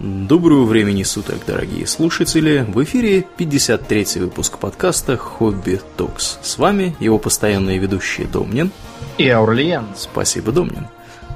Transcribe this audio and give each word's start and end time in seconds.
Доброго 0.00 0.62
времени 0.64 1.02
суток, 1.02 1.38
дорогие 1.44 1.84
слушатели! 1.88 2.64
В 2.68 2.84
эфире 2.84 3.26
53-й 3.36 4.20
выпуск 4.20 4.58
подкаста 4.58 5.16
«Хобби 5.16 5.80
Токс». 5.96 6.38
С 6.40 6.56
вами 6.56 6.94
его 7.00 7.18
постоянные 7.18 7.78
ведущие 7.78 8.28
Домнин 8.28 8.70
и 9.16 9.28
Аурлиен. 9.28 9.86
Спасибо, 9.96 10.52
Домнин. 10.52 10.86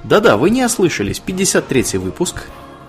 Да-да, 0.05 0.37
вы 0.37 0.51
не 0.51 0.65
ослышались, 0.65 1.21
53-й 1.27 1.99
выпуск. 1.99 2.45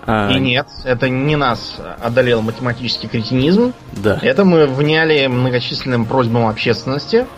А... 0.06 0.30
И 0.30 0.38
нет, 0.38 0.68
это 0.84 1.08
не 1.08 1.34
нас 1.34 1.80
одолел 2.00 2.40
математический 2.40 3.08
кретинизм. 3.08 3.72
Да. 3.94 4.20
Это 4.22 4.44
мы 4.44 4.68
вняли 4.68 5.26
многочисленным 5.26 6.06
просьбам 6.06 6.46
общественности– 6.46 7.26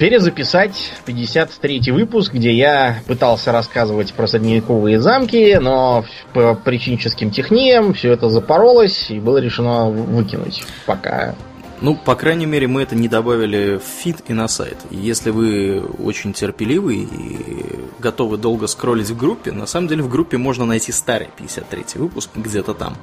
перезаписать 0.00 0.94
53 1.04 1.92
выпуск, 1.92 2.32
где 2.32 2.52
я 2.54 3.02
пытался 3.06 3.52
рассказывать 3.52 4.14
про 4.14 4.26
средневековые 4.26 4.98
замки, 4.98 5.58
но 5.60 6.06
по 6.32 6.54
причиническим 6.54 7.30
техниям 7.30 7.92
все 7.92 8.12
это 8.12 8.30
запоролось 8.30 9.10
и 9.10 9.20
было 9.20 9.36
решено 9.36 9.90
выкинуть 9.90 10.64
пока. 10.86 11.34
Ну, 11.82 11.96
по 11.96 12.14
крайней 12.14 12.46
мере, 12.46 12.66
мы 12.66 12.82
это 12.82 12.94
не 12.94 13.08
добавили 13.08 13.76
в 13.76 13.82
feed 13.82 14.16
и 14.28 14.32
на 14.32 14.48
сайт. 14.48 14.78
Если 14.90 15.28
вы 15.28 15.82
очень 15.82 16.32
терпеливы 16.32 16.94
и 16.94 17.80
готовы 17.98 18.38
долго 18.38 18.68
скроллить 18.68 19.10
в 19.10 19.16
группе, 19.18 19.52
на 19.52 19.66
самом 19.66 19.88
деле 19.88 20.02
в 20.02 20.08
группе 20.08 20.38
можно 20.38 20.64
найти 20.64 20.92
старый 20.92 21.28
53 21.36 21.84
выпуск 21.96 22.30
где-то 22.34 22.72
там. 22.72 22.96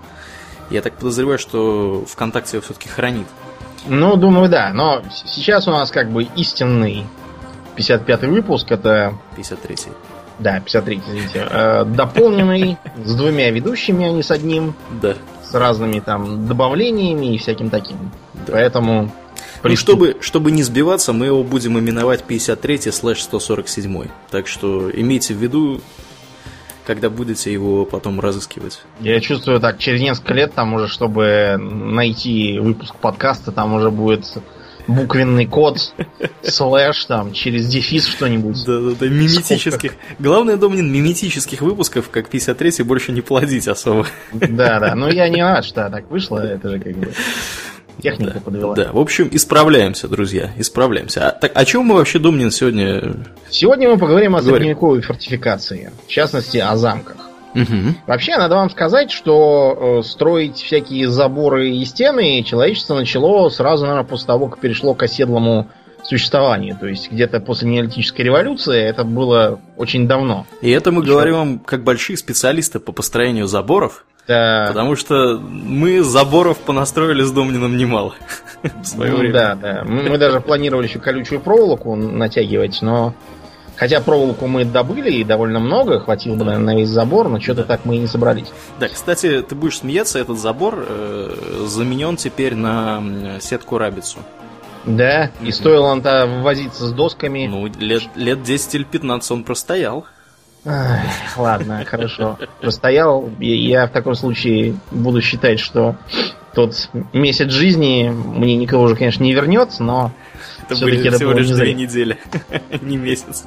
Я 0.71 0.81
так 0.81 0.95
подозреваю, 0.95 1.37
что 1.37 2.05
ВКонтакте 2.07 2.59
все-таки 2.59 2.89
хранит. 2.89 3.27
Ну, 3.87 4.15
думаю, 4.15 4.49
да. 4.49 4.71
Но 4.73 5.01
сейчас 5.13 5.67
у 5.67 5.71
нас 5.71 5.91
как 5.91 6.11
бы 6.11 6.23
истинный 6.35 7.05
55-й 7.75 8.27
выпуск. 8.27 8.71
Это... 8.71 9.13
53-й. 9.37 9.91
Да, 10.39 10.59
53-й, 10.59 11.01
извините. 11.07 11.47
Э, 11.49 11.83
дополненный 11.85 12.77
с 13.05 13.15
двумя 13.15 13.49
ведущими, 13.49 14.07
а 14.07 14.11
не 14.11 14.23
с 14.23 14.31
одним. 14.31 14.75
Да. 15.01 15.15
С 15.43 15.53
разными 15.53 15.99
там 15.99 16.47
добавлениями 16.47 17.35
и 17.35 17.37
всяким 17.37 17.69
таким. 17.69 17.97
Да. 18.45 18.53
Поэтому... 18.53 19.11
Ну, 19.63 19.75
чтобы, 19.75 20.17
чтобы 20.21 20.51
не 20.51 20.61
сбиваться, 20.61 21.13
мы 21.13 21.25
его 21.27 21.43
будем 21.43 21.79
именовать 21.79 22.23
53 22.23 22.91
слэш 22.91 23.23
147. 23.23 24.05
Так 24.29 24.47
что 24.47 24.89
имейте 24.91 25.33
в 25.33 25.37
виду, 25.37 25.81
когда 26.87 27.09
будете 27.09 27.51
его 27.51 27.85
потом 27.85 28.21
разыскивать? 28.21 28.81
Я 29.01 29.19
чувствую 29.19 29.59
так, 29.59 29.77
через 29.77 30.01
несколько 30.01 30.33
лет 30.33 30.53
там 30.53 30.73
уже, 30.73 30.87
чтобы 30.87 31.57
найти 31.59 32.57
выпуск 32.59 32.95
подкаста, 32.95 33.51
там 33.51 33.73
уже 33.73 33.91
будет 33.91 34.25
буквенный 34.87 35.45
код, 35.45 35.93
слэш, 36.43 37.03
там, 37.05 37.33
через 37.33 37.67
дефис 37.67 38.07
что-нибудь. 38.07 38.63
Да-да-да, 38.65 39.05
миметических. 39.05 39.95
Главное, 40.17 40.55
Домнин, 40.55 40.89
миметических 40.89 41.61
выпусков, 41.61 42.09
как 42.09 42.33
53-й, 42.33 42.83
больше 42.83 43.11
не 43.11 43.19
плодить 43.19 43.67
особо. 43.67 44.07
Да-да, 44.31 44.95
но 44.95 45.09
я 45.09 45.27
не 45.27 45.41
рад, 45.43 45.65
что 45.65 45.89
так 45.89 46.09
вышло, 46.09 46.39
это 46.39 46.69
же 46.69 46.79
как 46.79 46.95
бы... 46.95 47.11
Техника 48.01 48.33
да, 48.35 48.41
подвела. 48.41 48.75
Да, 48.75 48.91
в 48.91 48.99
общем, 48.99 49.29
исправляемся, 49.31 50.07
друзья, 50.07 50.51
исправляемся. 50.57 51.29
А, 51.29 51.31
так, 51.31 51.51
о 51.55 51.65
чем 51.65 51.85
мы 51.85 51.95
вообще, 51.95 52.19
Думнин, 52.19 52.51
сегодня 52.51 53.15
Сегодня 53.49 53.89
мы 53.89 53.97
поговорим 53.97 54.35
о 54.35 54.41
средневековой 54.41 55.01
фортификации, 55.01 55.91
в 56.05 56.09
частности, 56.09 56.57
о 56.57 56.75
замках. 56.75 57.17
Угу. 57.55 57.95
Вообще, 58.05 58.37
надо 58.37 58.55
вам 58.55 58.69
сказать, 58.69 59.09
что 59.09 59.99
э, 59.99 60.07
строить 60.07 60.57
всякие 60.57 61.09
заборы 61.09 61.71
и 61.71 61.85
стены 61.85 62.43
человечество 62.43 62.93
начало 62.95 63.49
сразу, 63.49 63.85
наверное, 63.85 64.07
после 64.07 64.27
того, 64.27 64.47
как 64.47 64.59
перешло 64.59 64.93
к 64.93 65.01
оседлому 65.03 65.67
существованию. 66.03 66.77
То 66.79 66.87
есть 66.87 67.11
где-то 67.11 67.39
после 67.39 67.69
неолитической 67.69 68.23
революции 68.23 68.79
это 68.81 69.03
было 69.03 69.59
очень 69.75 70.07
давно. 70.07 70.45
И 70.61 70.69
это 70.69 70.91
мы 70.91 71.01
Еще... 71.01 71.11
говорим 71.11 71.35
вам 71.35 71.59
как 71.59 71.83
большие 71.83 72.17
специалисты 72.17 72.79
по 72.79 72.91
построению 72.91 73.47
заборов. 73.47 74.05
Да. 74.27 74.65
Потому 74.67 74.95
что 74.95 75.39
мы 75.39 76.03
заборов 76.03 76.57
понастроили 76.57 77.23
с 77.23 77.31
Домнином 77.31 77.77
немало 77.77 78.15
в 78.63 78.85
свое 78.85 79.11
ну, 79.11 79.17
время. 79.17 79.33
Да, 79.33 79.55
да. 79.55 79.83
Мы, 79.85 80.03
мы 80.03 80.17
даже 80.17 80.41
планировали 80.41 80.87
еще 80.87 80.99
колючую 80.99 81.39
проволоку 81.39 81.95
натягивать, 81.95 82.81
но 82.81 83.13
Хотя 83.77 84.01
проволоку 84.01 84.47
мы 84.47 84.65
добыли 84.65 85.11
и 85.11 85.23
довольно 85.23 85.59
много, 85.59 85.99
хватило 85.99 86.35
бы, 86.35 86.43
наверное, 86.43 86.73
на 86.73 86.79
весь 86.79 86.89
забор, 86.89 87.29
но 87.29 87.39
что-то 87.39 87.61
да. 87.61 87.67
так 87.67 87.85
мы 87.85 87.97
и 87.97 87.99
не 87.99 88.07
собрались. 88.07 88.47
Да, 88.79 88.87
кстати, 88.89 89.43
ты 89.43 89.53
будешь 89.53 89.77
смеяться, 89.77 90.17
этот 90.17 90.39
забор 90.39 90.83
э, 90.87 91.63
заменен 91.67 92.17
теперь 92.17 92.55
на 92.55 93.03
сетку 93.39 93.77
рабицу. 93.77 94.17
Да, 94.85 95.29
и 95.41 95.51
стоило 95.51 95.87
он-то 95.87 96.25
возиться 96.41 96.87
с 96.87 96.91
досками. 96.91 97.45
Ну, 97.45 97.67
лет, 97.67 98.03
лет 98.15 98.41
10 98.41 98.75
или 98.75 98.83
15 98.83 99.31
он 99.31 99.43
простоял. 99.43 100.07
Ай, 100.67 101.01
ладно, 101.37 101.85
хорошо. 101.85 102.37
Простоял. 102.59 103.29
Я 103.39 103.87
в 103.87 103.91
таком 103.91 104.15
случае 104.15 104.75
буду 104.91 105.21
считать, 105.21 105.59
что 105.59 105.95
тот 106.53 106.89
месяц 107.13 107.51
жизни 107.51 108.09
мне 108.09 108.57
никого 108.57 108.83
уже, 108.83 108.95
конечно, 108.95 109.23
не 109.23 109.33
вернется, 109.33 109.83
но 109.83 110.11
это 110.69 110.83
были 110.83 111.09
всего 111.09 111.31
лишь 111.31 111.47
две 111.47 111.73
недели, 111.73 112.17
не 112.81 112.97
месяц. 112.97 113.45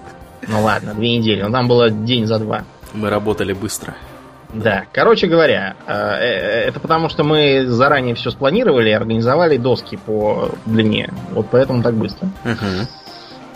Ну 0.48 0.62
ладно, 0.62 0.94
две 0.94 1.18
недели. 1.18 1.42
Но 1.42 1.50
там 1.50 1.68
было 1.68 1.90
день 1.90 2.26
за 2.26 2.38
два. 2.38 2.64
Мы 2.94 3.10
работали 3.10 3.52
быстро. 3.52 3.94
Да, 4.52 4.84
короче 4.92 5.28
говоря, 5.28 5.76
э, 5.86 5.92
э, 5.92 6.68
это 6.68 6.80
потому 6.80 7.08
что 7.08 7.22
мы 7.22 7.66
заранее 7.66 8.14
все 8.14 8.30
спланировали 8.30 8.88
и 8.90 8.92
организовали 8.92 9.58
доски 9.58 9.96
по 9.96 10.50
длине. 10.66 11.12
Вот 11.30 11.46
поэтому 11.50 11.82
так 11.82 11.94
быстро. 11.94 12.28
Uh-huh. 12.44 12.88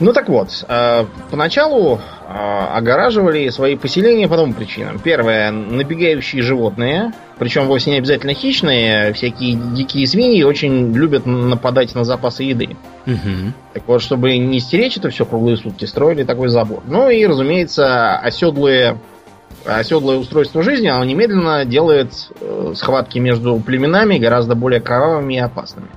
Ну 0.01 0.13
так 0.13 0.29
вот, 0.29 0.65
э, 0.69 1.05
поначалу 1.31 2.01
огораживали 2.27 3.49
свои 3.51 3.77
поселения 3.77 4.29
по 4.29 4.37
двум 4.37 4.55
причинам. 4.55 4.99
Первое, 4.99 5.51
набегающие 5.51 6.43
животные, 6.43 7.13
причем 7.39 7.67
вовсе 7.67 7.91
не 7.91 7.99
обязательно 7.99 8.33
хищные, 8.33 9.13
всякие 9.13 9.57
дикие 9.57 10.07
свиньи 10.07 10.43
очень 10.43 10.95
любят 10.95 11.27
нападать 11.27 11.95
на 11.95 12.05
запасы 12.05 12.45
еды. 12.45 12.77
Угу. 13.07 13.53
Так 13.75 13.83
вот, 13.87 14.03
чтобы 14.03 14.37
не 14.39 14.59
стеречь 14.61 14.97
это 14.97 15.11
все 15.11 15.27
круглые 15.27 15.57
сутки, 15.57 15.85
строили 15.85 16.25
такой 16.25 16.49
забор. 16.49 16.83
Ну 16.87 17.11
и, 17.11 17.27
разумеется, 17.27 18.17
оседлые 18.17 18.99
оседлое 19.65 20.19
устройство 20.19 20.63
жизни, 20.63 20.89
оно 20.89 21.05
немедленно 21.05 21.65
делает 21.65 22.13
э, 22.41 22.73
схватки 22.75 23.19
между 23.19 23.59
племенами 23.61 24.19
гораздо 24.19 24.55
более 24.55 24.81
кровавыми 24.81 25.35
и 25.35 25.39
опасными. 25.39 25.89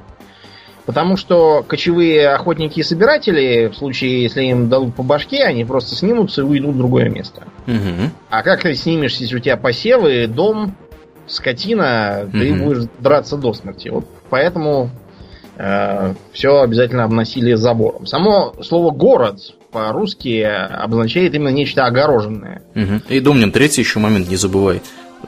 Потому 0.88 1.18
что 1.18 1.66
кочевые 1.68 2.30
охотники 2.30 2.80
и 2.80 2.84
собиратели, 2.84 3.68
в 3.68 3.76
случае, 3.76 4.24
если 4.24 4.44
им 4.44 4.70
дадут 4.70 4.96
по 4.96 5.04
башке, 5.04 5.44
они 5.44 5.66
просто 5.66 5.98
снимутся 5.98 6.42
и 6.42 6.44
уйдут 6.46 6.76
в 6.76 6.78
другое 6.78 7.10
место. 7.10 7.44
Угу. 7.68 8.12
А 8.30 8.42
как 8.42 8.62
ты 8.62 8.74
снимешься, 8.74 9.24
если 9.24 9.36
у 9.36 9.40
тебя 9.40 9.58
посевы, 9.58 10.28
дом, 10.28 10.78
скотина, 11.28 12.22
угу. 12.24 12.38
ты 12.40 12.54
будешь 12.54 12.84
драться 13.00 13.36
до 13.36 13.52
смерти. 13.52 13.90
Вот 13.90 14.06
поэтому 14.30 14.90
э, 15.58 16.14
все 16.32 16.62
обязательно 16.62 17.04
обносили 17.04 17.54
забором. 17.56 18.06
Само 18.06 18.56
слово 18.64 18.92
город 18.92 19.40
по-русски 19.74 20.42
обозначает 20.42 21.36
именно 21.36 21.50
нечто 21.50 21.86
огороженное. 21.86 22.62
Угу. 22.76 23.02
И 23.10 23.20
Домнин, 23.20 23.52
третий 23.52 23.82
еще 23.82 24.00
момент, 24.00 24.30
не 24.30 24.38
забывай. 24.38 24.82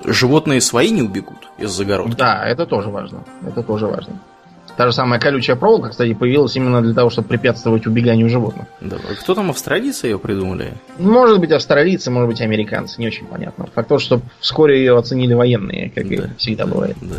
Животные 0.05 0.61
свои 0.61 0.89
не 0.89 1.01
убегут 1.01 1.49
из 1.57 1.71
загородки. 1.71 2.15
Да, 2.15 2.45
это 2.45 2.65
тоже 2.65 2.87
важно. 2.87 3.25
Это 3.45 3.61
тоже 3.61 3.87
важно. 3.87 4.21
Та 4.79 4.85
же 4.87 4.93
самая 4.93 5.19
колючая 5.19 5.57
проволока, 5.57 5.89
кстати, 5.89 6.13
появилась 6.13 6.55
именно 6.55 6.81
для 6.81 6.93
того, 6.93 7.09
чтобы 7.09 7.27
препятствовать 7.27 7.85
убеганию 7.85 8.29
животных. 8.29 8.65
Да. 8.79 8.95
Кто 9.19 9.35
там 9.35 9.49
австралийцы 9.49 10.07
ее 10.07 10.17
придумали? 10.17 10.71
Может 10.97 11.41
быть, 11.41 11.51
австралийцы, 11.51 12.09
может 12.09 12.29
быть, 12.29 12.39
американцы, 12.39 12.95
не 13.01 13.07
очень 13.07 13.25
понятно. 13.25 13.65
Факт 13.75 13.89
то, 13.89 13.99
что 13.99 14.21
вскоре 14.39 14.79
ее 14.79 14.97
оценили 14.97 15.33
военные, 15.33 15.89
как 15.93 16.07
да. 16.07 16.15
и 16.15 16.21
всегда 16.37 16.65
бывает. 16.65 16.95
Да. 17.01 17.17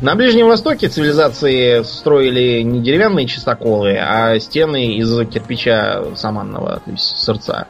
На 0.00 0.14
Ближнем 0.14 0.46
Востоке 0.46 0.88
цивилизации 0.88 1.82
строили 1.82 2.62
не 2.62 2.80
деревянные 2.80 3.26
чистоколы, 3.26 3.98
а 4.00 4.38
стены 4.38 4.94
из 4.94 5.12
кирпича 5.26 6.04
саманного, 6.14 6.82
то 6.84 6.90
есть 6.92 7.18
сердца. 7.18 7.66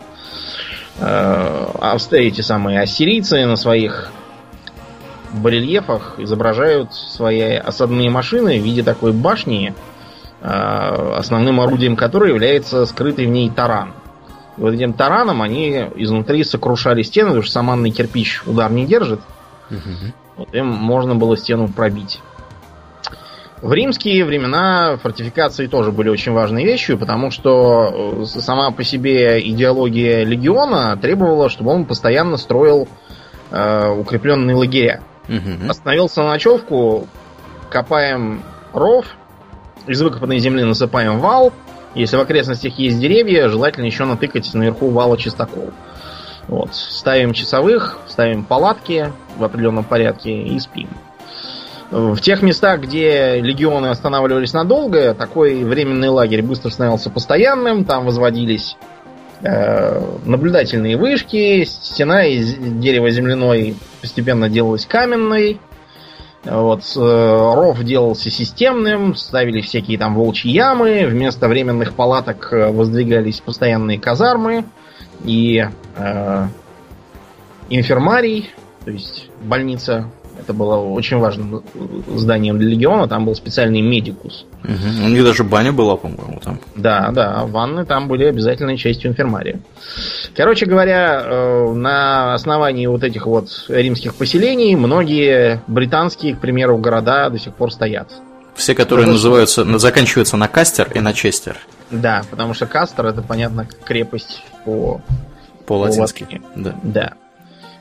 Э, 1.00 1.96
эти 2.10 2.42
самые 2.42 2.82
ассирийцы 2.82 3.46
на 3.46 3.56
своих 3.56 4.12
барельефах 5.32 6.14
изображают 6.18 6.94
свои 6.94 7.54
осадные 7.54 8.10
машины 8.10 8.60
в 8.60 8.64
виде 8.64 8.82
такой 8.82 9.12
башни, 9.12 9.74
а, 10.40 11.16
основным 11.18 11.60
орудием 11.60 11.96
которой 11.96 12.30
является 12.30 12.84
скрытый 12.86 13.26
в 13.26 13.30
ней 13.30 13.50
таран. 13.50 13.94
И 14.56 14.60
вот 14.60 14.74
этим 14.74 14.92
тараном 14.92 15.40
они 15.42 15.86
изнутри 15.96 16.44
сокрушали 16.44 17.02
стены, 17.02 17.28
потому 17.28 17.42
что 17.42 17.52
саманный 17.52 17.90
кирпич 17.90 18.42
удар 18.46 18.70
не 18.70 18.86
держит. 18.86 19.20
Угу. 19.70 20.12
Вот 20.36 20.54
им 20.54 20.66
можно 20.66 21.14
было 21.14 21.36
стену 21.36 21.68
пробить. 21.68 22.20
В 23.62 23.72
римские 23.72 24.24
времена 24.24 24.96
фортификации 25.00 25.68
тоже 25.68 25.92
были 25.92 26.08
очень 26.08 26.32
важной 26.32 26.64
вещью, 26.64 26.98
потому 26.98 27.30
что 27.30 28.22
э, 28.22 28.24
сама 28.24 28.72
по 28.72 28.82
себе 28.82 29.40
идеология 29.40 30.24
легиона 30.24 30.98
требовала, 31.00 31.48
чтобы 31.48 31.70
он 31.70 31.84
постоянно 31.84 32.38
строил 32.38 32.88
э, 33.52 33.88
укрепленные 33.88 34.56
лагеря. 34.56 35.00
Угу. 35.28 35.70
Остановился 35.70 36.22
на 36.22 36.30
ночевку, 36.30 37.06
копаем 37.70 38.42
ров, 38.72 39.06
из 39.86 40.00
выкопанной 40.02 40.38
земли 40.38 40.64
насыпаем 40.64 41.18
вал. 41.18 41.52
Если 41.94 42.16
в 42.16 42.20
окрестностях 42.20 42.78
есть 42.78 42.98
деревья, 42.98 43.48
желательно 43.48 43.84
еще 43.84 44.04
натыкать 44.04 44.52
наверху 44.54 44.90
вала 44.90 45.18
чистокол. 45.18 45.70
Вот. 46.48 46.74
Ставим 46.74 47.32
часовых, 47.32 47.98
ставим 48.08 48.44
палатки 48.44 49.12
в 49.36 49.44
определенном 49.44 49.84
порядке 49.84 50.42
и 50.42 50.58
спим. 50.58 50.88
В 51.90 52.18
тех 52.20 52.40
местах, 52.40 52.80
где 52.80 53.40
легионы 53.40 53.88
останавливались 53.88 54.54
надолго, 54.54 55.12
такой 55.12 55.62
временный 55.62 56.08
лагерь 56.08 56.42
быстро 56.42 56.70
становился 56.70 57.10
постоянным, 57.10 57.84
там 57.84 58.06
возводились 58.06 58.78
э, 59.42 60.00
наблюдательные 60.24 60.96
вышки, 60.96 61.64
стена 61.64 62.24
из 62.24 62.54
дерева 62.54 63.10
земляной 63.10 63.76
постепенно 64.02 64.50
делалась 64.50 64.84
каменной, 64.84 65.58
вот, 66.44 66.82
э, 66.96 66.98
ров 67.54 67.82
делался 67.84 68.28
системным, 68.28 69.14
ставили 69.14 69.60
всякие 69.60 69.96
там 69.96 70.16
волчьи 70.16 70.50
ямы, 70.50 71.06
вместо 71.06 71.46
временных 71.46 71.94
палаток 71.94 72.52
э, 72.52 72.70
воздвигались 72.72 73.40
постоянные 73.40 74.00
казармы 74.00 74.64
и 75.24 75.64
э, 75.96 76.46
инфермарий, 77.70 78.50
то 78.84 78.90
есть 78.90 79.28
больница 79.40 80.10
это 80.38 80.52
было 80.52 80.76
очень 80.76 81.18
важным 81.18 81.62
зданием 82.14 82.58
для 82.58 82.70
легиона. 82.70 83.08
Там 83.08 83.24
был 83.24 83.34
специальный 83.34 83.80
медикус. 83.80 84.46
Угу. 84.64 85.06
У 85.06 85.08
них 85.08 85.24
даже 85.24 85.44
баня 85.44 85.72
была, 85.72 85.96
по-моему, 85.96 86.40
там. 86.42 86.60
Да, 86.74 87.10
да. 87.12 87.44
Ванны 87.46 87.84
там 87.84 88.08
были 88.08 88.24
обязательной 88.24 88.76
частью 88.76 89.10
инфермария. 89.10 89.60
Короче 90.36 90.66
говоря, 90.66 91.22
э, 91.24 91.72
на 91.72 92.34
основании 92.34 92.86
вот 92.86 93.04
этих 93.04 93.26
вот 93.26 93.48
римских 93.68 94.14
поселений 94.14 94.74
многие 94.74 95.62
британские, 95.66 96.34
к 96.34 96.40
примеру, 96.40 96.78
города 96.78 97.28
до 97.30 97.38
сих 97.38 97.54
пор 97.54 97.72
стоят. 97.72 98.08
Все, 98.54 98.74
которые 98.74 99.04
потому 99.04 99.16
называются, 99.16 99.78
заканчиваются 99.78 100.36
на 100.36 100.48
Кастер 100.48 100.90
и 100.94 101.00
на 101.00 101.12
Честер. 101.12 101.56
Да, 101.90 102.22
потому 102.30 102.54
что 102.54 102.66
Кастер 102.66 103.06
это, 103.06 103.22
понятно, 103.22 103.66
крепость 103.84 104.42
по... 104.64 105.00
По-латински. 105.66 106.24
По 106.54 106.60
да. 106.60 106.74
да. 106.82 107.12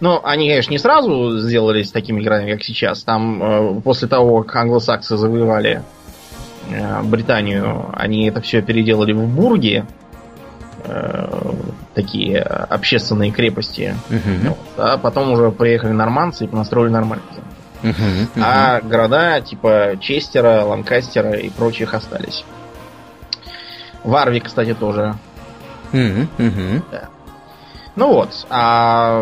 Но 0.01 0.19
они, 0.23 0.49
конечно, 0.49 0.71
не 0.71 0.79
сразу 0.79 1.37
сделались 1.39 1.91
такими 1.91 2.21
городами, 2.21 2.53
как 2.53 2.63
сейчас. 2.63 3.03
Там 3.03 3.41
э, 3.41 3.81
после 3.81 4.07
того, 4.07 4.43
как 4.43 4.55
англосаксы 4.57 5.15
завоевали 5.15 5.83
э, 6.69 7.03
Британию, 7.03 7.85
они 7.93 8.27
это 8.27 8.41
все 8.41 8.61
переделали 8.61 9.13
в 9.13 9.27
бурги. 9.27 9.85
Э, 10.83 11.53
такие 11.93 12.39
общественные 12.39 13.31
крепости. 13.31 13.95
Uh-huh. 14.09 14.49
Вот. 14.49 14.57
А 14.77 14.97
потом 14.97 15.31
уже 15.31 15.51
приехали 15.51 15.91
норманцы 15.91 16.45
и 16.45 16.47
понастроили 16.47 16.91
нормальные 16.91 17.25
Uh-huh, 17.83 17.95
uh-huh. 18.35 18.43
А 18.45 18.79
города 18.81 19.41
типа 19.41 19.93
Честера, 19.99 20.63
Ланкастера 20.63 21.31
и 21.31 21.49
прочих 21.49 21.95
остались. 21.95 22.45
Варвик, 24.03 24.45
кстати, 24.45 24.75
тоже. 24.75 25.15
Uh-huh, 25.91 26.27
uh-huh. 26.37 26.83
Да. 26.91 27.09
Ну 27.95 28.13
вот, 28.13 28.45
а 28.49 29.21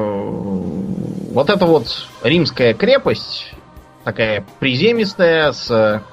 вот 1.32 1.50
эта 1.50 1.66
вот 1.66 2.08
римская 2.24 2.74
крепость, 2.74 3.52
такая 4.04 4.46
приземистая, 4.60 5.52
с 5.52 6.04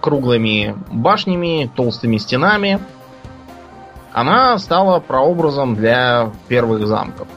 круглыми 0.00 0.76
башнями, 0.92 1.70
толстыми 1.74 2.18
стенами, 2.18 2.80
она 4.12 4.58
стала 4.58 5.00
прообразом 5.00 5.74
для 5.74 6.30
первых 6.48 6.86
замков. 6.86 7.28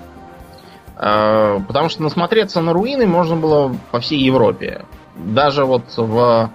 А, 0.95 1.59
потому 1.67 1.89
что 1.89 2.03
насмотреться 2.03 2.61
на 2.61 2.73
руины 2.73 3.07
можно 3.07 3.35
было 3.35 3.75
по 3.91 3.99
всей 3.99 4.19
Европе. 4.19 4.85
Даже 5.15 5.65
вот 5.65 5.83
в 5.97 6.51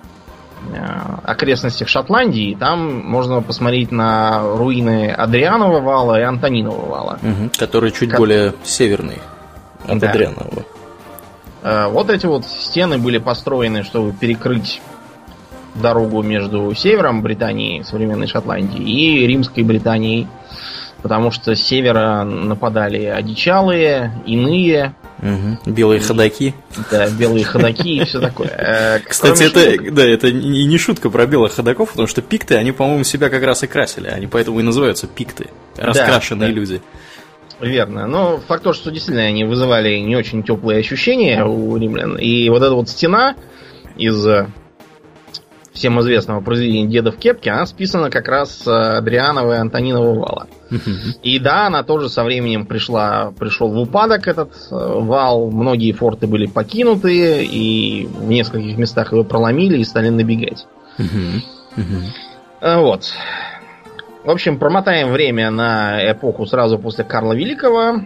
окрестностях 1.25 1.89
Шотландии, 1.89 2.57
там 2.59 3.05
можно 3.05 3.43
посмотреть 3.43 3.93
на 3.93 4.43
руины 4.57 5.11
Адрианова 5.11 5.81
вала 5.81 6.19
и 6.21 6.23
Антонинова 6.23 6.87
вала. 6.87 7.19
Угу, 7.23 7.51
которые 7.59 7.93
чуть 7.93 8.11
как... 8.11 8.19
более 8.19 8.55
северные 8.65 9.19
от 9.87 9.99
да. 9.99 10.11
Адрианова. 10.11 10.65
Э, 11.63 11.89
вот 11.89 12.11
эти 12.11 12.27
вот 12.27 12.45
стены 12.45 12.99
были 12.99 13.19
построены, 13.19 13.83
чтобы 13.83 14.13
перекрыть 14.13 14.81
дорогу 15.75 16.23
между 16.23 16.75
севером 16.75 17.23
Британии, 17.23 17.83
современной 17.83 18.27
Шотландии, 18.27 18.83
и 18.83 19.27
римской 19.27 19.63
Британией, 19.63 20.27
потому 21.03 21.31
что 21.31 21.55
с 21.55 21.61
севера 21.61 22.25
нападали 22.25 23.05
одичалые, 23.05 24.13
иные, 24.27 24.95
Угу. 25.19 25.73
Белые 25.73 26.01
ходаки. 26.01 26.55
Да, 26.91 27.09
белые 27.09 27.45
ходаки 27.45 27.97
и 27.97 28.05
все 28.05 28.21
такое. 28.21 28.49
Э, 28.49 28.99
Кстати, 29.01 29.45
это, 29.45 29.93
да, 29.93 30.05
это 30.05 30.29
и 30.29 30.65
не 30.65 30.79
шутка 30.79 31.09
про 31.09 31.27
белых 31.27 31.55
ходаков, 31.55 31.91
потому 31.91 32.07
что 32.07 32.21
пикты, 32.23 32.57
они, 32.57 32.73
по-моему, 32.73 33.05
себя 33.05 33.31
как 33.31 33.43
раз 33.43 33.63
и 33.63 33.67
красили. 33.67 34.09
Они 34.09 34.27
поэтому 34.27 34.61
и 34.61 34.63
называются 34.63 35.07
пикты. 35.07 35.47
Раскрашенные 35.77 36.49
да, 36.49 36.55
да. 36.55 36.61
люди. 36.61 36.83
Верно. 37.61 38.07
Но 38.07 38.39
факт 38.47 38.65
то, 38.65 38.73
что 38.75 38.91
действительно 38.91 39.27
они 39.27 39.45
вызывали 39.45 39.97
не 39.99 40.17
очень 40.17 40.43
теплые 40.43 40.81
ощущения 40.81 41.45
у 41.45 41.77
римлян. 41.77 42.19
И 42.19 42.49
вот 42.51 42.63
эта 42.63 42.75
вот 42.75 42.89
стена 42.91 43.37
из 43.97 44.27
всем 45.77 46.01
известного 46.01 46.41
произведения 46.41 46.89
«Деда 46.89 47.13
в 47.13 47.19
кепке», 47.19 47.51
она 47.51 47.67
списана 47.67 48.11
как 48.11 48.27
раз 48.29 48.63
с 48.63 48.97
Адрианова 48.99 49.53
и 49.53 49.57
Антонинова 49.59 50.15
вала. 50.15 50.47
И 51.23 51.39
да, 51.39 51.67
она 51.67 51.85
тоже 51.85 52.09
со 52.09 52.25
временем 52.25 52.67
пришла, 52.67 53.33
пришел 53.39 53.69
в 53.69 53.79
упадок 53.79 54.27
этот 54.27 54.53
э, 54.71 54.75
вал. 54.75 55.51
Многие 55.51 55.93
форты 55.93 56.27
были 56.27 56.47
покинуты, 56.47 57.45
и 57.45 58.07
в 58.07 58.29
нескольких 58.29 58.77
местах 58.77 59.13
его 59.13 59.23
проломили 59.23 59.79
и 59.79 59.85
стали 59.85 60.09
набегать. 60.09 60.67
Э, 62.61 62.81
вот. 62.81 63.13
В 64.25 64.31
общем, 64.31 64.59
промотаем 64.59 65.13
время 65.13 65.51
на 65.51 66.11
эпоху 66.11 66.47
сразу 66.47 66.79
после 66.79 67.05
Карла 67.05 67.35
Великого. 67.35 68.01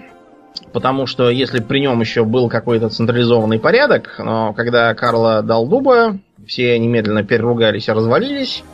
Потому 0.73 1.07
что 1.07 1.31
если 1.31 1.61
при 1.61 1.81
нем 1.81 2.01
еще 2.01 2.25
был 2.25 2.49
какой-то 2.49 2.89
централизованный 2.89 3.61
порядок, 3.61 4.17
но 4.19 4.53
когда 4.53 4.93
Карла 4.95 5.43
дал 5.43 5.67
дуба, 5.67 6.19
все 6.51 6.77
немедленно 6.81 7.23
переругались 7.23 7.87
и 7.87 7.93
развалились. 7.93 8.65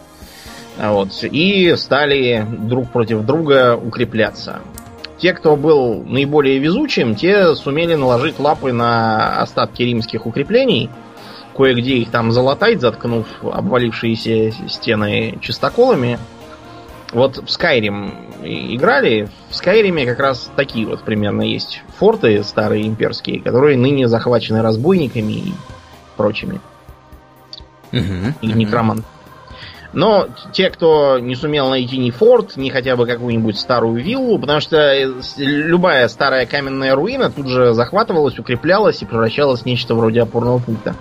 Вот, 0.78 1.10
и 1.22 1.74
стали 1.76 2.46
друг 2.48 2.90
против 2.90 3.22
друга 3.24 3.76
укрепляться. 3.76 4.60
Те, 5.18 5.34
кто 5.34 5.56
был 5.56 6.02
наиболее 6.02 6.58
везучим, 6.58 7.14
те 7.14 7.54
сумели 7.54 7.94
наложить 7.94 8.38
лапы 8.38 8.72
на 8.72 9.40
остатки 9.40 9.82
римских 9.82 10.26
укреплений, 10.26 10.90
кое-где 11.54 11.96
их 11.96 12.10
там 12.10 12.32
залатать, 12.32 12.80
заткнув 12.80 13.26
обвалившиеся 13.42 14.52
стены 14.68 15.38
чистоколами. 15.42 16.18
Вот 17.12 17.36
в 17.36 17.50
Скайрим 17.50 18.14
играли. 18.42 19.28
В 19.50 19.54
Скайриме 19.54 20.06
как 20.06 20.18
раз 20.18 20.50
такие 20.56 20.86
вот 20.86 21.02
примерно 21.02 21.42
есть 21.42 21.82
форты 21.98 22.42
старые 22.42 22.86
имперские, 22.86 23.40
которые 23.40 23.76
ныне 23.78 24.08
захвачены 24.08 24.62
разбойниками 24.62 25.32
и 25.32 25.54
прочими. 26.16 26.60
Угу, 27.92 28.34
и 28.42 28.48
угу. 28.48 28.58
некромант. 28.58 29.04
Но 29.92 30.28
те, 30.52 30.68
кто 30.68 31.18
не 31.18 31.34
сумел 31.36 31.70
найти 31.70 31.96
ни 31.96 32.10
форт, 32.10 32.56
ни 32.56 32.68
хотя 32.68 32.96
бы 32.96 33.06
какую-нибудь 33.06 33.58
старую 33.58 34.02
виллу, 34.02 34.38
потому 34.38 34.60
что 34.60 34.76
э, 34.76 35.10
любая 35.38 36.08
старая 36.08 36.44
каменная 36.44 36.94
руина 36.94 37.30
тут 37.30 37.48
же 37.48 37.72
захватывалась, 37.72 38.38
укреплялась 38.38 39.00
и 39.00 39.06
превращалась 39.06 39.62
в 39.62 39.66
нечто 39.66 39.94
вроде 39.94 40.20
опорного 40.20 40.58
пункта. 40.58 40.96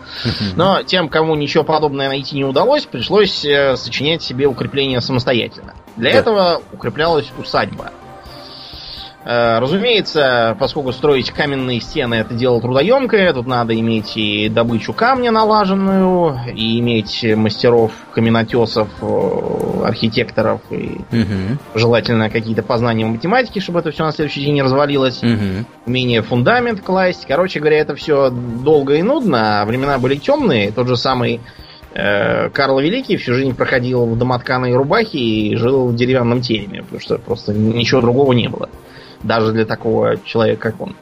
Но 0.56 0.82
тем, 0.84 1.10
кому 1.10 1.36
ничего 1.36 1.65
подобное 1.65 2.08
найти 2.08 2.38
не 2.38 2.46
удалось, 2.46 2.86
пришлось 2.86 3.44
э, 3.44 3.75
сочинять 3.75 4.22
себе 4.22 4.48
укрепление 4.48 5.01
самостоятельно. 5.01 5.74
Для 5.98 6.13
да. 6.13 6.18
этого 6.18 6.62
укреплялась 6.72 7.30
усадьба. 7.38 7.92
Э, 9.25 9.58
разумеется, 9.58 10.55
поскольку 10.60 10.91
строить 10.91 11.32
каменные 11.32 11.82
стены 11.82 12.15
это 12.15 12.36
дело 12.36 12.62
трудоемкое, 12.62 13.34
тут 13.34 13.48
надо 13.48 13.77
иметь 13.77 14.15
и 14.15 14.50
добычу 14.50 14.94
камня 14.94 15.32
налаженную, 15.32 16.38
и 16.53 16.79
иметь 16.79 17.25
мастеров, 17.36 17.91
каменотесов, 18.13 18.88
э, 19.01 19.84
архитекторов, 19.84 20.62
и 20.70 21.00
угу. 21.12 21.58
желательно 21.74 22.29
какие-то 22.29 22.62
познания 22.62 23.05
в 23.05 23.10
математике, 23.10 23.62
чтобы 23.62 23.79
это 23.79 23.89
все 23.89 24.05
на 24.05 24.12
следующий 24.12 24.41
день 24.41 24.53
не 24.53 24.62
развалилось. 24.62 25.24
Угу. 25.24 25.65
Умение 25.88 26.22
фундамент 26.22 26.82
класть. 26.82 27.25
Короче 27.27 27.60
говоря, 27.60 27.79
это 27.79 27.96
все 27.96 28.29
долго 28.29 28.94
и 28.94 29.01
нудно, 29.01 29.62
а 29.62 29.65
времена 29.65 29.98
были 29.98 30.17
темные. 30.17 30.72
Тот 30.72 30.88
же 30.88 30.98
самый 30.98 31.41
э, 31.96 32.50
Карл 32.51 32.79
Великий 32.79 33.17
всю 33.17 33.34
жизнь 33.34 33.55
проходил 33.55 34.05
в 34.05 34.15
домотканой 34.20 34.75
рубахе 34.75 35.17
и 35.17 35.55
жил 35.55 35.88
в 35.88 35.96
деревянном 35.96 36.41
тереме, 36.41 36.84
потому 36.84 37.01
что 37.01 37.17
просто 37.17 37.55
ничего 37.55 38.01
другого 38.01 38.32
не 38.34 38.50
было 38.50 38.70
даже 39.24 39.52
для 39.52 39.66
такого 39.66 40.18
человека, 40.18 40.72
как 40.72 40.82
он. 40.82 40.96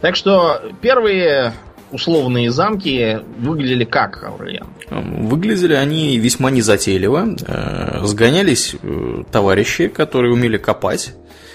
Так 0.00 0.16
что 0.16 0.60
первые 0.80 1.52
условные 1.90 2.50
замки 2.50 3.20
выглядели 3.38 3.84
как, 3.84 4.22
Аурлиан? 4.24 4.68
Выглядели 4.90 5.74
они 5.74 6.18
весьма 6.18 6.50
незатейливо. 6.50 7.36
Э, 7.46 8.04
сгонялись 8.04 8.74
э, 8.82 9.22
товарищи, 9.30 9.88
которые 9.88 10.32
умели 10.32 10.58
копать. 10.58 11.14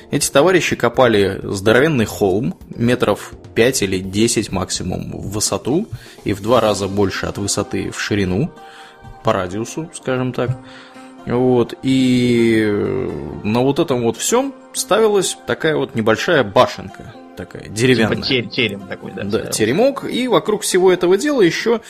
Эти 0.10 0.30
товарищи 0.30 0.76
копали 0.76 1.40
здоровенный 1.44 2.06
холм, 2.06 2.56
метров 2.76 3.34
5 3.56 3.84
или 3.84 4.00
10 4.00 4.52
максимум 4.52 5.12
в 5.12 5.32
высоту, 5.32 5.88
и 6.26 6.34
в 6.34 6.42
два 6.42 6.60
раза 6.60 6.88
больше 6.90 7.28
от 7.28 7.38
высоты 7.38 7.92
в 7.92 8.02
ширину, 8.02 8.52
по 9.24 9.32
радиусу, 9.32 9.90
скажем 9.94 10.34
так. 10.34 10.58
Вот, 11.26 11.76
и 11.84 12.68
на 13.44 13.62
вот 13.62 13.80
этом 13.80 14.02
вот 14.02 14.18
всем 14.18 14.54
ставилась 14.74 15.38
такая 15.46 15.76
вот 15.76 15.96
небольшая 15.96 16.44
башенка, 16.44 17.14
такая 17.38 17.68
деревянная. 17.68 18.22
Типа 18.22 18.50
терем 18.50 18.88
такой, 18.88 19.12
да. 19.12 19.24
Да, 19.24 19.46
теремок, 19.48 20.06
и 20.06 20.28
вокруг 20.28 20.64
всего 20.64 20.92
этого 20.92 21.18
дела 21.18 21.42
еще, 21.42 21.82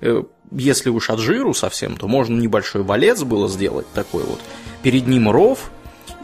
э, 0.00 0.22
если 0.50 0.90
уж 0.90 1.10
от 1.10 1.18
жиру 1.18 1.54
совсем, 1.54 1.96
то 1.96 2.08
можно 2.08 2.38
небольшой 2.38 2.82
валец 2.82 3.22
было 3.22 3.48
сделать 3.48 3.86
такой 3.94 4.24
вот, 4.24 4.40
перед 4.82 5.06
ним 5.06 5.30
ров 5.30 5.70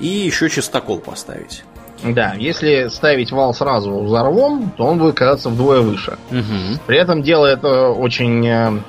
и 0.01 0.07
еще 0.07 0.49
чистокол 0.49 0.99
поставить. 0.99 1.65
Да, 2.05 2.35
если 2.39 2.89
ставить 2.89 3.33
вал 3.33 3.55
сразу 3.55 4.07
за 4.07 4.23
рвом, 4.23 4.71
то 4.77 4.85
он 4.85 4.99
будет 4.99 5.15
казаться 5.15 5.49
вдвое 5.49 5.81
выше. 5.81 6.19
Угу. 6.31 6.81
При 6.87 6.99
этом 6.99 7.23
дело 7.23 7.47
это 7.47 7.89
очень 7.89 8.83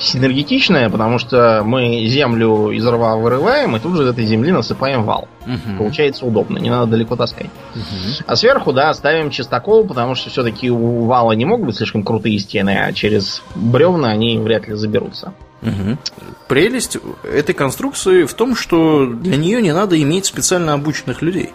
синергетичное, 0.00 0.88
потому 0.90 1.18
что 1.18 1.62
мы 1.64 2.06
землю 2.06 2.70
из 2.70 2.86
рва 2.86 3.16
вырываем, 3.16 3.76
и 3.76 3.80
тут 3.80 3.96
же 3.96 4.04
из 4.04 4.08
этой 4.08 4.24
земли 4.24 4.52
насыпаем 4.52 5.04
вал. 5.04 5.28
Угу. 5.46 5.78
Получается 5.78 6.26
удобно, 6.26 6.58
не 6.58 6.70
надо 6.70 6.92
далеко 6.92 7.16
таскать. 7.16 7.50
Угу. 7.74 8.24
А 8.26 8.36
сверху, 8.36 8.72
да, 8.72 8.92
ставим 8.94 9.30
чистокол, 9.30 9.86
потому 9.86 10.14
что 10.14 10.30
все-таки 10.30 10.70
у 10.70 11.04
вала 11.04 11.32
не 11.32 11.44
могут 11.44 11.66
быть 11.66 11.76
слишком 11.76 12.02
крутые 12.02 12.38
стены, 12.38 12.78
а 12.78 12.92
через 12.92 13.42
бревна 13.54 14.10
они 14.10 14.38
вряд 14.38 14.68
ли 14.68 14.74
заберутся. 14.74 15.32
Угу. 15.62 15.98
Прелесть 16.46 16.98
этой 17.24 17.54
конструкции 17.54 18.24
в 18.24 18.34
том, 18.34 18.54
что 18.54 19.06
для 19.06 19.36
нее 19.36 19.60
не 19.60 19.72
надо 19.72 20.00
иметь 20.00 20.26
специально 20.26 20.74
обученных 20.74 21.22
людей. 21.22 21.50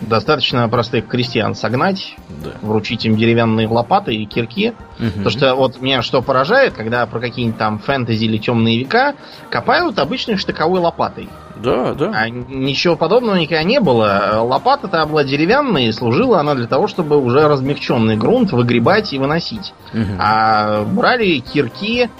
Достаточно 0.00 0.68
простых 0.68 1.06
крестьян 1.06 1.54
согнать, 1.54 2.16
Да. 2.28 2.50
вручить 2.62 3.04
им 3.06 3.16
деревянные 3.16 3.68
лопаты 3.68 4.14
и 4.14 4.26
кирки. 4.26 4.74
Мгм. 4.98 5.10
Потому 5.10 5.30
что 5.30 5.54
вот 5.54 5.80
меня 5.80 6.02
что 6.02 6.20
поражает, 6.22 6.74
когда 6.74 7.06
про 7.06 7.20
какие-нибудь 7.20 7.58
там 7.58 7.78
фэнтези 7.78 8.24
или 8.24 8.38
темные 8.38 8.78
века 8.78 9.14
копают 9.50 9.98
обычной 9.98 10.36
штыковой 10.36 10.80
лопатой. 10.80 11.28
Да, 11.56 11.94
да. 11.94 12.10
А 12.14 12.28
ничего 12.28 12.96
подобного 12.96 13.36
никогда 13.36 13.62
не 13.62 13.80
было. 13.80 14.40
Лопата-то 14.42 15.06
была 15.06 15.24
деревянная, 15.24 15.88
и 15.88 15.92
служила 15.92 16.40
она 16.40 16.54
для 16.54 16.66
того, 16.66 16.88
чтобы 16.88 17.16
уже 17.16 17.46
размягченный 17.48 18.16
грунт 18.16 18.52
выгребать 18.52 19.12
и 19.12 19.18
выносить. 19.18 19.72
Мгм. 19.92 20.18
А 20.18 20.84
брали 20.84 21.38
кирки 21.38 22.10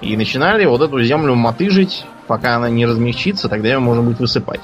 и 0.00 0.16
начинали 0.16 0.66
вот 0.66 0.82
эту 0.82 1.02
землю 1.02 1.34
мотыжить, 1.34 2.04
пока 2.26 2.56
она 2.56 2.68
не 2.68 2.86
размягчится, 2.86 3.48
тогда 3.48 3.68
ее 3.68 3.78
можно 3.78 4.02
будет 4.02 4.20
высыпать. 4.20 4.60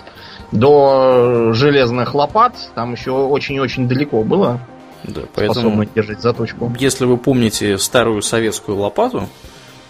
До 0.52 1.52
железных 1.52 2.14
лопат 2.14 2.54
там 2.74 2.92
еще 2.92 3.10
очень-очень 3.12 3.86
далеко 3.88 4.22
было, 4.22 4.60
Да, 5.04 5.22
поэтому, 5.34 5.84
держать 5.84 6.20
заточку. 6.22 6.72
если 6.78 7.04
вы 7.04 7.18
помните 7.18 7.76
старую 7.78 8.22
советскую 8.22 8.78
лопату 8.78 9.28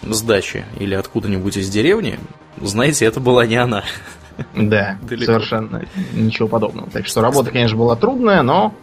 с 0.03 0.21
дачи 0.21 0.65
или 0.79 0.95
откуда-нибудь 0.95 1.55
из 1.57 1.69
деревни, 1.69 2.19
знаете, 2.61 3.05
это 3.05 3.19
была 3.21 3.45
не 3.45 3.55
она. 3.55 3.83
Да, 4.55 4.97
Далеко. 5.01 5.25
совершенно 5.33 5.83
ничего 6.13 6.47
подобного. 6.47 6.89
Так 6.89 7.05
что 7.07 7.21
работа, 7.21 7.51
конечно, 7.51 7.77
была 7.77 7.95
трудная, 7.95 8.41
но 8.41 8.73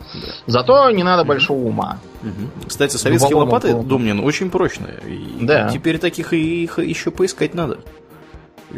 зато 0.46 0.90
не 0.90 1.02
надо 1.02 1.24
большого 1.24 1.66
ума. 1.66 1.98
Кстати, 2.66 2.96
советские 2.96 3.30
Дубовому 3.30 3.52
лопаты, 3.52 3.72
полу. 3.72 3.82
Домнин, 3.82 4.20
очень 4.20 4.50
прочные. 4.50 4.98
И 5.06 5.44
Да. 5.44 5.68
Теперь 5.68 5.98
таких 5.98 6.32
и 6.32 6.64
их 6.64 6.78
еще 6.78 7.10
поискать 7.10 7.54
надо. 7.54 7.78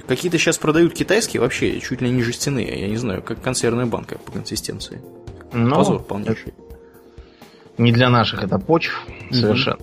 Какие-то 0.06 0.38
сейчас 0.38 0.58
продают 0.58 0.94
китайские, 0.94 1.40
вообще 1.40 1.80
чуть 1.80 2.00
ли 2.00 2.10
не 2.10 2.22
жестяные, 2.22 2.80
я 2.80 2.88
не 2.88 2.96
знаю, 2.96 3.22
как 3.22 3.40
консервная 3.40 3.86
банка 3.86 4.18
по 4.18 4.32
консистенции. 4.32 5.00
Но 5.52 5.76
Позор 5.76 6.02
полнейший. 6.02 6.54
не 7.78 7.92
для 7.92 8.08
наших 8.10 8.42
это 8.44 8.58
почв 8.58 9.06
совершенно. 9.30 9.78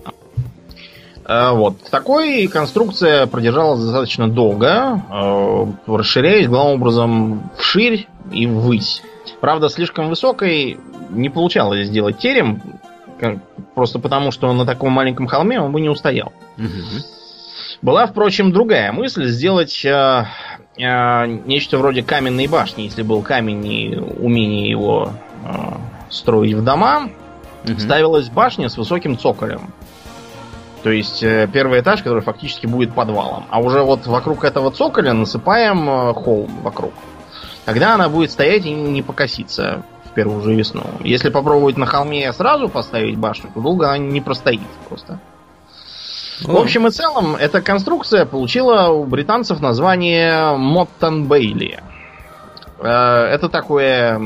А, 1.24 1.52
Вот. 1.54 1.82
Такой 1.90 2.46
конструкция 2.46 3.26
продержалась 3.26 3.80
достаточно 3.82 4.28
долго, 4.28 5.02
э, 5.10 5.66
расширяясь 5.86 6.46
главным 6.46 6.74
образом 6.80 7.50
вширь 7.58 8.06
и 8.32 8.46
ввысь. 8.46 9.02
Правда, 9.40 9.68
слишком 9.68 10.08
высокой 10.08 10.78
не 11.10 11.28
получалось 11.28 11.88
сделать 11.88 12.18
терем, 12.18 12.62
просто 13.74 13.98
потому, 13.98 14.30
что 14.30 14.52
на 14.52 14.64
таком 14.64 14.92
маленьком 14.92 15.26
холме 15.26 15.60
он 15.60 15.72
бы 15.72 15.80
не 15.80 15.88
устоял. 15.88 16.32
Мгм. 16.56 16.70
Была, 17.82 18.06
впрочем, 18.06 18.52
другая 18.52 18.92
мысль 18.92 19.26
сделать 19.26 19.84
э, 19.84 20.24
э, 20.78 21.26
нечто 21.26 21.78
вроде 21.78 22.02
каменной 22.02 22.46
башни, 22.46 22.82
если 22.82 23.02
был 23.02 23.22
камень 23.22 23.66
и 23.66 23.96
умение 23.96 24.70
его 24.70 25.12
э, 25.44 25.48
строить 26.10 26.54
в 26.54 26.64
дома, 26.64 27.10
Мгм. 27.64 27.78
ставилась 27.80 28.28
башня 28.28 28.68
с 28.68 28.76
высоким 28.76 29.18
цоколем. 29.18 29.72
То 30.82 30.90
есть 30.90 31.22
э, 31.22 31.48
первый 31.52 31.80
этаж, 31.80 32.02
который 32.02 32.22
фактически 32.22 32.66
будет 32.66 32.94
подвалом. 32.94 33.44
А 33.50 33.60
уже 33.60 33.82
вот 33.82 34.06
вокруг 34.06 34.44
этого 34.44 34.70
цоколя 34.70 35.12
насыпаем 35.12 35.88
э, 35.90 36.14
холм 36.14 36.62
вокруг. 36.62 36.92
Тогда 37.64 37.94
она 37.94 38.08
будет 38.08 38.30
стоять 38.30 38.64
и 38.66 38.70
не 38.72 39.02
покоситься 39.02 39.82
в 40.04 40.10
первую 40.14 40.42
же 40.42 40.54
весну. 40.54 40.84
Если 41.00 41.28
попробовать 41.30 41.76
на 41.76 41.86
холме 41.86 42.32
сразу 42.32 42.68
поставить 42.68 43.18
башню, 43.18 43.50
то 43.52 43.60
долго 43.60 43.88
она 43.88 43.98
не 43.98 44.20
простоит 44.20 44.60
просто. 44.88 45.18
В 46.42 46.56
общем 46.56 46.86
и 46.86 46.90
целом, 46.90 47.36
эта 47.36 47.62
конструкция 47.62 48.26
получила 48.26 48.88
у 48.88 49.04
британцев 49.04 49.60
название 49.60 50.56
Моттон 50.56 51.24
Бейли. 51.24 51.80
Э, 52.78 52.88
Это 53.32 53.48
такое 53.48 54.20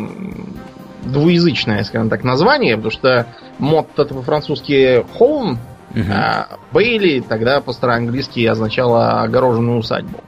двуязычное, 1.03 1.83
скажем 1.85 2.11
так, 2.11 2.25
название, 2.25 2.77
потому 2.77 2.91
что 2.91 3.27
Мот 3.59 3.89
это 3.97 4.15
по-французски 4.15 5.05
холм, 5.17 5.59
мгм. 5.95 6.13
а 6.13 6.49
Бейли 6.73 7.21
тогда 7.21 7.61
по-староанглийски 7.61 8.45
означало 8.47 9.23
огороженную 9.23 9.79
усадьбу. 9.79 10.23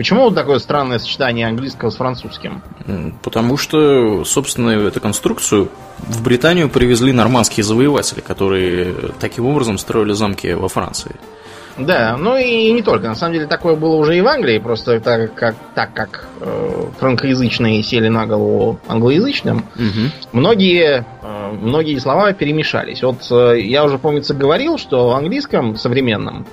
Почему 0.00 0.22
вот 0.22 0.34
такое 0.34 0.58
странное 0.60 0.98
сочетание 0.98 1.46
английского 1.46 1.90
с 1.90 1.96
французским? 1.96 2.62
Потому 3.22 3.58
что, 3.58 4.24
собственно, 4.24 4.70
эту 4.70 4.98
конструкцию 4.98 5.68
в 5.98 6.22
Британию 6.22 6.70
привезли 6.70 7.12
нормандские 7.12 7.64
завоеватели, 7.64 8.20
которые 8.20 8.94
таким 9.20 9.44
образом 9.44 9.76
строили 9.76 10.14
замки 10.14 10.54
во 10.54 10.68
Франции. 10.68 11.16
Да, 11.76 12.16
ну 12.16 12.38
и 12.38 12.72
не 12.72 12.80
только. 12.80 13.08
На 13.08 13.14
самом 13.14 13.34
деле 13.34 13.46
такое 13.46 13.74
было 13.76 13.96
уже 13.96 14.16
и 14.16 14.22
в 14.22 14.26
Англии, 14.26 14.56
просто 14.58 15.00
так 15.00 15.34
как, 15.34 15.54
так 15.74 15.92
как 15.92 16.28
э, 16.40 16.84
франкоязычные 16.98 17.82
сели 17.82 18.08
на 18.08 18.24
голову 18.26 18.80
англоязычным, 18.88 19.66
Мгм. 19.74 20.12
многие, 20.32 21.04
э, 21.22 21.52
многие 21.60 21.98
слова 21.98 22.32
перемешались. 22.32 23.02
Вот 23.02 23.30
э, 23.30 23.60
я 23.60 23.84
уже, 23.84 23.98
помнится, 23.98 24.32
говорил, 24.32 24.78
что 24.78 25.10
в 25.10 25.12
английском 25.12 25.76
современном 25.76 26.46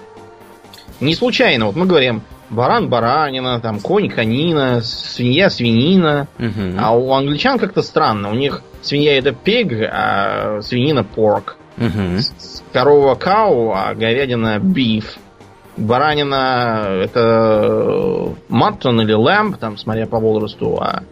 не 1.00 1.16
случайно, 1.16 1.68
вот 1.68 1.78
мы 1.78 1.86
говорим 1.86 2.24
баран 2.50 2.90
баранина, 2.90 3.60
там 3.60 3.80
конь 3.80 4.10
конина, 4.10 4.82
свинья 4.82 5.50
свинина, 5.50 6.28
Мгм. 6.38 6.78
а 6.80 6.96
у 6.96 7.12
англичан 7.14 7.60
как-то 7.60 7.82
странно. 7.82 8.30
У 8.32 8.36
них 8.36 8.62
свинья 8.82 9.18
это 9.18 9.30
pig, 9.30 9.84
а 9.84 10.62
свинина 10.62 11.06
pork. 11.16 11.56
Мгм. 11.78 12.20
Корова 12.74 13.16
cow, 13.16 13.72
а 13.76 13.94
говядина 13.94 14.58
beef. 14.58 15.06
Баранина 15.78 16.88
это 17.04 18.34
маттон 18.50 19.00
или 19.02 19.14
lamb, 19.14 19.58
там, 19.60 19.78
смотря 19.78 20.08
по 20.08 20.20
возрасту, 20.20 20.76
а 20.82 21.04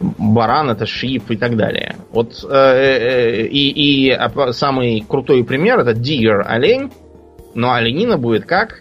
баран 0.00 0.70
это 0.70 0.84
sheep 0.86 1.22
и 1.28 1.36
так 1.36 1.56
далее. 1.56 1.96
Вот 2.10 2.44
э, 2.48 2.48
э, 2.50 3.46
и, 3.46 4.08
и 4.08 4.10
а, 4.10 4.52
самый 4.52 5.04
крутой 5.08 5.44
пример 5.44 5.78
это 5.78 5.92
deer, 5.92 6.42
олень, 6.44 6.90
но 7.54 7.72
оленина 7.74 8.18
будет 8.18 8.44
как 8.44 8.80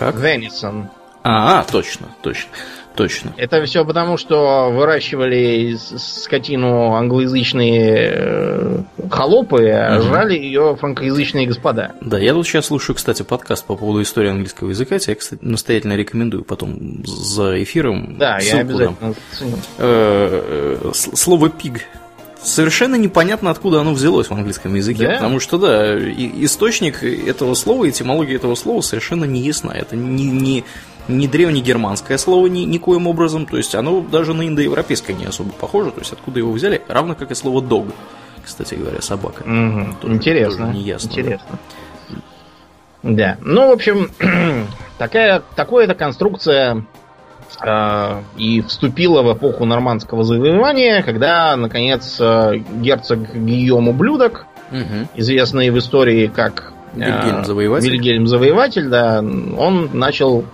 Как? 0.00 0.16
venison. 0.16 0.86
А, 1.22 1.64
точно, 1.70 2.06
точно, 2.22 2.48
точно. 2.96 3.34
Это 3.36 3.62
все 3.66 3.84
потому, 3.84 4.16
что 4.16 4.70
выращивали 4.72 5.76
скотину 5.76 6.94
англоязычные 6.94 8.10
э, 8.14 8.78
холопы, 9.10 9.68
а 9.68 9.96
Мгм. 9.98 10.02
жрали 10.02 10.34
ее 10.38 10.76
франкоязычные 10.80 11.46
господа. 11.46 11.92
Да, 12.00 12.18
я 12.18 12.32
тут 12.32 12.46
сейчас 12.46 12.66
слушаю, 12.66 12.96
кстати, 12.96 13.22
подкаст 13.22 13.66
по 13.66 13.76
поводу 13.76 14.00
истории 14.00 14.30
английского 14.30 14.70
языка. 14.70 14.98
Тебе, 14.98 15.16
кстати, 15.16 15.44
настоятельно 15.44 15.92
рекомендую 15.94 16.42
потом 16.44 17.04
за 17.04 17.62
эфиром. 17.62 18.16
Да, 18.18 18.38
я 18.38 18.60
обязательно. 18.60 19.14
Э, 19.78 20.78
э, 20.82 20.90
Слово 20.94 21.50
пиг. 21.50 21.82
Совершенно 22.42 22.94
непонятно, 22.94 23.50
откуда 23.50 23.80
оно 23.80 23.92
взялось 23.92 24.28
в 24.28 24.32
английском 24.32 24.74
языке. 24.74 25.06
Да? 25.06 25.14
Потому 25.14 25.40
что, 25.40 25.58
да, 25.58 25.98
источник 25.98 27.02
этого 27.02 27.54
слова, 27.54 27.88
этимология 27.88 28.36
этого 28.36 28.54
слова 28.54 28.80
совершенно 28.80 29.24
не 29.24 29.40
ясна. 29.40 29.72
Это 29.72 29.94
не, 29.96 30.24
не, 30.24 30.64
не 31.08 31.28
древнегерманское 31.28 32.16
слово 32.18 32.46
ни, 32.46 32.60
никоим 32.60 33.06
образом. 33.06 33.46
То 33.46 33.56
есть 33.56 33.74
оно 33.74 34.00
даже 34.00 34.32
на 34.34 34.46
индоевропейское 34.48 35.14
не 35.14 35.26
особо 35.26 35.50
похоже. 35.52 35.90
То 35.90 36.00
есть 36.00 36.12
откуда 36.12 36.38
его 36.38 36.52
взяли, 36.52 36.82
равно 36.88 37.14
как 37.14 37.30
и 37.30 37.34
слово 37.34 37.60
дог. 37.60 37.86
Кстати 38.42 38.74
говоря, 38.74 39.02
собака. 39.02 39.44
Мгм. 39.46 39.96
Тоже- 40.00 40.14
Интересно. 40.14 40.66
тоже 40.66 40.78
неясно, 40.78 41.08
Интересно. 41.10 41.58
Да. 43.02 43.38
Ну, 43.40 43.68
в 43.68 43.72
общем, 43.72 44.10
такая, 44.98 45.42
такая 45.56 45.84
эта 45.84 45.94
конструкция 45.94 46.84
и 48.36 48.62
вступила 48.62 49.22
в 49.22 49.36
эпоху 49.36 49.64
нормандского 49.64 50.24
завоевания, 50.24 51.02
когда, 51.02 51.56
наконец, 51.56 52.16
э, 52.20 52.58
герцог 52.80 53.34
Гийом 53.34 53.88
Ублюдок, 53.88 54.46
Мгм. 54.70 55.08
известный 55.16 55.70
в 55.70 55.78
истории 55.78 56.28
как 56.28 56.72
э, 56.94 56.98
Вильгельм 57.00 57.44
Завоеватель. 57.44 57.90
Вильгельм 57.90 58.26
Завоеватель, 58.26 58.88
да, 58.88 59.18
он 59.20 59.90
начал 59.92 60.44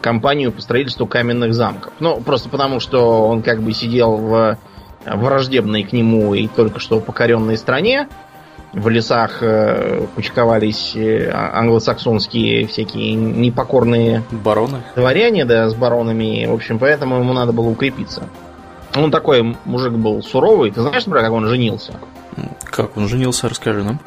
компанию 0.00 0.52
по 0.52 0.60
строительству 0.60 1.06
каменных 1.06 1.54
замков. 1.54 1.92
Ну, 2.00 2.20
просто 2.20 2.48
потому, 2.48 2.80
что 2.80 3.28
он 3.28 3.42
как 3.42 3.62
бы 3.62 3.72
сидел 3.72 4.16
в 4.16 4.58
враждебной 5.06 5.84
к 5.84 5.92
нему 5.92 6.34
и 6.34 6.48
только 6.48 6.80
что 6.80 7.00
покоренной 7.00 7.56
стране. 7.56 8.08
В 8.72 8.88
лесах 8.88 9.42
э, 9.42 10.06
кучковались 10.14 10.96
э, 10.96 11.30
англосаксонские 11.30 12.66
всякие 12.66 13.12
непокорные 13.12 14.22
бароны. 14.30 14.82
дворяне, 14.96 15.44
да, 15.44 15.68
с 15.68 15.74
баронами. 15.74 16.46
В 16.46 16.54
общем, 16.54 16.78
поэтому 16.78 17.18
ему 17.18 17.34
надо 17.34 17.52
было 17.52 17.68
укрепиться. 17.68 18.22
Он 18.96 19.10
такой 19.10 19.56
мужик 19.66 19.92
был 19.92 20.22
суровый. 20.22 20.70
Ты 20.70 20.80
знаешь, 20.80 21.04
например, 21.04 21.26
как 21.26 21.32
он 21.34 21.48
женился? 21.48 21.92
Как 22.64 22.96
он 22.96 23.08
женился, 23.08 23.48
расскажи 23.48 23.84
нам. 23.84 24.00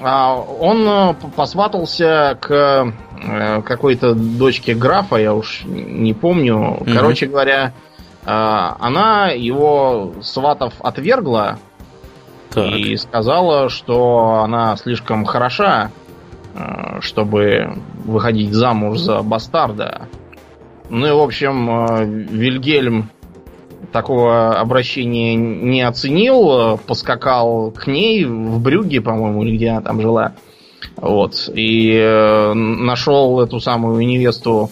А, 0.00 0.36
он 0.36 0.88
э, 0.88 1.14
посватался 1.36 2.38
к 2.40 2.92
какой-то 3.64 4.14
дочке 4.14 4.74
графа, 4.74 5.16
я 5.16 5.34
уж 5.34 5.64
не 5.66 6.14
помню. 6.14 6.78
Короче 6.86 7.26
mm 7.26 7.30
говоря, 7.30 7.72
а, 8.24 8.76
она 8.80 9.30
его 9.30 10.14
сватов 10.22 10.74
отвергла 10.80 11.58
так. 12.62 12.78
и 12.78 12.96
сказала, 12.96 13.68
что 13.68 14.40
она 14.44 14.76
слишком 14.76 15.24
хороша, 15.24 15.90
э, 16.54 17.00
чтобы 17.00 17.74
выходить 18.04 18.52
замуж 18.52 18.98
за 18.98 19.22
бастарда. 19.22 20.08
Ну 20.90 21.06
и, 21.06 21.10
в 21.10 21.20
общем, 21.20 21.70
э, 21.70 22.04
Вильгельм 22.04 23.10
такого 23.92 24.58
обращения 24.58 25.34
не 25.34 25.82
оценил, 25.82 26.78
поскакал 26.78 27.70
к 27.70 27.86
ней 27.86 28.24
в 28.24 28.60
Брюге, 28.60 29.00
по-моему, 29.00 29.44
или 29.44 29.56
где 29.56 29.70
она 29.70 29.80
там 29.80 30.00
жила. 30.00 30.32
Вот. 31.00 31.50
И 31.54 31.92
э, 31.94 32.52
нашел 32.54 33.40
эту 33.40 33.60
самую 33.60 34.06
невесту 34.06 34.70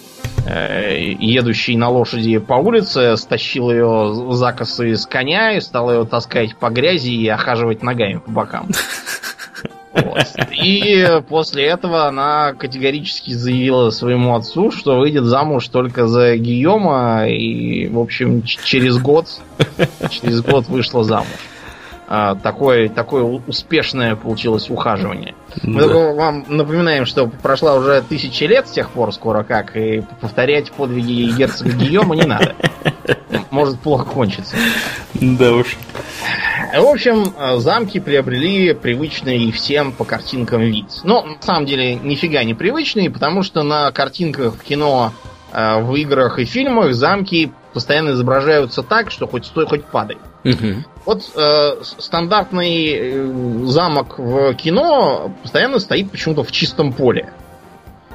Э, 0.49 1.13
едущий 1.19 1.75
на 1.77 1.89
лошади 1.89 2.39
по 2.39 2.55
улице, 2.55 3.17
стащил 3.17 3.71
ее 3.73 4.31
за 4.31 4.53
косы 4.53 4.95
с 4.95 5.05
коня 5.05 5.57
и 5.57 5.61
стал 5.61 5.91
ее 5.91 6.05
таскать 6.05 6.55
по 6.57 6.71
грязи 6.71 7.11
и 7.11 7.27
охаживать 7.27 7.83
ногами 7.83 8.21
по 8.25 8.31
бокам. 8.31 8.69
И 10.53 11.21
после 11.29 11.65
этого 11.65 12.07
она 12.07 12.53
категорически 12.53 13.33
заявила 13.33 13.91
своему 13.91 14.37
отцу, 14.37 14.71
что 14.71 14.99
выйдет 14.99 15.25
замуж 15.25 15.67
только 15.69 16.07
за 16.07 16.37
Гийома, 16.37 17.27
и, 17.27 17.89
в 17.89 17.99
общем, 17.99 18.43
через 18.43 18.99
год, 18.99 19.27
через 20.11 20.43
год 20.43 20.69
вышла 20.69 21.03
замуж. 21.03 21.27
А, 22.09 22.37
такое, 22.37 22.89
такое 22.89 23.25
успешное 23.25 24.15
получилось 24.15 24.71
ухаживание. 24.71 25.35
Мы 25.63 25.83
только 25.83 26.15
вам 26.15 26.45
напоминаем, 26.49 27.05
что 27.05 27.27
прошла 27.27 27.75
уже 27.75 28.01
тысячи 28.03 28.45
лет 28.45 28.69
с 28.69 28.71
тех 28.71 28.91
пор 28.91 29.13
скоро 29.13 29.43
как, 29.43 29.77
и 29.77 30.03
повторять 30.21 30.71
подвиги 30.71 31.37
герцога 31.37 31.71
Гийома 31.73 32.15
не 32.15 32.25
надо. 32.25 32.55
Может 33.51 33.81
плохо 33.81 34.05
кончиться. 34.05 34.55
Да 35.15 35.53
уж. 35.53 35.77
В 36.75 36.85
общем, 36.85 37.33
замки 37.61 37.99
приобрели 37.99 38.73
привычный 38.75 39.51
всем 39.51 39.93
по 39.93 40.05
картинкам 40.05 40.61
вид. 40.61 40.87
Но 41.05 41.23
на 41.23 41.43
самом 41.43 41.67
деле 41.67 41.95
нифига 41.95 42.45
не 42.45 42.55
привычный, 42.55 43.11
потому 43.11 43.43
что 43.43 43.63
на 43.63 43.91
картинках 43.93 44.55
в 44.55 44.63
кино, 44.63 45.13
в 45.53 45.95
играх 45.95 46.39
и 46.39 46.45
фильмах 46.45 46.93
замки 46.95 47.53
постоянно 47.73 48.11
изображаются 48.11 48.83
так, 48.83 49.11
что 49.11 49.27
хоть 49.27 49.45
стой, 49.45 49.67
хоть 49.67 49.85
падай. 49.85 50.17
Угу. 50.45 50.85
Вот 51.05 51.23
э, 51.35 51.83
стандартный 51.83 52.95
э, 52.95 53.67
замок 53.67 54.19
в 54.19 54.55
кино 54.55 55.33
постоянно 55.43 55.79
стоит 55.79 56.11
почему-то 56.11 56.43
в 56.43 56.53
чистом 56.53 56.93
поле. 56.93 57.33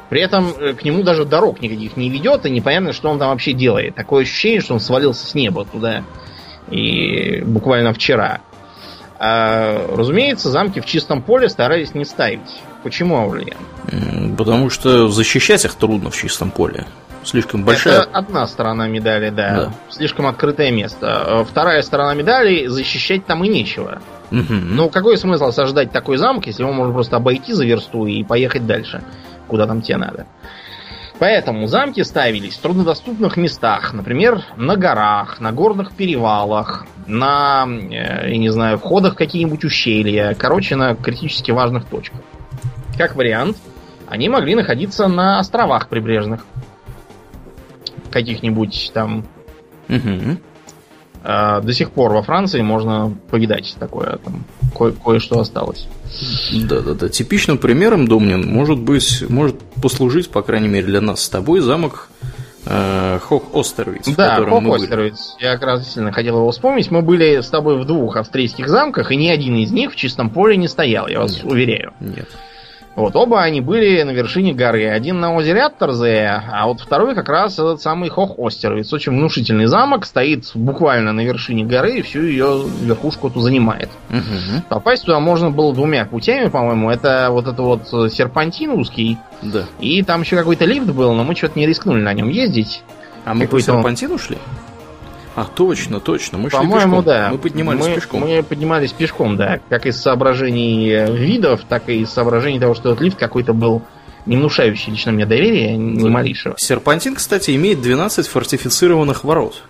При 0.10 0.22
этом 0.22 0.48
э, 0.58 0.74
к 0.74 0.84
нему 0.84 1.04
даже 1.04 1.26
дорог 1.26 1.62
никаких 1.62 1.96
не 1.96 2.10
ведет, 2.10 2.46
и 2.46 2.50
непонятно, 2.50 2.92
что 2.92 3.10
он 3.10 3.20
там 3.20 3.30
вообще 3.30 3.54
делает. 3.54 3.96
Такое 3.96 4.24
ощущение, 4.24 4.62
что 4.62 4.74
он 4.74 4.80
свалился 4.80 5.28
с 5.28 5.36
неба 5.36 5.66
туда. 5.66 6.04
И 6.70 7.42
буквально 7.42 7.94
вчера. 7.94 8.40
А, 9.20 9.86
разумеется, 9.96 10.50
замки 10.50 10.80
в 10.80 10.86
чистом 10.86 11.22
поле 11.22 11.50
старались 11.50 11.94
не 11.94 12.06
ставить. 12.06 12.40
Почему, 12.82 13.18
Аурлиен? 13.18 14.36
Потому 14.38 14.70
что 14.70 15.08
защищать 15.10 15.66
их 15.66 15.76
трудно 15.76 16.10
в 16.10 16.18
чистом 16.18 16.50
поле. 16.50 16.88
Слишком 17.24 17.64
большая. 17.64 18.01
Это 18.01 18.10
одна 18.12 18.48
сторона 18.48 18.88
медали, 18.88 19.29
да. 19.29 19.55
да. 19.55 19.74
Слишком 19.90 20.27
открытое 20.27 20.72
место. 20.72 21.46
Вторая 21.50 21.81
сторона 21.81 22.14
медали 22.14 22.68
защищать 22.68 23.25
там 23.25 23.44
и 23.44 23.48
нечего. 23.48 24.01
Угу. 24.31 24.53
Ну, 24.53 24.90
какой 24.90 25.18
смысл 25.18 25.46
осаждать 25.46 25.92
такой 25.92 26.18
замок, 26.18 26.48
если 26.48 26.64
его 26.64 26.72
можно 26.72 26.94
просто 26.94 27.18
обойти 27.18 27.53
за 27.53 27.66
версту 27.66 28.05
и 28.05 28.24
поехать 28.24 28.66
дальше, 28.66 29.03
куда 29.48 29.68
там 29.68 29.81
тебе 29.81 29.98
надо. 29.98 30.25
Поэтому 31.20 31.68
замки 31.68 32.01
ставились 32.03 32.55
в 32.55 32.62
труднодоступных 32.62 33.38
местах, 33.38 33.94
например, 33.94 34.42
на 34.57 34.75
горах, 34.75 35.40
на 35.40 35.51
горных 35.51 35.92
перевалах, 35.92 36.88
на, 37.05 37.68
э, 37.68 38.31
я 38.31 38.38
не 38.38 38.50
знаю, 38.50 38.79
входах 38.79 39.14
какие-нибудь 39.14 39.64
ущелья, 39.64 40.34
короче, 40.34 40.75
на 40.75 40.96
критически 40.96 41.51
важных 41.51 41.86
точках. 41.86 42.22
Как 42.98 43.16
вариант, 43.16 43.57
они 44.07 44.29
могли 44.29 44.55
находиться 44.55 45.07
на 45.07 45.38
островах 45.38 45.90
прибрежных 45.90 46.42
каких-нибудь 48.12 48.92
там. 48.94 49.26
Угу. 49.90 50.38
А, 51.24 51.62
до 51.62 51.74
сих 51.74 51.92
пор 51.92 52.14
во 52.14 52.24
Франции 52.24 52.62
можно 52.62 53.16
повидать 53.30 53.76
такое, 53.80 54.18
там 54.24 54.44
ко- 54.76 54.92
кое-что 54.92 55.40
осталось. 55.40 55.88
Да-да-да. 56.52 57.10
Типичным 57.10 57.58
примером, 57.58 58.08
Домнин, 58.08 58.48
может 58.48 58.80
быть, 58.80 59.24
может 59.30 59.60
послужить, 59.82 60.30
по 60.30 60.42
крайней 60.42 60.68
мере, 60.68 60.88
для 60.88 61.02
нас 61.02 61.22
с 61.22 61.30
тобой 61.30 61.60
замок 61.60 62.10
э, 62.66 63.20
Хох 63.22 63.44
Остервиц. 63.54 64.08
Да, 64.16 64.44
Хох 64.44 64.76
Остервиц. 64.76 65.36
Я 65.40 65.54
как 65.54 65.64
раз 65.64 65.80
действительно 65.82 66.12
хотел 66.12 66.38
его 66.38 66.50
вспомнить. 66.50 66.90
Мы 66.90 67.04
были 67.04 67.42
с 67.42 67.50
тобой 67.50 67.80
в 67.80 67.86
двух 67.86 68.18
австрийских 68.18 68.68
замках, 68.68 69.12
и 69.12 69.16
ни 69.16 69.28
один 69.28 69.56
из 69.58 69.72
них 69.72 69.92
в 69.92 69.96
чистом 69.96 70.32
поле 70.32 70.58
не 70.58 70.68
стоял, 70.68 71.08
я 71.08 71.20
вас 71.20 71.36
нет, 71.36 71.46
уверяю. 71.46 71.94
Нет. 72.00 72.30
Вот, 72.96 73.16
оба 73.16 73.42
они 73.42 73.62
были 73.62 74.01
на 74.04 74.12
вершине 74.12 74.54
горы. 74.54 74.90
Один 74.90 75.20
на 75.20 75.34
озере 75.34 75.64
Аттерзе, 75.64 76.42
а 76.51 76.68
вот 76.68 76.82
второй 76.82 77.16
как 77.16 77.30
раз 77.30 77.54
этот 77.54 77.82
самый 77.82 78.10
Хох-Остервиц. 78.10 78.92
Очень 78.92 79.14
внушительный 79.14 79.68
замок, 79.68 80.06
стоит 80.06 80.51
буквально 80.56 81.14
на 81.14 81.22
вершине 81.22 81.64
горы 81.64 82.00
и 82.00 82.01
всю 82.01 82.24
ее 82.24 82.64
верхушку 82.82 83.30
тут 83.30 83.44
занимает. 83.44 83.90
Угу. 84.10 84.64
Попасть 84.70 85.06
туда 85.06 85.20
можно 85.20 85.51
было 85.51 85.74
двумя 85.74 86.06
путями, 86.06 86.50
по-моему. 86.50 86.90
Это 86.90 87.30
вот 87.32 87.48
это 87.48 87.62
вот 87.62 87.88
серпантин 88.12 88.72
узкий. 88.72 89.18
Да. 89.42 89.66
И 89.80 90.04
там 90.04 90.22
еще 90.22 90.36
какой-то 90.36 90.66
лифт 90.66 90.88
был, 90.88 91.14
но 91.14 91.24
мы 91.24 91.36
что-то 91.36 91.58
не 91.58 91.66
рискнули 91.66 92.01
на 92.01 92.14
нем 92.14 92.30
ездить. 92.30 92.84
А 93.24 93.34
мы 93.34 93.48
по 93.48 93.60
серпантину 93.62 94.18
шли? 94.18 94.38
А, 95.35 95.46
точно, 95.46 96.00
точно. 96.00 96.37
Мы 96.37 96.50
шли 96.50 96.67
пешком. 96.67 97.03
да. 97.03 97.29
Мы 97.31 97.37
поднимались 97.37 97.85
мы, 97.85 97.96
пешком. 97.96 98.22
Мы 98.22 98.44
поднимались 98.44 98.91
пешком, 98.91 99.37
да. 99.37 99.59
Как 99.70 99.85
из 99.85 100.00
соображений 100.00 101.05
видов, 101.11 101.61
так 101.67 101.89
и 101.89 102.01
из 102.01 102.09
соображений 102.09 102.59
того, 102.59 102.74
что 102.74 102.89
этот 102.91 103.01
лифт 103.01 103.17
какой-то 103.17 103.53
был 103.53 103.81
не 104.25 104.37
внушающий 104.37 104.91
лично 104.91 105.11
мне 105.11 105.25
доверия, 105.25 105.75
ни 105.75 106.07
малейшего. 106.07 106.55
Серпантин, 106.57 107.15
кстати, 107.15 107.55
имеет 107.55 107.81
12 107.81 108.27
фортифицированных 108.27 109.24
ворот. 109.24 109.63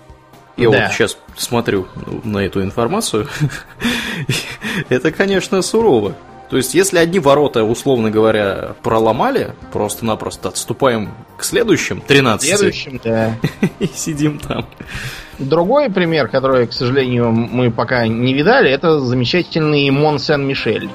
Я 0.58 0.70
да. 0.70 0.84
вот 0.84 0.92
сейчас 0.92 1.18
смотрю 1.38 1.88
на 2.24 2.40
эту 2.40 2.62
информацию. 2.62 3.28
Это, 4.90 5.12
конечно, 5.12 5.62
сурово. 5.62 6.16
То 6.52 6.58
есть, 6.58 6.74
если 6.74 6.98
одни 6.98 7.18
ворота, 7.18 7.64
условно 7.64 8.12
говоря, 8.12 8.76
проломали, 8.84 9.56
просто-напросто 9.72 10.50
отступаем 10.50 11.14
к 11.38 11.46
следующим 11.46 12.02
13. 12.02 12.58
Следующим, 12.58 13.00
да. 13.02 13.38
И 13.80 13.88
сидим 13.88 14.38
там. 14.38 14.66
Другой 15.40 15.90
пример, 15.90 16.28
который, 16.28 16.68
к 16.68 16.74
сожалению, 16.74 17.32
мы 17.32 17.72
пока 17.72 18.06
не 18.06 18.34
видали, 18.34 18.70
это 18.70 19.00
замечательный 19.00 19.90
Мон 19.92 20.20
Сен-Мишель 20.20 20.90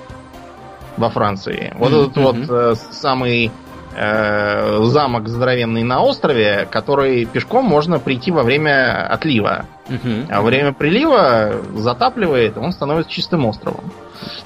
во 0.98 1.08
Франции. 1.08 1.74
Вот 1.78 1.90
mm-hmm. 1.90 2.02
этот 2.02 2.16
вот 2.18 2.36
э, 2.50 2.74
самый 2.90 3.50
э, 3.96 4.84
замок 4.84 5.28
здоровенный 5.28 5.82
на 5.82 6.02
острове, 6.02 6.68
который 6.70 7.24
пешком 7.24 7.64
можно 7.64 7.98
прийти 7.98 8.30
во 8.30 8.42
время 8.42 9.06
отлива. 9.06 9.64
Mm-hmm. 9.88 10.26
А 10.30 10.40
во 10.40 10.46
время 10.46 10.72
прилива 10.72 11.54
затапливает, 11.74 12.58
он 12.58 12.72
становится 12.72 13.10
чистым 13.10 13.46
островом. 13.46 13.84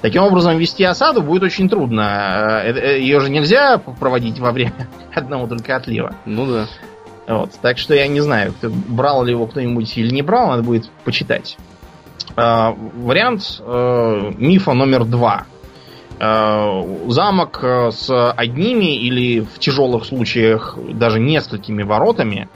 Таким 0.01 0.23
образом, 0.23 0.57
вести 0.59 0.85
осаду 0.85 1.23
будет 1.23 1.43
очень 1.43 1.69
трудно. 1.69 2.63
Э, 2.65 2.73
э, 2.73 3.01
Ее 3.01 3.21
же 3.21 3.31
нельзя 3.31 3.79
проводить 3.79 4.39
во 4.39 4.53
время 4.53 4.89
одного 5.15 5.47
только 5.47 5.77
отлива. 5.77 6.15
Ну 6.25 6.47
да. 6.47 6.67
Вот, 7.27 7.53
так 7.61 7.79
что 7.79 7.95
я 7.95 8.09
не 8.09 8.21
знаю, 8.21 8.55
брал 8.63 9.25
ли 9.25 9.33
его 9.33 9.47
кто-нибудь 9.47 9.97
или 9.97 10.11
не 10.11 10.23
брал, 10.23 10.49
надо 10.49 10.63
будет 10.63 10.91
почитать. 11.05 11.57
Э, 12.37 12.73
вариант 12.77 13.61
э, 13.61 14.33
мифа 14.37 14.73
номер 14.73 15.05
два. 15.05 15.47
Э, 16.21 16.85
замок 17.09 17.65
с 17.65 18.33
одними 18.33 18.95
или 18.97 19.41
в 19.41 19.59
тяжелых 19.59 20.05
случаях 20.05 20.77
даже 20.93 21.19
несколькими 21.19 21.83
воротами. 21.83 22.49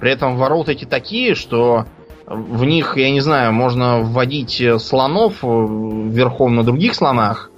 При 0.00 0.10
этом 0.10 0.36
ворота 0.36 0.72
эти 0.72 0.84
такие, 0.84 1.36
что 1.36 1.86
в 2.26 2.64
них, 2.64 2.96
я 2.96 3.10
не 3.12 3.20
знаю, 3.20 3.52
можно 3.52 4.00
вводить 4.00 4.60
слонов 4.78 5.42
верхом 5.42 6.56
на 6.56 6.64
других 6.64 6.94
слонах 6.96 7.50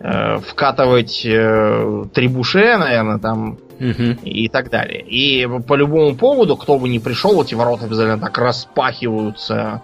э, 0.00 0.38
вкатывать 0.38 1.24
э, 1.24 2.04
трибуше, 2.12 2.76
наверное, 2.76 3.18
там 3.18 3.58
Мгм. 3.78 4.18
и 4.24 4.48
так 4.48 4.70
далее. 4.70 5.00
И 5.02 5.46
по 5.68 5.74
любому 5.74 6.16
поводу, 6.16 6.56
кто 6.56 6.76
бы 6.76 6.88
ни 6.88 6.98
пришел, 6.98 7.40
эти 7.40 7.54
ворота 7.54 7.84
обязательно 7.84 8.18
так 8.18 8.36
распахиваются, 8.36 9.82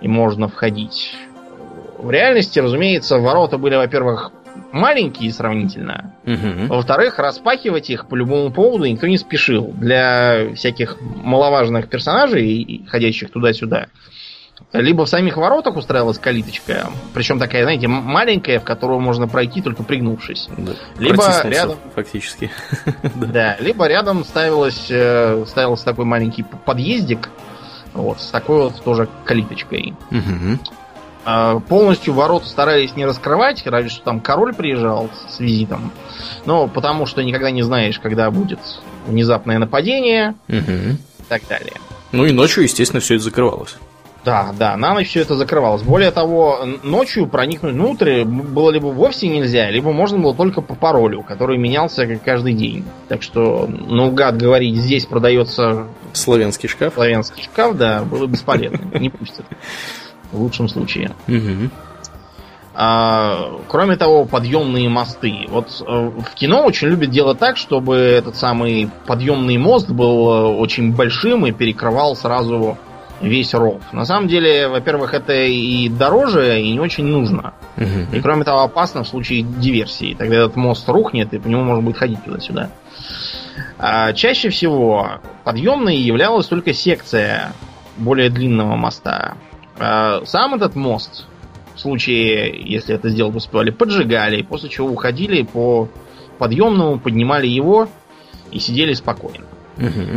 и 0.00 0.06
можно 0.06 0.46
входить. 0.46 1.16
В 1.98 2.08
реальности, 2.12 2.60
разумеется, 2.60 3.18
ворота 3.18 3.58
были, 3.58 3.74
во-первых, 3.74 4.30
маленькие 4.72 5.32
сравнительно. 5.32 6.14
Мгм. 6.24 6.66
Во-вторых, 6.68 7.18
распахивать 7.18 7.90
их 7.90 8.06
по 8.08 8.14
любому 8.14 8.50
поводу 8.52 8.84
никто 8.86 9.06
не 9.06 9.18
спешил. 9.18 9.72
Для 9.72 10.54
всяких 10.54 10.98
маловажных 11.00 11.88
персонажей, 11.88 12.84
ходящих 12.88 13.30
туда-сюда, 13.30 13.86
либо 14.72 15.04
в 15.04 15.08
самих 15.08 15.36
воротах 15.36 15.76
устраивалась 15.76 16.18
калиточка, 16.18 16.90
причем 17.12 17.38
такая, 17.38 17.64
знаете, 17.64 17.88
маленькая, 17.88 18.58
в 18.60 18.64
которую 18.64 19.00
можно 19.00 19.26
пройти 19.28 19.60
только 19.62 19.82
пригнувшись. 19.82 20.48
Да. 20.56 20.72
Либо 20.98 21.24
рядом- 21.44 21.78
Фактически. 21.94 22.50
Да, 23.14 23.56
либо 23.60 23.86
рядом 23.86 24.24
ставилось, 24.24 24.86
э, 24.90 25.44
ставился 25.46 25.84
такой 25.84 26.04
маленький 26.04 26.44
подъездик, 26.64 27.30
вот, 27.92 28.20
с 28.20 28.30
такой 28.30 28.62
вот 28.64 28.82
тоже 28.82 29.08
калиточкой. 29.24 29.94
Мгм. 30.10 30.58
А, 31.24 31.58
Полностью 31.60 32.14
ворота 32.14 32.46
старались 32.46 32.96
не 32.96 33.04
раскрывать, 33.06 33.66
разве 33.66 33.88
что 33.90 34.04
там 34.04 34.20
король 34.20 34.54
приезжал 34.54 35.08
с 35.28 35.40
визитом. 35.40 35.90
Но 36.44 36.68
потому 36.68 37.06
что 37.06 37.22
никогда 37.22 37.50
не 37.50 37.62
знаешь, 37.62 37.98
когда 37.98 38.30
будет 38.30 38.58
внезапное 39.06 39.58
нападение 39.58 40.34
Мгм. 40.48 40.92
и 41.18 41.22
так 41.28 41.42
далее. 41.48 41.74
Ну 42.12 42.24
и 42.26 42.32
ночью, 42.32 42.62
естественно, 42.64 43.00
все 43.00 43.14
это 43.14 43.24
закрывалось. 43.24 43.76
Да, 44.24 44.54
да, 44.58 44.74
на 44.78 44.94
ночь 44.94 45.08
все 45.08 45.20
это 45.20 45.34
закрывалось. 45.36 45.82
Более 45.82 46.10
того, 46.10 46.60
ночью 46.82 47.26
проникнуть 47.26 47.74
внутрь 47.74 48.24
было 48.24 48.70
либо 48.70 48.86
вовсе 48.86 49.28
нельзя, 49.28 49.70
либо 49.70 49.92
можно 49.92 50.16
было 50.18 50.34
только 50.34 50.62
по 50.62 50.74
паролю, 50.74 51.22
который 51.22 51.58
менялся 51.58 52.06
каждый 52.24 52.54
день. 52.54 52.86
Так 53.08 53.22
что 53.22 53.66
наугад 53.68 54.38
говорить, 54.38 54.76
здесь 54.76 55.04
продается 55.04 55.88
Славянский 56.14 56.70
шкаф. 56.70 56.94
славянский 56.94 57.42
шкаф, 57.42 57.76
да, 57.76 58.02
было 58.02 58.26
бесполезно. 58.26 58.78
Не 58.98 59.10
пустят. 59.10 59.44
В 60.34 60.42
лучшем 60.42 60.68
случае. 60.68 61.12
Мгм. 61.28 61.70
А, 62.76 63.52
кроме 63.68 63.96
того, 63.96 64.24
подъемные 64.24 64.88
мосты. 64.88 65.46
Вот 65.48 65.68
э, 65.86 66.10
в 66.18 66.34
кино 66.34 66.64
очень 66.64 66.88
любят 66.88 67.10
делать 67.10 67.38
так, 67.38 67.56
чтобы 67.56 67.94
этот 67.94 68.34
самый 68.34 68.90
подъемный 69.06 69.58
мост 69.58 69.88
был 69.90 70.28
э, 70.28 70.56
очень 70.56 70.92
большим 70.92 71.46
и 71.46 71.52
перекрывал 71.52 72.16
сразу 72.16 72.76
весь 73.20 73.54
ров. 73.54 73.80
На 73.92 74.04
самом 74.04 74.26
деле, 74.26 74.66
во-первых, 74.66 75.14
это 75.14 75.32
и 75.34 75.88
дороже, 75.88 76.60
и 76.60 76.72
не 76.72 76.80
очень 76.80 77.04
нужно. 77.04 77.54
И 77.76 77.84
Мгм. 77.84 78.22
кроме 78.22 78.42
того, 78.42 78.62
опасно 78.62 79.04
в 79.04 79.08
случае 79.08 79.42
диверсии. 79.42 80.16
Тогда 80.18 80.34
этот 80.36 80.56
мост 80.56 80.88
рухнет, 80.88 81.32
и 81.32 81.38
по 81.38 81.46
нему 81.46 81.62
можно 81.62 81.82
будет 81.82 81.96
ходить 81.96 82.24
туда-сюда. 82.24 82.70
А 83.78 84.12
чаще 84.14 84.48
всего 84.48 85.20
подъемной 85.44 85.96
являлась 85.96 86.46
только 86.46 86.72
секция 86.72 87.52
более 87.96 88.30
длинного 88.30 88.74
моста. 88.74 89.34
А 89.78 90.24
сам 90.24 90.54
этот 90.54 90.76
мост, 90.76 91.26
в 91.74 91.80
случае, 91.80 92.60
если 92.64 92.94
это 92.94 93.08
сделать 93.08 93.34
успевали, 93.34 93.70
поджигали, 93.70 94.42
после 94.42 94.68
чего 94.68 94.88
уходили 94.88 95.42
по 95.42 95.88
подъемному, 96.38 96.98
поднимали 96.98 97.46
его 97.46 97.88
и 98.50 98.58
сидели 98.58 98.92
спокойно. 98.94 99.46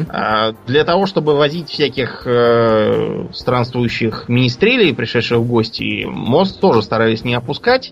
А 0.09 0.51
Для 0.67 0.83
того, 0.83 1.07
чтобы 1.07 1.35
возить 1.35 1.69
всяких 1.69 2.23
э, 2.27 3.25
странствующих 3.33 4.29
министрелей, 4.29 4.93
пришедших 4.93 5.39
в 5.39 5.47
гости, 5.47 6.05
мост 6.05 6.59
тоже 6.59 6.83
старались 6.83 7.23
не 7.23 7.33
опускать, 7.33 7.91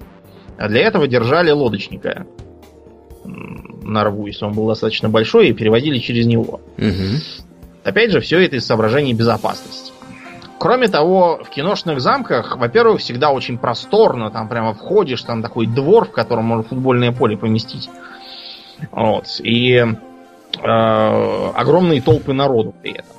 а 0.57 0.67
для 0.69 0.81
этого 0.81 1.07
держали 1.07 1.49
лодочника 1.49 2.27
на 3.23 4.03
рву, 4.03 4.27
если 4.27 4.45
он 4.45 4.53
был 4.53 4.67
достаточно 4.67 5.09
большой, 5.09 5.49
и 5.49 5.53
переводили 5.53 5.97
через 5.99 6.25
него. 6.25 6.61
Опять 7.83 8.11
же, 8.11 8.19
все 8.19 8.39
это 8.43 8.55
из 8.55 8.65
соображений 8.65 9.13
безопасности. 9.13 9.91
Кроме 10.57 10.87
того, 10.87 11.41
в 11.43 11.49
киношных 11.49 11.99
замках, 11.99 12.57
во-первых, 12.57 13.01
всегда 13.01 13.31
очень 13.31 13.57
просторно, 13.57 14.31
там 14.31 14.47
прямо 14.47 14.73
входишь, 14.73 15.21
там 15.23 15.41
такой 15.41 15.67
двор, 15.67 16.05
в 16.05 16.11
котором 16.11 16.45
можно 16.45 16.63
футбольное 16.63 17.11
поле 17.11 17.37
поместить. 17.37 17.89
Вот. 18.91 19.25
И 19.43 19.75
э, 19.75 19.87
огромные 20.63 22.01
толпы 22.01 22.33
народу 22.33 22.73
при 22.81 22.93
этом. 22.93 23.15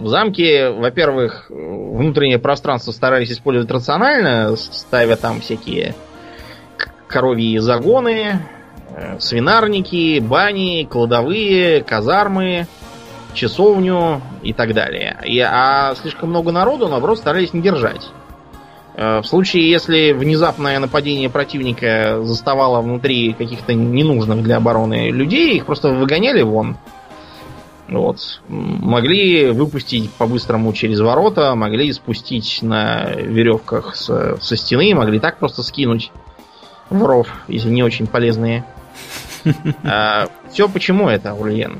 В 0.00 0.06
замке, 0.06 0.70
во-первых, 0.70 1.46
внутреннее 1.50 2.38
пространство 2.38 2.92
старались 2.92 3.32
использовать 3.32 3.70
рационально, 3.70 4.54
ставя 4.56 5.16
там 5.16 5.40
всякие 5.40 5.94
коровьи 7.08 7.58
загоны, 7.58 8.40
э, 8.94 9.18
свинарники, 9.18 10.20
бани, 10.20 10.86
кладовые, 10.88 11.82
казармы, 11.82 12.68
часовню 13.34 14.20
и 14.42 14.52
так 14.52 14.74
далее. 14.74 15.18
И, 15.24 15.38
а 15.40 15.94
слишком 16.00 16.30
много 16.30 16.52
народу, 16.52 16.88
наоборот, 16.88 17.18
старались 17.18 17.52
не 17.54 17.60
держать. 17.60 18.08
Э, 18.94 19.20
В 19.20 19.24
случае, 19.26 19.70
если 19.70 20.12
внезапное 20.12 20.78
нападение 20.78 21.28
противника 21.30 22.20
заставало 22.22 22.80
внутри 22.80 23.32
каких-то 23.32 23.74
ненужных 23.74 24.42
для 24.42 24.56
обороны 24.56 25.10
людей, 25.10 25.56
их 25.56 25.66
просто 25.66 25.90
выгоняли 25.90 26.42
вон. 26.42 26.76
Вот. 27.88 28.42
Могли 28.48 29.46
выпустить 29.50 30.10
по-быстрому 30.12 30.72
через 30.74 31.00
ворота, 31.00 31.54
могли 31.54 31.90
спустить 31.94 32.58
на 32.62 33.12
веревках 33.14 33.96
с- 33.96 34.36
со 34.42 34.56
стены, 34.56 34.94
могли 34.94 35.18
так 35.20 35.38
просто 35.38 35.62
скинуть 35.62 36.12
в 36.90 37.02
ров, 37.04 37.28
если 37.48 37.70
не 37.70 37.82
очень 37.82 38.06
полезные. 38.06 38.64
все 40.52 40.68
почему 40.68 41.08
это, 41.08 41.32
Ульен? 41.34 41.78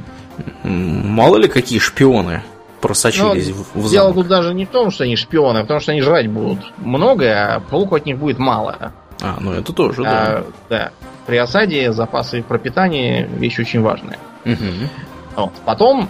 Мало 0.62 1.37
ли 1.37 1.48
какие 1.48 1.79
шпионы 1.79 2.42
просочились 2.81 3.48
в, 3.48 3.62
в 3.62 3.83
Ну, 3.83 3.88
Дело 3.88 4.09
замок. 4.09 4.14
тут 4.14 4.29
даже 4.29 4.55
не 4.55 4.64
в 4.64 4.68
том, 4.68 4.90
что 4.90 5.05
они 5.05 5.16
шпионы, 5.16 5.59
а 5.59 5.64
в 5.64 5.66
том, 5.66 5.81
что 5.81 5.92
они 5.92 6.01
жрать 6.01 6.29
будут 6.29 6.61
много, 6.79 7.57
а 7.57 7.61
толку 7.61 7.96
от 7.96 8.07
них 8.07 8.18
будет 8.18 8.38
мало. 8.38 8.92
А, 9.20 9.37
ну 9.40 9.53
это 9.53 9.72
тоже, 9.72 10.03
да. 10.03 10.11
А, 10.11 10.44
да. 10.68 10.90
При 11.27 11.37
осаде 11.37 11.92
запасы 11.92 12.42
пропитания 12.42 13.27
вещь 13.27 13.59
очень 13.59 13.83
важная. 13.83 14.18
Мгм. 14.44 14.88
Вот. 15.37 15.53
Потом 15.64 16.09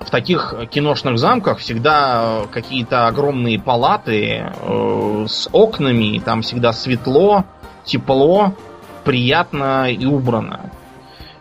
в 0.00 0.10
таких 0.10 0.54
киношных 0.70 1.18
замках 1.18 1.58
всегда 1.58 2.42
какие-то 2.52 3.08
огромные 3.08 3.58
палаты 3.58 4.44
э, 4.48 5.26
с 5.28 5.48
окнами, 5.52 6.20
там 6.24 6.42
всегда 6.42 6.72
светло, 6.72 7.44
тепло, 7.84 8.54
приятно 9.04 9.90
и 9.90 10.06
убрано. 10.06 10.70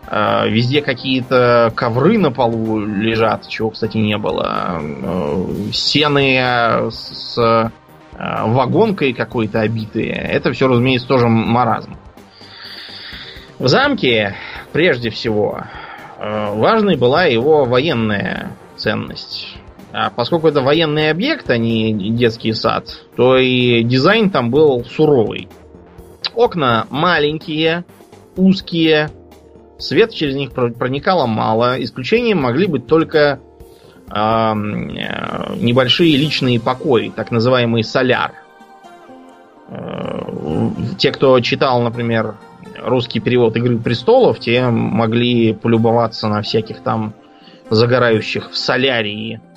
Э, 0.08 0.48
Везде 0.50 0.82
какие-то 0.82 1.72
ковры 1.76 2.18
на 2.18 2.32
полу 2.32 2.80
лежат, 2.80 3.48
чего, 3.48 3.72
кстати, 3.72 3.98
не 3.98 4.18
было. 4.18 4.80
Э, 4.82 5.46
Сены 5.72 6.90
с 6.92 7.38
э, 7.38 7.70
вагонкой 8.18 9.14
какой-то 9.14 9.62
обитые. 9.62 10.14
Это 10.14 10.52
все, 10.52 10.68
разумеется, 10.68 11.08
тоже 11.08 11.28
маразм. 11.28 11.98
В 13.58 13.68
замке, 13.68 14.36
прежде 14.74 15.10
всего, 15.10 15.62
э, 16.20 16.54
важной 16.56 16.98
была 16.98 17.24
его 17.26 17.66
военная 17.66 18.52
ценность. 18.76 19.56
А 19.94 20.10
поскольку 20.10 20.50
это 20.50 20.62
военный 20.62 21.10
объект, 21.10 21.50
а 21.50 21.58
не 21.58 21.94
детский 22.12 22.52
сад, 22.52 22.86
то 23.16 23.38
и 23.38 23.82
дизайн 23.84 24.30
там 24.30 24.52
был 24.52 24.84
суровый. 24.84 25.48
Окна 26.34 26.86
маленькие, 26.90 27.86
узкие, 28.36 29.10
свет 29.78 30.14
через 30.14 30.36
них 30.36 30.52
про- 30.52 30.72
проникало 30.72 31.26
мало. 31.26 31.82
Исключением 31.84 32.42
могли 32.42 32.68
быть 32.68 32.88
только 32.88 33.40
э, 34.10 34.14
небольшие 34.14 36.16
личные 36.18 36.60
покои, 36.60 37.12
так 37.16 37.32
называемый 37.32 37.84
соляр. 37.84 38.34
Э, 39.70 40.22
Те, 40.98 41.12
кто 41.12 41.40
читал, 41.40 41.82
например, 41.82 42.36
русский 42.84 43.20
перевод 43.20 43.56
Игры 43.58 43.78
престолов, 43.78 44.40
те 44.40 44.68
могли 44.70 45.54
полюбоваться 45.54 46.28
на 46.28 46.42
всяких 46.42 46.82
там 46.82 47.14
загорающих 47.70 48.52
в 48.52 48.58
солярии. 48.58 49.42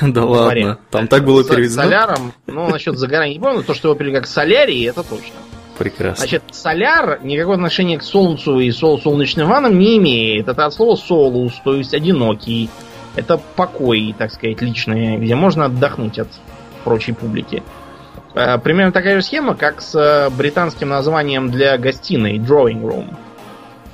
Да 0.00 0.24
ладно. 0.24 0.78
Там 0.90 1.08
так 1.08 1.24
было 1.24 1.42
переведено? 1.44 1.82
Соляром, 1.82 2.32
ну, 2.46 2.70
насчет 2.70 2.96
загорания 2.96 3.34
не 3.34 3.40
помню, 3.40 3.64
то, 3.64 3.74
что 3.74 3.88
его 3.88 3.98
перевели 3.98 4.18
как 4.18 4.26
солярий, 4.28 4.88
это 4.88 5.02
точно. 5.02 5.34
Прекрасно. 5.78 6.16
Значит, 6.16 6.42
соляр 6.52 7.20
никакого 7.22 7.54
отношения 7.56 7.98
к 7.98 8.02
солнцу 8.02 8.60
и 8.60 8.70
сол 8.70 9.00
солнечным 9.00 9.48
ваннам 9.48 9.78
не 9.78 9.98
имеет. 9.98 10.48
Это 10.48 10.66
от 10.66 10.74
слова 10.74 10.96
солус, 10.96 11.54
то 11.64 11.74
есть 11.74 11.94
одинокий. 11.94 12.70
Это 13.16 13.38
покой, 13.56 14.14
так 14.16 14.32
сказать, 14.32 14.60
личный, 14.60 15.16
где 15.18 15.34
можно 15.34 15.66
отдохнуть 15.66 16.18
от 16.18 16.28
прочей 16.84 17.12
публики. 17.12 17.62
Э, 18.34 18.58
Примерно 18.58 18.92
такая 18.92 19.16
же 19.16 19.22
схема, 19.22 19.54
как 19.54 19.80
с 19.80 19.94
э, 19.94 20.30
британским 20.30 20.88
названием 20.88 21.50
для 21.50 21.78
гостиной 21.78 22.38
drawing 22.38 22.82
room. 22.82 23.14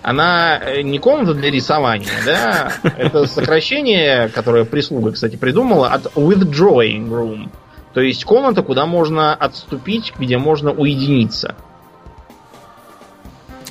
Она 0.03 0.59
э, 0.59 0.81
не 0.83 0.99
комната 0.99 1.35
для 1.35 1.51
рисования, 1.51 2.09
да? 2.25 2.73
Это 2.97 3.27
сокращение, 3.27 4.29
которое 4.29 4.65
прислуга, 4.65 5.13
кстати, 5.13 5.37
придумала, 5.37 5.89
от 5.89 6.07
withdrawing 6.17 7.09
room. 7.09 7.51
То 7.93 8.01
есть 8.01 8.25
комната, 8.25 8.63
куда 8.63 8.87
можно 8.87 9.35
отступить, 9.35 10.15
где 10.19 10.39
можно 10.39 10.71
уединиться. 10.73 11.57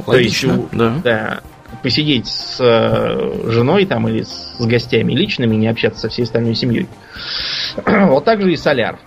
Логично, 0.05 0.51
есть, 0.53 0.67
да. 0.71 0.93
да. 1.03 1.39
Посидеть 1.83 2.27
с 2.27 2.59
э, 2.59 3.49
женой 3.51 3.85
там 3.85 4.07
или 4.07 4.23
с, 4.23 4.55
с 4.57 4.65
гостями 4.65 5.13
личными, 5.13 5.55
не 5.55 5.67
общаться 5.67 6.01
со 6.01 6.09
всей 6.09 6.23
остальной 6.23 6.55
семьей. 6.55 6.87
вот 7.85 8.25
так 8.25 8.41
же 8.41 8.51
и 8.51 8.57
соляр. 8.57 8.99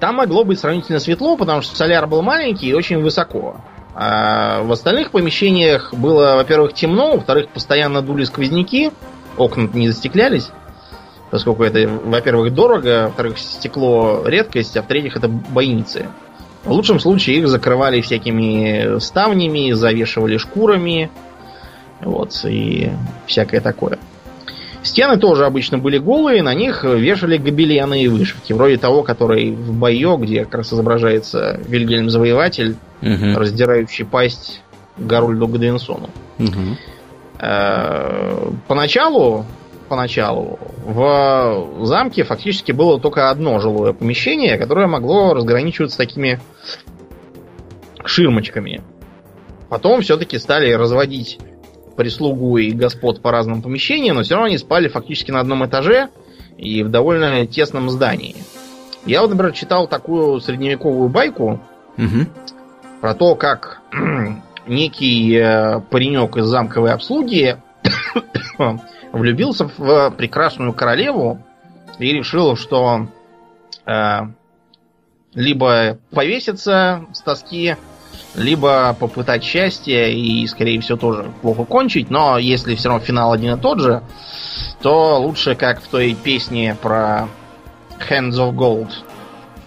Там 0.00 0.16
могло 0.16 0.44
быть 0.44 0.60
сравнительно 0.60 1.00
светло, 1.00 1.36
потому 1.36 1.62
что 1.62 1.76
соляр 1.76 2.06
был 2.06 2.22
маленький 2.22 2.68
и 2.68 2.74
очень 2.74 3.00
высоко. 3.00 3.56
А 3.94 4.62
в 4.62 4.70
остальных 4.70 5.10
помещениях 5.10 5.92
было, 5.92 6.36
во-первых, 6.36 6.72
темно, 6.72 7.14
во-вторых, 7.14 7.48
постоянно 7.48 8.00
дули 8.00 8.24
сквозняки, 8.24 8.92
окна 9.36 9.68
не 9.72 9.88
застеклялись, 9.88 10.50
поскольку 11.30 11.64
это, 11.64 11.88
во-первых, 11.88 12.54
дорого, 12.54 13.06
во-вторых, 13.06 13.38
стекло 13.38 14.22
редкость, 14.24 14.76
а 14.76 14.82
в-третьих, 14.82 15.16
это 15.16 15.28
бойницы. 15.28 16.06
В 16.64 16.72
лучшем 16.72 17.00
случае 17.00 17.38
их 17.38 17.48
закрывали 17.48 18.00
всякими 18.00 18.98
ставнями, 18.98 19.72
завешивали 19.72 20.36
шкурами, 20.36 21.10
вот, 22.00 22.44
и 22.44 22.90
всякое 23.26 23.60
такое. 23.60 23.98
Стены 24.82 25.18
тоже 25.18 25.44
обычно 25.44 25.78
были 25.78 25.98
голые, 25.98 26.42
на 26.42 26.54
них 26.54 26.84
вешали 26.84 27.36
гобелены 27.36 28.02
и 28.02 28.08
вышивки, 28.08 28.52
вроде 28.52 28.76
того, 28.76 29.02
который 29.02 29.50
в 29.50 29.72
бою, 29.74 30.16
где 30.16 30.44
как 30.44 30.56
раз 30.56 30.72
изображается 30.72 31.60
Вильгельм 31.66 32.10
Завоеватель, 32.10 32.76
угу. 33.02 33.38
раздирающий 33.38 34.04
пасть 34.04 34.62
Гарольду 34.96 35.48
Годвинсону. 35.48 36.10
Угу. 36.38 36.76
Поначалу, 38.68 39.46
поначалу 39.88 40.58
в 40.84 41.84
замке 41.84 42.24
фактически 42.24 42.72
было 42.72 43.00
только 43.00 43.30
одно 43.30 43.58
жилое 43.58 43.92
помещение, 43.92 44.58
которое 44.58 44.86
могло 44.86 45.34
разграничиваться 45.34 45.98
такими 45.98 46.40
ширмочками. 48.04 48.82
Потом 49.68 50.00
все-таки 50.00 50.38
стали 50.38 50.72
разводить 50.72 51.38
прислугу 51.96 52.58
и 52.58 52.70
господ 52.70 53.20
по 53.20 53.32
разным 53.32 53.60
помещениям, 53.60 54.16
но 54.16 54.22
все 54.22 54.34
равно 54.34 54.46
они 54.46 54.58
спали 54.58 54.88
фактически 54.88 55.30
на 55.30 55.40
одном 55.40 55.66
этаже 55.66 56.08
и 56.56 56.82
в 56.82 56.90
довольно 56.90 57.44
тесном 57.46 57.90
здании. 57.90 58.36
Я 59.04 59.22
вот, 59.22 59.30
например, 59.30 59.52
читал 59.52 59.88
такую 59.88 60.40
средневековую 60.40 61.08
байку 61.08 61.60
угу. 61.96 62.26
про 63.00 63.14
то, 63.14 63.34
как 63.34 63.82
некий 64.66 65.34
э, 65.36 65.80
паренек 65.90 66.36
из 66.36 66.46
замковой 66.46 66.92
обслуги 66.92 67.56
влюбился 69.12 69.70
в 69.76 70.10
прекрасную 70.10 70.72
королеву 70.72 71.42
и 71.98 72.12
решил, 72.12 72.56
что 72.56 73.08
э, 73.86 74.20
либо 75.34 75.98
повеситься 76.10 77.04
с 77.12 77.20
тоски, 77.20 77.76
либо 78.34 78.94
попытать 78.98 79.44
счастье 79.44 80.14
и, 80.14 80.46
скорее 80.46 80.80
всего, 80.80 80.98
тоже 80.98 81.32
плохо 81.42 81.64
кончить, 81.64 82.10
но 82.10 82.38
если 82.38 82.74
все 82.74 82.88
равно 82.88 83.04
финал 83.04 83.32
один 83.32 83.54
и 83.54 83.60
тот 83.60 83.80
же, 83.80 84.02
то 84.80 85.18
лучше, 85.18 85.54
как 85.54 85.80
в 85.82 85.88
той 85.88 86.14
песне 86.14 86.76
про 86.80 87.28
Hands 88.08 88.30
of 88.30 88.52
Gold 88.52 88.90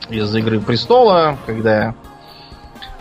из 0.09 0.33
Игры 0.35 0.59
Престола, 0.59 1.37
когда 1.45 1.95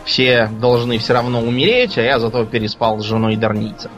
все 0.05 0.49
должны 0.61 0.99
все 0.99 1.13
равно 1.13 1.41
умереть, 1.41 1.99
а 1.99 2.03
я 2.03 2.19
зато 2.19 2.45
переспал 2.45 2.99
с 2.99 3.05
женой 3.05 3.37
Дарница. 3.37 3.91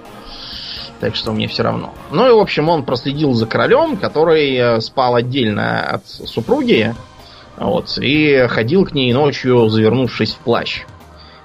Так 1.03 1.17
что 1.17 1.33
мне 1.33 1.49
все 1.49 1.65
равно. 1.65 1.93
Ну 2.13 2.29
и, 2.29 2.31
в 2.31 2.39
общем, 2.39 2.69
он 2.69 2.85
проследил 2.85 3.33
за 3.33 3.47
королем, 3.47 3.97
который 3.97 4.55
э, 4.55 4.81
спал 4.81 5.17
отдельно 5.17 5.81
от 5.81 6.07
супруги, 6.07 6.95
вот, 7.57 7.99
и 7.99 8.47
ходил 8.49 8.87
к 8.87 8.93
ней 8.93 9.13
ночью, 9.13 9.69
завернувшись 9.69 10.35
в 10.35 10.39
плащ. 10.39 10.85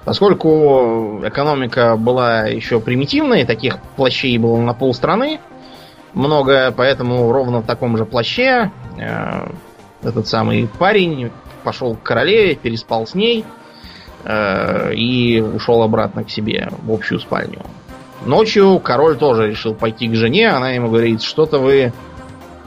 Поскольку 0.06 1.22
экономика 1.24 1.98
была 1.98 2.43
еще 2.43 2.80
примитивной, 2.80 3.46
таких 3.46 3.80
плащей 3.96 4.38
было 4.38 4.58
на 4.58 4.76
полстраны 4.76 5.39
много, 6.13 6.72
поэтому 6.72 7.32
ровно 7.32 7.62
в 7.62 7.65
таком 7.65 7.98
же 7.98 8.06
плаще 8.06 8.72
э, 9.00 9.50
этот 10.04 10.28
самый 10.28 10.70
парень 10.78 11.32
пошел 11.63 11.96
к 11.96 12.04
королеве, 12.04 12.54
переспал 12.54 13.08
с 13.08 13.15
ней 13.15 13.43
э, 14.24 14.93
и 14.93 15.41
ушел 15.41 15.82
обратно 15.82 16.24
к 16.24 16.30
себе 16.30 16.70
в 16.84 16.91
общую 16.91 17.20
спальню. 17.20 17.62
Ночью 18.25 18.80
король 18.80 19.17
тоже 19.17 19.49
решил 19.49 19.73
пойти 19.73 20.08
к 20.08 20.15
жене, 20.15 20.49
она 20.49 20.71
ему 20.71 20.89
говорит, 20.89 21.21
что-то 21.21 21.60
вы 21.60 21.93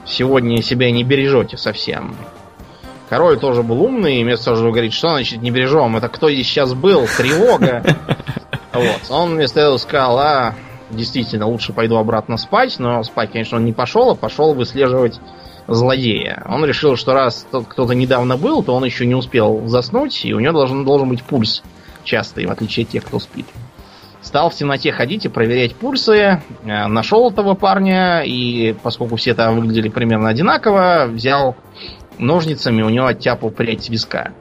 сегодня 0.07 0.63
себя 0.63 0.91
не 0.91 1.05
бережете 1.05 1.57
совсем. 1.57 2.15
Король 3.09 3.39
тоже 3.39 3.63
был 3.63 3.83
умный, 3.83 4.21
и 4.21 4.25
вместо 4.25 4.47
того, 4.47 4.57
чтобы 4.57 4.73
говорить, 4.73 4.93
что 4.93 5.11
значит 5.11 5.43
не 5.43 5.51
бережем, 5.51 5.97
это 5.97 6.09
кто 6.09 6.31
здесь 6.31 6.47
сейчас 6.47 6.75
был, 6.75 7.07
тревога. 7.17 7.83
Вот. 8.73 9.11
Он 9.11 9.35
вместо 9.35 9.59
этого 9.59 9.79
сказал, 9.79 10.17
а, 10.21 10.55
действительно, 10.91 11.49
лучше 11.49 11.73
пойду 11.73 11.97
обратно 11.97 12.37
спать, 12.37 12.77
но 12.79 13.03
спать, 13.03 13.33
конечно, 13.33 13.59
он 13.59 13.65
не 13.65 13.73
пошел, 13.73 14.11
а 14.11 14.15
пошел 14.15 14.55
выслеживать 14.55 15.19
злодея. 15.67 16.43
Он 16.49 16.65
решил, 16.65 16.97
что 16.97 17.13
раз 17.13 17.47
тот 17.51 17.67
кто-то 17.67 17.95
недавно 17.95 18.37
был, 18.37 18.63
то 18.63 18.75
он 18.75 18.85
еще 18.85 19.07
не 19.07 19.17
успел 19.17 19.67
заснуть, 19.67 20.25
и 20.25 20.33
у 20.33 20.39
него 20.39 20.53
должен, 20.53 20.85
должен 20.85 21.09
быть 21.09 21.25
пульс 21.25 21.65
частый, 22.05 22.47
в 22.47 22.51
отличие 22.53 22.85
от 22.85 22.91
тех, 22.91 23.05
кто 23.05 23.19
спит. 23.19 23.47
Стал 24.23 24.51
в 24.51 24.55
темноте 24.55 24.93
ходить 24.93 25.25
и 25.25 25.29
проверять 25.29 25.75
пульсы, 25.75 26.43
э, 26.65 26.87
нашел 26.87 27.31
этого 27.31 27.55
парня, 27.55 28.23
и 28.23 28.75
поскольку 28.83 29.17
все 29.17 29.35
там 29.35 29.57
выглядели 29.57 29.89
примерно 29.89 30.29
одинаково, 30.29 31.07
взял 31.09 31.57
ножницами 32.19 32.83
у 32.83 32.91
него 32.91 33.07
оттяпал 33.07 33.51
прядь 33.51 33.89
виска. 33.89 34.33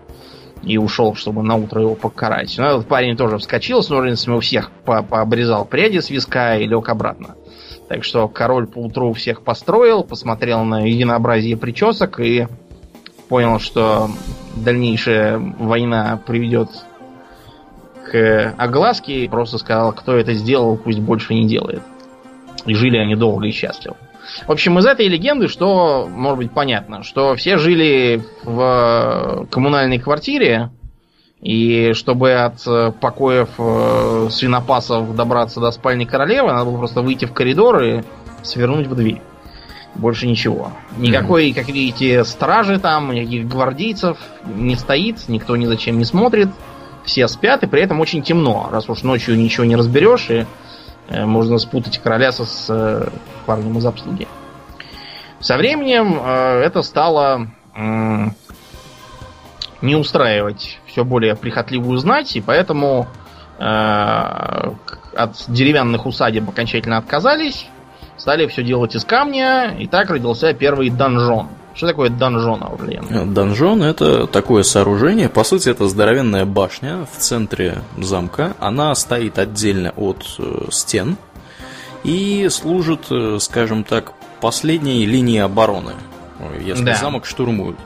И 0.61 0.77
ушел, 0.77 1.15
чтобы 1.15 1.41
на 1.41 1.55
утро 1.55 1.81
его 1.81 1.95
покарать. 1.95 2.53
Но 2.57 2.67
этот 2.67 2.87
парень 2.87 3.15
тоже 3.15 3.37
вскочил 3.37 3.81
с 3.81 3.89
ножницами, 3.89 4.35
у 4.35 4.41
всех 4.41 4.71
по 4.83 5.01
пообрезал 5.01 5.63
пряди 5.63 5.99
с 5.99 6.09
виска 6.09 6.57
и 6.57 6.67
лег 6.67 6.89
обратно. 6.89 7.35
Так 7.87 8.03
что 8.03 8.27
король 8.27 8.67
поутру 8.67 9.13
всех 9.13 9.41
построил, 9.41 10.03
посмотрел 10.03 10.65
на 10.65 10.85
единообразие 10.85 11.55
причесок 11.55 12.19
и 12.19 12.47
понял, 13.29 13.59
что 13.59 14.09
дальнейшая 14.55 15.39
война 15.39 16.21
приведет 16.27 16.69
к 18.11 18.53
огласке. 18.57 19.25
И 19.25 19.27
просто 19.27 19.57
сказал, 19.57 19.93
кто 19.93 20.15
это 20.15 20.33
сделал, 20.33 20.77
пусть 20.77 20.99
больше 20.99 21.33
не 21.33 21.47
делает. 21.47 21.81
И 22.65 22.73
жили 22.73 22.97
они 22.97 23.15
долго 23.15 23.47
и 23.47 23.51
счастливо. 23.51 23.97
В 24.47 24.51
общем, 24.51 24.77
из 24.79 24.85
этой 24.85 25.07
легенды, 25.07 25.47
что 25.47 26.07
может 26.09 26.37
быть 26.37 26.51
понятно, 26.51 27.03
что 27.03 27.35
все 27.35 27.57
жили 27.57 28.23
в 28.43 29.47
коммунальной 29.49 29.99
квартире, 29.99 30.69
и 31.41 31.93
чтобы 31.93 32.33
от 32.33 32.67
э, 32.67 32.91
покоев 32.99 33.49
э, 33.57 34.27
свинопасов 34.29 35.15
добраться 35.15 35.61
до 35.61 35.71
спальни 35.71 36.03
королевы, 36.03 36.51
надо 36.51 36.65
было 36.65 36.77
просто 36.77 37.01
выйти 37.01 37.25
в 37.25 37.33
коридор 37.33 37.81
и 37.81 38.03
свернуть 38.43 38.87
в 38.87 38.95
дверь. 38.95 39.21
Больше 39.95 40.27
ничего. 40.27 40.73
Никакой, 40.97 41.49
mm-hmm. 41.49 41.53
как 41.53 41.67
видите, 41.69 42.23
стражи 42.25 42.77
там, 42.77 43.11
никаких 43.11 43.47
гвардейцев 43.47 44.17
не 44.45 44.75
стоит, 44.75 45.29
никто 45.29 45.55
ни 45.55 45.65
зачем 45.65 45.97
не 45.97 46.05
смотрит. 46.05 46.49
Все 47.09 47.27
спят, 47.27 47.63
и 47.63 47.67
при 47.67 47.81
этом 47.81 47.99
очень 47.99 48.21
темно, 48.21 48.69
раз 48.71 48.87
уж 48.87 49.01
ночью 49.01 49.35
ничего 49.35 49.65
не 49.65 49.75
разберешь, 49.75 50.29
и 50.29 50.45
Э, 51.09 51.25
можно 51.25 51.57
спутать 51.57 51.97
короля 51.97 52.31
со, 52.31 52.45
с 52.45 52.69
э, 52.69 53.09
парнем 53.45 53.77
из 53.77 53.85
обслуги. 53.85 54.27
Со 55.39 55.57
временем 55.57 56.19
э, 56.21 56.61
это 56.63 56.81
стало 56.81 57.47
не 59.81 59.95
устраивать 59.95 60.79
все 60.85 61.05
более 61.05 61.35
прихотливую 61.35 61.97
знать, 61.97 62.35
и 62.35 62.41
поэтому 62.41 63.07
от 63.57 65.45
деревянных 65.47 66.05
усадеб 66.05 66.49
окончательно 66.49 66.97
отказались, 66.97 67.67
стали 68.17 68.47
все 68.47 68.63
делать 68.63 68.95
из 68.95 69.05
камня, 69.05 69.77
и 69.79 69.87
так 69.87 70.09
родился 70.09 70.53
первый 70.53 70.89
донжон. 70.89 71.47
Что 71.79 71.87
такое 71.87 72.09
донжон, 72.09 72.61
Аурлиен? 72.61 73.33
Донжон 73.33 73.81
это 73.83 74.27
такое 74.27 74.63
сооружение, 74.63 75.29
по 75.29 75.45
сути 75.45 75.69
это 75.69 75.87
здоровенная 75.87 76.43
башня 76.43 77.07
в 77.09 77.17
центре 77.17 77.77
замка. 77.97 78.51
Она 78.59 78.93
стоит 78.95 79.39
отдельно 79.39 79.93
от 79.95 80.25
э, 80.39 80.65
стен 80.71 81.15
и 82.03 82.49
служит, 82.49 83.09
э, 83.11 83.37
скажем 83.39 83.85
так, 83.85 84.11
последней 84.41 85.05
линией 85.05 85.39
обороны, 85.39 85.93
если 86.59 86.83
да. 86.83 86.95
замок 86.95 87.25
штурмуют. 87.25 87.77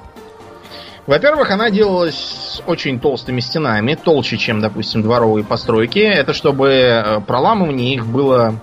Во-первых, 1.06 1.51
она 1.51 1.69
делалась 1.69 2.15
с 2.15 2.63
очень 2.65 2.99
толстыми 2.99 3.41
стенами, 3.41 3.93
толще, 3.93 4.39
чем, 4.39 4.60
допустим, 4.60 5.03
дворовые 5.03 5.45
постройки. 5.45 5.99
Это 5.99 6.34
чтобы 6.34 6.69
э, 6.69 7.19
проламывание 7.19 7.93
их 7.93 8.08
было 8.08 8.60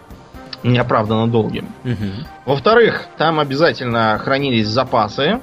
неоправданно 0.62 1.26
долгим. 1.28 1.68
Угу. 1.84 2.26
Во-вторых, 2.46 3.06
там 3.16 3.40
обязательно 3.40 4.18
хранились 4.18 4.66
запасы. 4.66 5.40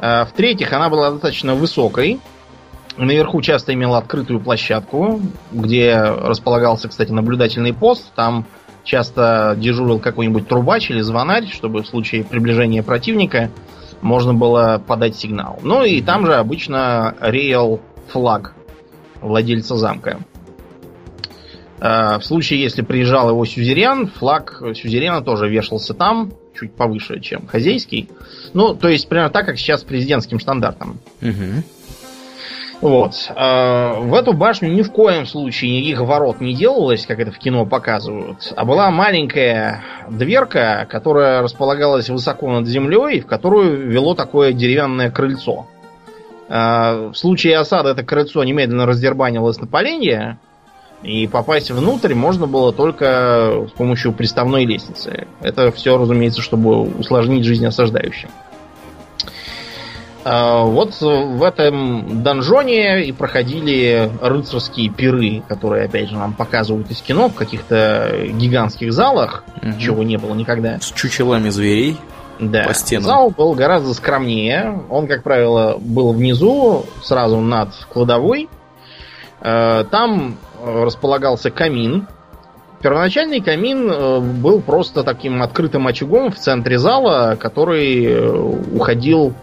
Э, 0.00 0.24
в-третьих, 0.24 0.72
она 0.72 0.88
была 0.88 1.10
достаточно 1.10 1.54
высокой. 1.54 2.20
Наверху 2.96 3.40
часто 3.42 3.74
имела 3.74 3.98
открытую 3.98 4.40
площадку, 4.40 5.20
где 5.52 5.94
располагался, 6.00 6.88
кстати, 6.88 7.12
наблюдательный 7.12 7.72
пост. 7.72 8.12
Там 8.16 8.44
часто 8.82 9.54
дежурил 9.56 10.00
какой-нибудь 10.00 10.48
трубач 10.48 10.90
или 10.90 11.00
звонарь, 11.00 11.46
чтобы 11.46 11.82
в 11.82 11.86
случае 11.86 12.24
приближения 12.24 12.82
противника 12.82 13.50
можно 14.00 14.34
было 14.34 14.82
подать 14.84 15.16
сигнал. 15.16 15.58
Ну 15.62 15.84
и 15.84 16.00
там 16.02 16.26
же 16.26 16.34
обычно 16.34 17.14
реял 17.20 17.80
флаг 18.08 18.54
владельца 19.20 19.76
замка. 19.76 20.18
В 21.80 22.20
случае, 22.22 22.62
если 22.62 22.82
приезжал 22.82 23.30
его 23.30 23.44
сюзерен, 23.44 24.08
флаг 24.08 24.62
сюзерена 24.74 25.22
тоже 25.22 25.48
вешался 25.48 25.94
там, 25.94 26.32
чуть 26.58 26.74
повыше, 26.74 27.20
чем 27.20 27.46
хозяйский. 27.46 28.08
Ну, 28.52 28.74
то 28.74 28.88
есть, 28.88 29.08
примерно 29.08 29.30
так, 29.30 29.46
как 29.46 29.58
сейчас 29.58 29.82
с 29.82 29.84
президентским 29.84 30.40
штандартом. 30.40 30.98
Угу. 31.22 31.62
Вот. 32.80 33.14
В 33.34 34.14
эту 34.16 34.32
башню 34.34 34.70
ни 34.70 34.82
в 34.82 34.92
коем 34.92 35.26
случае 35.26 35.76
никаких 35.76 36.00
ворот 36.00 36.40
не 36.40 36.54
делалось, 36.54 37.06
как 37.06 37.18
это 37.18 37.32
в 37.32 37.38
кино 37.38 37.66
показывают, 37.66 38.52
а 38.54 38.64
была 38.64 38.88
маленькая 38.92 39.82
дверка, 40.08 40.86
которая 40.88 41.42
располагалась 41.42 42.08
высоко 42.08 42.48
над 42.52 42.68
землей, 42.68 43.20
в 43.20 43.26
которую 43.26 43.88
вело 43.90 44.14
такое 44.14 44.52
деревянное 44.52 45.10
крыльцо. 45.10 45.66
В 46.48 47.12
случае 47.14 47.58
осады 47.58 47.88
это 47.90 48.04
крыльцо 48.04 48.44
немедленно 48.44 48.86
раздербанивалось 48.86 49.60
на 49.60 49.66
поленье, 49.66 50.38
и 51.02 51.26
попасть 51.26 51.70
внутрь 51.70 52.14
можно 52.14 52.46
было 52.46 52.72
только 52.72 53.66
с 53.68 53.72
помощью 53.72 54.12
приставной 54.12 54.64
лестницы. 54.64 55.28
Это 55.40 55.70
все, 55.70 55.96
разумеется, 55.96 56.42
чтобы 56.42 56.82
усложнить 56.82 57.44
жизнь 57.44 57.64
осаждающим. 57.66 58.30
А, 60.24 60.64
вот 60.64 61.00
в 61.00 61.42
этом 61.42 62.22
донжоне 62.22 63.04
и 63.04 63.12
проходили 63.12 64.10
рыцарские 64.20 64.90
пиры, 64.90 65.42
которые, 65.46 65.84
опять 65.84 66.08
же, 66.08 66.16
нам 66.16 66.34
показывают 66.34 66.90
из 66.90 67.00
кино 67.00 67.28
в 67.28 67.34
каких-то 67.34 68.26
гигантских 68.28 68.92
залах, 68.92 69.44
угу. 69.62 69.78
чего 69.78 70.02
не 70.02 70.16
было 70.16 70.34
никогда. 70.34 70.78
С 70.80 70.92
чучелами 70.92 71.48
зверей. 71.50 71.96
Да. 72.40 72.64
По 72.64 72.74
стенам. 72.74 73.04
Зал 73.04 73.30
был 73.30 73.54
гораздо 73.54 73.94
скромнее. 73.94 74.82
Он, 74.90 75.06
как 75.06 75.22
правило, 75.22 75.76
был 75.80 76.12
внизу, 76.12 76.84
сразу 77.02 77.40
над 77.40 77.70
кладовой. 77.88 78.48
А, 79.40 79.84
там 79.84 80.36
располагался 80.64 81.50
камин. 81.50 82.06
Первоначальный 82.80 83.40
камин 83.40 83.90
э, 83.90 84.20
был 84.20 84.60
просто 84.60 85.02
таким 85.02 85.42
открытым 85.42 85.86
очагом 85.86 86.30
в 86.30 86.36
центре 86.36 86.78
зала, 86.78 87.36
который 87.38 88.04
э, 88.04 88.30
уходил 88.72 89.34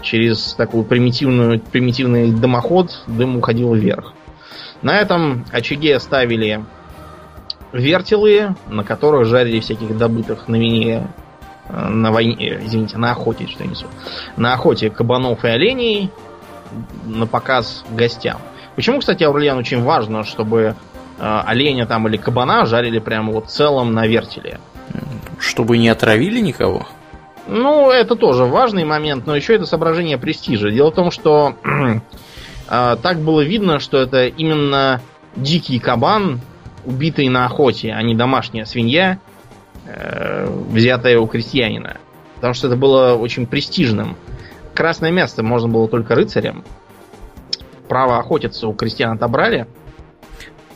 через 0.00 0.54
такой 0.54 0.82
примитивную, 0.82 1.60
примитивный 1.60 2.32
дымоход, 2.32 3.02
дым 3.06 3.36
уходил 3.36 3.72
вверх. 3.74 4.14
На 4.82 4.98
этом 4.98 5.44
очаге 5.52 6.00
ставили 6.00 6.64
вертелы, 7.72 8.56
на 8.68 8.82
которых 8.82 9.26
жарили 9.26 9.60
всяких 9.60 9.96
добытых 9.96 10.48
на 10.48 10.56
вине 10.56 11.06
э, 11.68 11.88
на 11.88 12.10
войне, 12.10 12.58
извините, 12.64 12.98
на 12.98 13.12
охоте, 13.12 13.46
что 13.46 13.64
несу. 13.64 13.86
На 14.36 14.54
охоте 14.54 14.90
кабанов 14.90 15.44
и 15.44 15.48
оленей 15.48 16.10
на 17.04 17.26
показ 17.26 17.84
гостям. 17.90 18.38
Почему, 18.74 19.00
кстати, 19.00 19.22
Аурлиан 19.22 19.58
очень 19.58 19.82
важно, 19.82 20.24
чтобы 20.24 20.74
э, 21.18 21.40
оленя 21.46 21.86
там 21.86 22.08
или 22.08 22.16
кабана 22.16 22.66
жарили 22.66 22.98
прямо 22.98 23.32
вот 23.32 23.50
целом 23.50 23.92
на 23.92 24.06
вертеле? 24.06 24.58
Чтобы 25.38 25.78
не 25.78 25.88
отравили 25.88 26.40
никого? 26.40 26.86
Ну, 27.46 27.90
это 27.90 28.14
тоже 28.14 28.44
важный 28.44 28.84
момент, 28.84 29.26
но 29.26 29.34
еще 29.34 29.54
это 29.54 29.66
соображение 29.66 30.16
престижа. 30.16 30.70
Дело 30.70 30.90
в 30.90 30.94
том, 30.94 31.10
что 31.10 31.56
э, 32.68 32.96
так 33.02 33.18
было 33.18 33.42
видно, 33.42 33.78
что 33.78 33.98
это 33.98 34.26
именно 34.26 35.00
дикий 35.36 35.78
кабан, 35.78 36.40
убитый 36.84 37.28
на 37.28 37.46
охоте, 37.46 37.92
а 37.92 38.02
не 38.02 38.14
домашняя 38.14 38.64
свинья, 38.64 39.18
э, 39.86 40.46
взятая 40.70 41.18
у 41.18 41.26
крестьянина. 41.26 41.96
Потому 42.36 42.54
что 42.54 42.68
это 42.68 42.76
было 42.76 43.14
очень 43.14 43.46
престижным. 43.46 44.16
Красное 44.74 45.10
место 45.10 45.42
можно 45.42 45.68
было 45.68 45.88
только 45.88 46.14
рыцарям. 46.14 46.64
Право 47.92 48.18
охотиться 48.18 48.68
у 48.68 48.72
крестьян 48.72 49.12
отобрали. 49.12 49.66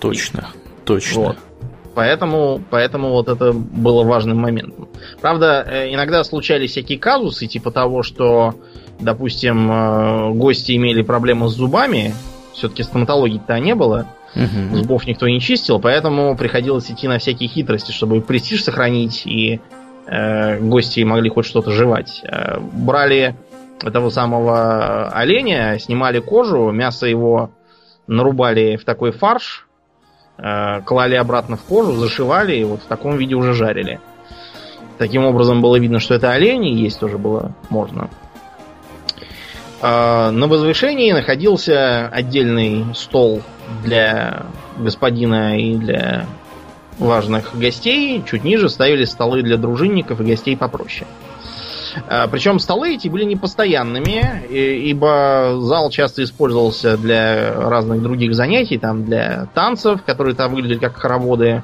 Точно, 0.00 0.48
точно. 0.85 1.22
Вот. 1.22 1.38
Поэтому, 1.94 2.61
поэтому 2.68 3.09
вот 3.09 3.29
это 3.29 3.55
было 3.55 4.05
важным 4.05 4.37
моментом. 4.37 4.90
Правда, 5.22 5.66
э, 5.66 5.94
иногда 5.94 6.22
случались 6.24 6.72
всякие 6.72 6.98
казусы, 6.98 7.46
типа 7.46 7.70
того, 7.70 8.02
что, 8.02 8.55
допустим, 9.00 9.72
э, 9.72 10.33
гости 10.35 10.76
имели 10.76 11.00
проблемы 11.00 11.48
с 11.48 11.55
зубами, 11.55 12.12
все-таки 12.52 12.83
стоматологии-то 12.83 13.59
не 13.61 13.74
было, 13.74 14.09
угу. 14.35 14.76
зубов 14.76 15.07
никто 15.07 15.26
не 15.26 15.40
чистил, 15.40 15.81
поэтому 15.81 16.37
приходилось 16.37 16.90
идти 16.90 17.09
на 17.09 17.18
всякие 17.18 17.48
хитрости, 17.48 17.92
чтобы 17.92 18.20
престиж 18.20 18.62
сохранить 18.62 19.22
и 19.24 19.62
э, 20.07 20.61
гости 20.61 21.00
могли 21.00 21.31
хоть 21.31 21.46
что-то 21.46 21.70
жевать. 21.70 22.20
Э, 22.24 22.59
брали 22.61 23.37
этого 23.82 24.10
самого 24.10 25.08
оленя, 25.08 25.78
снимали 25.78 26.20
кожу, 26.20 26.70
мясо 26.70 27.06
его 27.06 27.50
нарубали 28.06 28.76
в 28.76 28.84
такой 28.84 29.12
фарш, 29.12 29.66
Э, 30.38 30.82
клали 30.82 31.14
обратно 31.14 31.56
в 31.56 31.62
кожу, 31.62 31.92
зашивали 31.92 32.56
и 32.56 32.64
вот 32.64 32.80
в 32.80 32.86
таком 32.86 33.16
виде 33.16 33.34
уже 33.34 33.54
жарили. 33.54 34.00
Таким 34.98 35.24
образом 35.24 35.62
было 35.62 35.76
видно, 35.76 35.98
что 35.98 36.14
это 36.14 36.30
олени, 36.30 36.68
есть 36.68 37.00
тоже 37.00 37.16
было 37.16 37.54
можно. 37.70 38.10
Э, 39.80 40.30
на 40.30 40.46
возвышении 40.46 41.12
находился 41.12 42.08
отдельный 42.08 42.84
стол 42.94 43.40
для 43.82 44.44
господина 44.76 45.58
и 45.58 45.74
для 45.76 46.26
важных 46.98 47.58
гостей. 47.58 48.22
Чуть 48.28 48.44
ниже 48.44 48.68
ставили 48.68 49.04
столы 49.04 49.42
для 49.42 49.56
дружинников 49.56 50.20
и 50.20 50.24
гостей 50.24 50.56
попроще. 50.56 51.06
А, 51.06 51.25
Причем 52.30 52.59
столы 52.59 52.94
эти 52.94 53.09
были 53.09 53.24
непостоянными, 53.24 54.46
ибо 54.50 55.56
зал 55.61 55.90
часто 55.90 56.22
использовался 56.24 56.96
для 56.96 57.54
разных 57.54 58.02
других 58.02 58.35
занятий, 58.35 58.78
там 58.78 59.04
для 59.04 59.46
танцев, 59.54 60.02
которые 60.04 60.35
там 60.35 60.52
выглядели 60.52 60.78
как 60.78 60.96
хороводы, 60.96 61.62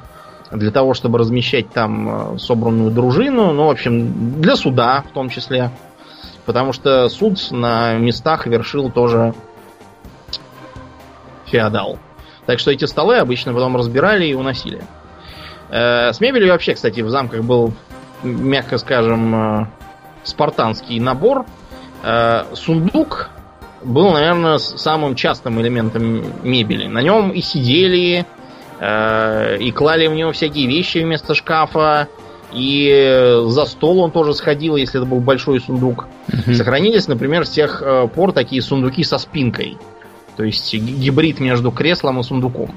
для 0.53 0.71
того, 0.71 0.95
чтобы 0.95 1.18
размещать 1.18 1.71
там 1.71 2.35
э, 2.35 2.38
собранную 2.38 2.90
дружину, 2.90 3.53
ну, 3.53 3.66
в 3.66 3.71
общем, 3.71 4.40
для 4.40 4.57
суда 4.57 5.03
в 5.09 5.12
том 5.12 5.31
числе. 5.31 5.71
Потому 6.45 6.73
что 6.73 7.09
суд 7.09 7.38
на 7.51 7.95
местах 7.95 8.47
вершил 8.47 8.90
тоже 8.90 9.35
феодал. 11.47 11.99
Так 12.47 12.59
что 12.59 12.71
эти 12.71 12.85
столы 12.85 13.16
обычно 13.16 13.53
потом 13.55 13.77
разбирали 13.77 14.27
и 14.27 14.35
уносили. 14.35 14.83
Э, 15.71 16.12
с 16.12 16.21
мебелью 16.21 16.53
вообще, 16.53 16.75
кстати, 16.75 17.01
в 17.01 17.09
замках 17.09 17.42
был, 17.42 17.73
мягко 18.23 18.79
скажем, 18.79 19.35
э, 19.35 19.66
спартанский 20.25 20.99
набор. 21.01 21.47
Э, 22.03 22.45
сундук 22.55 23.31
был, 23.83 24.13
наверное, 24.13 24.59
самым 24.59 25.15
частым 25.15 25.61
элементом 25.61 26.25
мебели. 26.43 26.87
На 26.87 27.03
нем 27.03 27.31
и 27.31 27.41
сидели, 27.41 28.27
э, 28.81 29.59
и 29.59 29.71
клали 29.73 30.07
в 30.07 30.15
него 30.15 30.33
всякие 30.33 30.67
вещи 30.67 30.99
вместо 30.99 31.35
шкафа, 31.35 32.09
и 32.53 33.41
за 33.47 33.65
стол 33.65 34.01
он 34.01 34.11
тоже 34.11 34.35
сходил, 34.35 34.77
если 34.77 35.01
это 35.01 35.09
был 35.09 35.21
большой 35.21 35.61
сундук. 35.61 36.07
Угу. 36.29 36.55
Сохранились, 36.55 37.09
например, 37.09 37.47
с 37.47 37.51
тех 37.51 37.83
э, 37.83 38.09
пор 38.09 38.33
такие 38.33 38.63
сундуки 38.63 39.05
со 39.05 39.19
спинкой. 39.19 39.79
То 40.37 40.45
есть 40.45 40.73
гибрид 40.75 41.41
между 41.41 41.71
креслом 41.71 42.21
и 42.21 42.23
сундуком. 42.23 42.77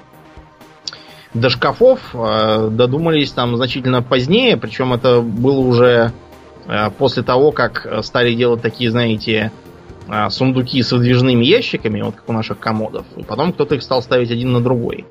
До 1.33 1.49
шкафов 1.49 1.99
додумались 2.13 3.31
там 3.31 3.57
значительно 3.57 4.01
позднее, 4.01 4.55
причем 4.55 4.93
это 4.93 5.19
было 5.19 5.59
уже 5.59 6.13
после 6.97 7.23
того, 7.23 7.51
как 7.51 7.85
э, 7.85 8.01
стали 8.01 8.33
делать 8.33 8.61
такие, 8.61 8.89
знаете, 8.89 9.51
э, 10.07 10.29
сундуки 10.29 10.81
с 10.81 10.91
выдвижными 10.91 11.43
ящиками, 11.43 12.01
вот 12.01 12.15
как 12.15 12.29
у 12.29 12.33
наших 12.33 12.59
комодов, 12.59 13.05
и 13.15 13.23
потом 13.23 13.53
кто-то 13.53 13.75
их 13.75 13.83
стал 13.83 14.01
ставить 14.01 14.31
один 14.31 14.51
на 14.51 14.61
другой. 14.61 15.05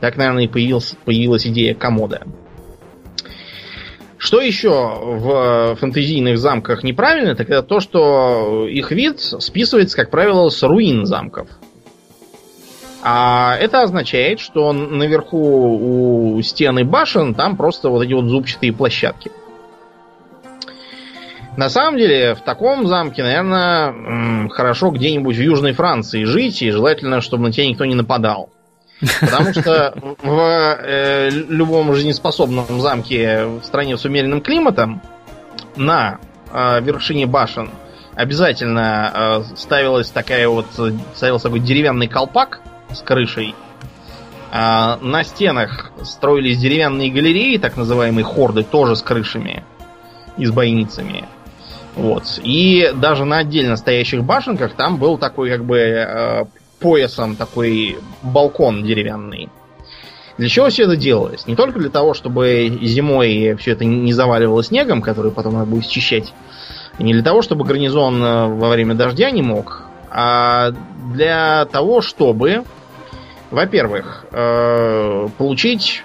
Так, 0.00 0.16
наверное, 0.16 0.44
и 0.44 0.48
появился, 0.48 0.96
появилась 1.04 1.46
идея 1.46 1.74
комода. 1.74 2.22
Что 4.18 4.42
еще 4.42 4.68
в 4.68 5.76
фэнтезийных 5.76 6.36
замках 6.38 6.82
неправильно, 6.82 7.34
так 7.34 7.48
это 7.48 7.62
то, 7.62 7.80
что 7.80 8.66
их 8.68 8.90
вид 8.90 9.20
списывается, 9.20 9.96
как 9.96 10.10
правило, 10.10 10.50
с 10.50 10.62
руин 10.62 11.06
замков. 11.06 11.48
А 13.02 13.56
это 13.58 13.80
означает, 13.82 14.40
что 14.40 14.72
наверху 14.74 16.34
у 16.36 16.42
стены 16.42 16.84
башен 16.84 17.34
там 17.34 17.56
просто 17.56 17.88
вот 17.88 18.02
эти 18.02 18.12
вот 18.12 18.26
зубчатые 18.26 18.74
площадки. 18.74 19.30
На 21.56 21.68
самом 21.68 21.98
деле, 21.98 22.34
в 22.34 22.40
таком 22.42 22.86
замке, 22.86 23.22
наверное, 23.22 24.48
хорошо 24.50 24.90
где-нибудь 24.90 25.36
в 25.36 25.40
Южной 25.40 25.72
Франции 25.72 26.24
жить, 26.24 26.62
и 26.62 26.70
желательно, 26.70 27.20
чтобы 27.20 27.44
на 27.44 27.52
тебя 27.52 27.66
никто 27.66 27.84
не 27.84 27.94
нападал. 27.94 28.50
Потому 29.20 29.52
что 29.52 29.94
в 30.22 30.76
э, 30.82 31.30
любом 31.30 31.94
жизнеспособном 31.94 32.80
замке 32.80 33.46
в 33.46 33.64
стране 33.64 33.96
с 33.96 34.04
умеренным 34.04 34.42
климатом 34.42 35.00
на 35.76 36.18
э, 36.52 36.80
вершине 36.82 37.26
башен 37.26 37.70
обязательно 38.14 39.44
э, 39.50 39.56
ставилась 39.56 40.10
такая 40.10 40.48
вот 40.48 40.66
ставился 41.14 41.44
такой 41.44 41.60
деревянный 41.60 42.08
колпак 42.08 42.60
с 42.92 43.00
крышей. 43.00 43.54
Э, 44.52 44.96
на 45.00 45.24
стенах 45.24 45.92
строились 46.02 46.58
деревянные 46.58 47.10
галереи, 47.10 47.56
так 47.56 47.78
называемые 47.78 48.24
хорды, 48.24 48.64
тоже 48.64 48.96
с 48.96 49.02
крышами 49.02 49.64
и 50.36 50.44
с 50.44 50.50
бойницами. 50.50 51.24
Вот. 51.96 52.40
И 52.42 52.92
даже 52.94 53.24
на 53.24 53.38
отдельно 53.38 53.76
стоящих 53.76 54.24
башенках 54.24 54.74
там 54.74 54.96
был 54.96 55.18
такой 55.18 55.50
как 55.50 55.64
бы 55.64 55.78
э, 55.78 56.44
поясом 56.78 57.36
такой 57.36 57.98
балкон 58.22 58.84
деревянный. 58.84 59.48
Для 60.38 60.48
чего 60.48 60.70
все 60.70 60.84
это 60.84 60.96
делалось? 60.96 61.46
Не 61.46 61.54
только 61.54 61.78
для 61.78 61.90
того, 61.90 62.14
чтобы 62.14 62.78
зимой 62.80 63.56
все 63.56 63.72
это 63.72 63.84
не 63.84 64.12
заваливало 64.12 64.64
снегом, 64.64 65.02
который 65.02 65.32
потом 65.32 65.54
надо 65.54 65.66
будет 65.66 65.86
счищать, 65.86 66.32
и 66.98 67.04
не 67.04 67.12
для 67.12 67.22
того, 67.22 67.42
чтобы 67.42 67.64
гарнизон 67.64 68.22
э, 68.22 68.46
во 68.46 68.68
время 68.68 68.94
дождя 68.94 69.30
не 69.30 69.42
мог, 69.42 69.82
а 70.10 70.72
для 71.12 71.66
того, 71.66 72.00
чтобы, 72.00 72.64
во-первых, 73.50 74.24
э, 74.30 75.28
получить 75.36 76.04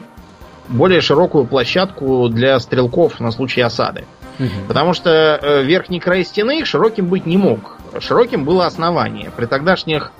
более 0.67 1.01
широкую 1.01 1.45
площадку 1.45 2.27
для 2.29 2.59
стрелков 2.59 3.19
на 3.19 3.31
случай 3.31 3.61
осады. 3.61 4.05
Угу. 4.39 4.67
Потому 4.67 4.93
что 4.93 5.39
э, 5.41 5.63
верхний 5.63 5.99
край 5.99 6.23
стены 6.23 6.65
широким 6.65 7.07
быть 7.07 7.25
не 7.25 7.37
мог. 7.37 7.77
Широким 7.99 8.43
было 8.45 8.65
основание. 8.65 9.31
При 9.35 9.45
тогдашних 9.45 10.11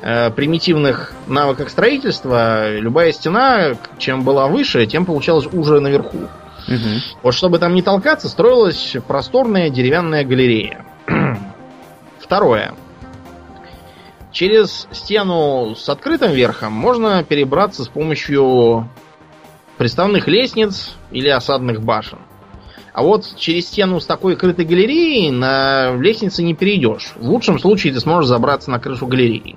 э, 0.00 0.30
примитивных 0.30 1.12
навыках 1.26 1.70
строительства 1.70 2.76
любая 2.76 3.12
стена, 3.12 3.74
чем 3.98 4.22
была 4.22 4.48
выше, 4.48 4.86
тем 4.86 5.06
получалась 5.06 5.46
уже 5.52 5.80
наверху. 5.80 6.28
Угу. 6.68 7.20
Вот 7.22 7.34
чтобы 7.34 7.58
там 7.58 7.74
не 7.74 7.82
толкаться, 7.82 8.28
строилась 8.28 8.96
просторная 9.06 9.70
деревянная 9.70 10.24
галерея. 10.24 10.84
Второе. 12.20 12.74
Через 14.32 14.88
стену 14.92 15.74
с 15.76 15.88
открытым 15.88 16.32
верхом 16.32 16.72
можно 16.72 17.22
перебраться 17.22 17.84
с 17.84 17.88
помощью 17.88 18.88
приставных 19.76 20.26
лестниц 20.26 20.94
или 21.10 21.28
осадных 21.28 21.82
башен. 21.82 22.18
А 22.92 23.02
вот 23.02 23.24
через 23.36 23.68
стену 23.68 24.00
с 24.00 24.06
такой 24.06 24.36
крытой 24.36 24.64
галереей 24.64 25.30
на 25.30 25.94
лестнице 25.96 26.42
не 26.42 26.54
перейдешь. 26.54 27.12
В 27.16 27.28
лучшем 27.28 27.58
случае 27.58 27.92
ты 27.92 28.00
сможешь 28.00 28.28
забраться 28.28 28.70
на 28.70 28.78
крышу 28.78 29.06
галереи. 29.06 29.56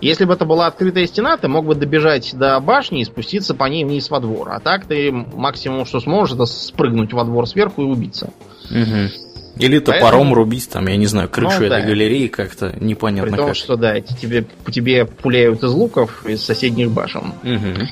Если 0.00 0.24
бы 0.24 0.32
это 0.32 0.46
была 0.46 0.66
открытая 0.66 1.06
стена, 1.06 1.36
ты 1.36 1.48
мог 1.48 1.66
бы 1.66 1.74
добежать 1.74 2.34
до 2.34 2.58
башни 2.60 3.02
и 3.02 3.04
спуститься 3.04 3.54
по 3.54 3.64
ней 3.64 3.84
вниз 3.84 4.10
во 4.10 4.20
двор. 4.20 4.50
А 4.50 4.60
так 4.60 4.86
ты 4.86 5.12
максимум, 5.12 5.84
что 5.84 6.00
сможешь, 6.00 6.34
это 6.34 6.46
спрыгнуть 6.46 7.12
во 7.12 7.24
двор 7.24 7.46
сверху 7.46 7.82
и 7.82 7.84
убиться. 7.84 8.30
Угу. 8.70 9.60
Или 9.60 9.78
топором 9.78 10.10
Поэтому... 10.10 10.34
рубить, 10.34 10.70
там, 10.70 10.86
я 10.86 10.96
не 10.96 11.06
знаю, 11.06 11.28
крышу 11.28 11.60
ну, 11.60 11.66
этой 11.66 11.82
да. 11.82 11.86
галереи 11.86 12.28
как-то 12.28 12.74
непонятно 12.80 13.30
При 13.30 13.36
том, 13.36 13.48
как. 13.48 13.56
что 13.56 13.76
да, 13.76 14.00
тебе, 14.00 14.46
тебе 14.70 15.04
пуляют 15.04 15.62
из 15.62 15.72
луков 15.72 16.24
из 16.26 16.42
соседних 16.42 16.90
башен. 16.90 17.34
Угу. 17.42 17.86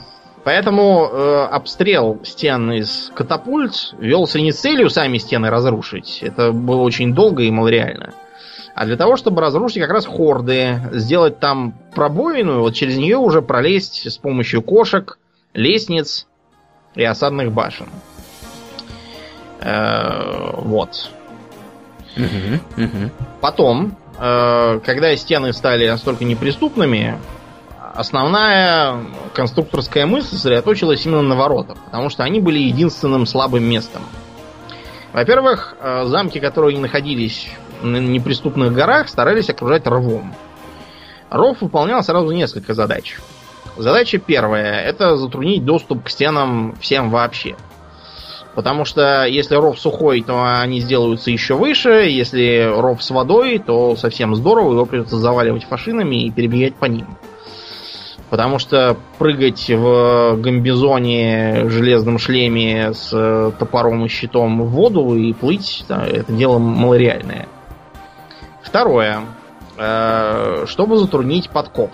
Поэтому 0.49 1.11
э, 1.13 1.45
обстрел 1.51 2.21
стен 2.25 2.73
из 2.73 3.13
катапульт 3.15 3.93
велся 3.99 4.41
не 4.41 4.51
с 4.51 4.59
целью 4.59 4.89
сами 4.89 5.19
стены 5.19 5.51
разрушить. 5.51 6.21
Это 6.23 6.53
было 6.53 6.81
очень 6.81 7.13
долго 7.13 7.43
и 7.43 7.51
малореально. 7.51 8.15
А 8.75 8.87
для 8.87 8.97
того, 8.97 9.19
чтобы 9.19 9.43
разрушить 9.43 9.83
как 9.83 9.91
раз 9.91 10.07
хорды, 10.07 10.81
сделать 10.93 11.39
там 11.39 11.75
пробоину, 11.95 12.61
вот 12.61 12.73
через 12.73 12.97
нее 12.97 13.19
уже 13.19 13.43
пролезть 13.43 14.11
с 14.11 14.17
помощью 14.17 14.63
кошек, 14.63 15.19
лестниц 15.53 16.27
и 16.95 17.05
осадных 17.05 17.53
башен. 17.53 17.91
Э, 19.61 20.53
вот. 20.63 21.11
Потом, 23.43 23.99
э, 24.19 24.81
когда 24.83 25.15
стены 25.15 25.53
стали 25.53 25.87
настолько 25.87 26.25
неприступными, 26.25 27.19
основная 27.99 29.07
конструкторская 29.35 30.07
мысль 30.07 30.37
сосредоточилась 30.37 31.05
именно 31.05 31.23
на 31.23 31.35
воротах, 31.35 31.77
потому 31.85 32.11
что 32.11 32.23
они 32.23 32.39
были 32.41 32.61
единственным 32.61 33.27
слабым 33.27 33.65
местом. 33.65 34.03
Во-первых, 35.13 35.75
э, 35.81 36.05
замки, 36.07 36.39
которые 36.39 36.77
не 36.77 36.81
находились 36.81 37.51
на 37.83 37.97
неприступных 37.97 38.73
горах, 38.73 39.09
старались 39.09 39.51
окружать 39.51 39.85
рвом. 39.89 40.33
Ров 41.29 41.61
выполнял 41.61 42.01
сразу 42.05 42.31
несколько 42.31 42.73
задач. 42.73 43.19
Задача 43.77 44.19
первая– 44.19 44.81
это 44.85 45.17
затруднить 45.17 45.65
доступ 45.65 46.05
к 46.05 46.09
стенам 46.09 46.77
всем 46.81 47.11
вообще. 47.11 47.57
Потому 48.55 48.85
что 48.85 49.25
если 49.25 49.57
ров 49.57 49.79
сухой, 49.79 50.23
то 50.23 50.61
они 50.61 50.81
сделаются 50.81 51.33
еще 51.33 51.55
выше. 51.55 52.07
Если 52.09 52.63
ров 52.63 53.03
с 53.03 53.11
водой, 53.11 53.59
то 53.59 53.97
совсем 53.97 54.37
здорово, 54.37 54.73
его 54.73 54.87
придется 54.87 55.17
заваливать 55.17 55.65
фашинами 55.65 56.27
и 56.27 56.31
перебегать 56.31 56.77
по 56.77 56.85
ним. 56.85 57.07
Потому 58.31 58.59
что 58.59 58.97
прыгать 59.19 59.71
в 59.71 60.37
гамбизоне, 60.37 61.69
железном 61.69 62.19
шлеме 62.19 62.93
с 62.93 63.11
э, 63.13 63.53
топором 63.59 64.05
и 64.05 64.09
щитом 64.09 64.63
в 64.63 64.69
воду 64.69 65.15
и 65.15 65.33
плыть, 65.33 65.85
да, 65.89 66.07
это 66.07 66.31
дело 66.33 66.59
малореальное. 66.59 67.49
Второе. 68.63 69.21
Э, 69.79 70.65
чтобы 70.67 70.99
затруднить 70.99 71.49
подкоп. 71.49 71.93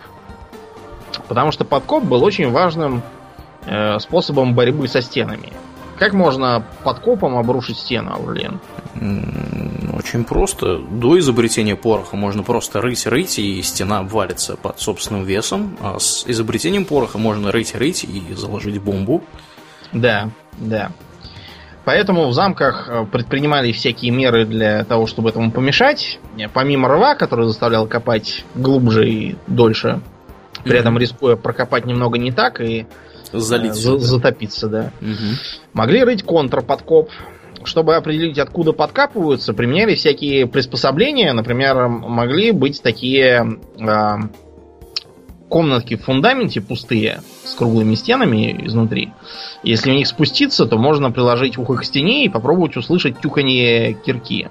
Потому 1.28 1.52
что 1.52 1.64
подкоп 1.64 2.02
был 2.02 2.24
очень 2.24 2.50
важным 2.50 3.02
э, 3.66 3.98
способом 3.98 4.54
борьбы 4.54 4.88
со 4.88 5.02
стенами. 5.02 5.52
Как 5.98 6.12
можно 6.12 6.64
подкопом 6.82 7.36
обрушить 7.36 7.78
стену, 7.78 8.12
Аурлен? 8.14 8.60
Очень 9.96 10.24
просто. 10.24 10.78
До 10.78 11.18
изобретения 11.18 11.76
пороха 11.76 12.16
можно 12.16 12.42
просто 12.42 12.80
рыть-рыть, 12.80 13.38
и 13.38 13.62
стена 13.62 13.98
обвалится 13.98 14.56
под 14.56 14.80
собственным 14.80 15.24
весом. 15.24 15.76
А 15.80 15.98
с 15.98 16.24
изобретением 16.26 16.84
пороха 16.84 17.18
можно 17.18 17.52
рыть-рыть 17.52 18.04
и 18.04 18.34
заложить 18.34 18.80
бомбу. 18.80 19.22
Да, 19.92 20.30
да. 20.58 20.90
Поэтому 21.84 22.28
в 22.28 22.32
замках 22.32 22.88
э, 22.88 23.04
предпринимали 23.04 23.70
всякие 23.72 24.10
меры 24.10 24.46
для 24.46 24.84
того, 24.84 25.06
чтобы 25.06 25.28
этому 25.28 25.50
помешать. 25.50 26.18
Помимо 26.54 26.88
рва, 26.88 27.14
который 27.14 27.46
заставлял 27.46 27.86
копать 27.86 28.44
глубже 28.54 29.08
и 29.08 29.36
дольше, 29.46 30.00
при 30.62 30.72
mm-hmm. 30.72 30.78
этом 30.78 30.98
рискуя 30.98 31.36
прокопать 31.36 31.84
немного 31.84 32.18
не 32.18 32.32
так 32.32 32.60
и 32.60 32.86
Залить. 33.40 33.74
За, 33.74 33.98
затопиться, 33.98 34.68
да. 34.68 34.92
Угу. 35.00 35.36
Могли 35.72 36.04
рыть 36.04 36.22
контрподкоп. 36.22 37.10
Чтобы 37.64 37.96
определить, 37.96 38.38
откуда 38.38 38.72
подкапываются, 38.72 39.54
применяли 39.54 39.94
всякие 39.94 40.46
приспособления. 40.46 41.32
Например, 41.32 41.88
могли 41.88 42.52
быть 42.52 42.82
такие 42.82 43.58
э, 43.78 44.16
комнатки 45.48 45.96
в 45.96 46.02
фундаменте 46.02 46.60
пустые, 46.60 47.22
с 47.44 47.54
круглыми 47.54 47.94
стенами 47.94 48.66
изнутри. 48.66 49.12
Если 49.62 49.90
в 49.90 49.94
них 49.94 50.06
спуститься, 50.08 50.66
то 50.66 50.76
можно 50.76 51.10
приложить 51.10 51.56
ухо 51.56 51.76
к 51.76 51.84
стене 51.84 52.26
и 52.26 52.28
попробовать 52.28 52.76
услышать 52.76 53.20
тюханье 53.20 53.94
кирки. 53.94 54.48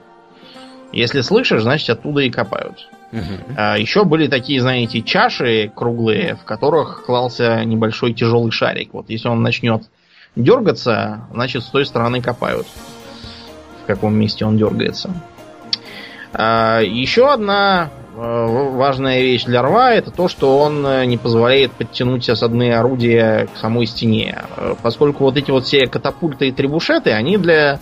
Если 0.92 1.22
слышишь, 1.22 1.62
значит 1.62 1.90
оттуда 1.90 2.22
и 2.22 2.30
копают. 2.30 2.88
Угу. 3.14 3.56
А, 3.56 3.78
еще 3.78 4.06
были 4.06 4.28
такие, 4.28 4.60
знаете, 4.60 5.04
чаши 5.04 5.72
круглые, 5.74 6.36
в 6.36 6.46
которых 6.46 7.06
клался 7.06 7.64
небольшой 7.64 8.14
тяжелый 8.14 8.52
шарик. 8.52 8.90
Вот 8.94 9.10
если 9.10 9.28
он 9.28 9.44
начнет 9.44 9.84
дергаться, 10.36 11.28
значит 11.32 11.64
с 11.64 11.68
той 11.68 11.86
стороны 11.86 12.22
копают. 12.22 12.66
В 13.84 13.86
каком 13.86 14.16
месте 14.16 14.46
он 14.46 14.58
дергается. 14.58 15.12
А, 16.34 16.80
еще 16.82 17.32
одна 17.32 17.92
а, 18.16 18.48
важная 18.48 19.22
вещь 19.22 19.44
для 19.44 19.62
рва 19.62 19.94
это 19.94 20.10
то, 20.10 20.28
что 20.28 20.58
он 20.58 20.84
э, 20.84 21.06
не 21.06 21.18
позволяет 21.18 21.74
подтянуть 21.74 22.28
осадные 22.28 22.78
орудия 22.78 23.48
к 23.54 23.60
самой 23.60 23.86
стене. 23.86 24.42
А, 24.58 24.76
поскольку 24.82 25.26
вот 25.26 25.38
эти 25.38 25.52
вот 25.52 25.66
все 25.66 25.86
катапульты 25.86 26.48
и 26.48 26.52
требушеты, 26.52 27.12
они 27.12 27.38
для 27.38 27.80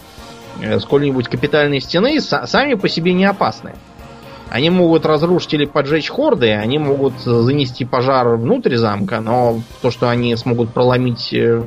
э, 0.61 0.79
сколь-нибудь 0.81 1.29
капитальной 1.29 1.79
стены 1.79 2.19
сами 2.19 2.73
по 2.73 2.89
себе 2.89 3.13
не 3.13 3.23
опасны. 3.23 3.75
Они 4.51 4.69
могут 4.69 5.05
разрушить 5.05 5.53
или 5.53 5.65
поджечь 5.65 6.09
хорды, 6.09 6.51
они 6.51 6.77
могут 6.77 7.13
занести 7.21 7.85
пожар 7.85 8.27
внутрь 8.35 8.75
замка, 8.75 9.21
но 9.21 9.61
то, 9.81 9.91
что 9.91 10.09
они 10.09 10.35
смогут 10.35 10.73
проломить 10.73 11.33
э, 11.33 11.63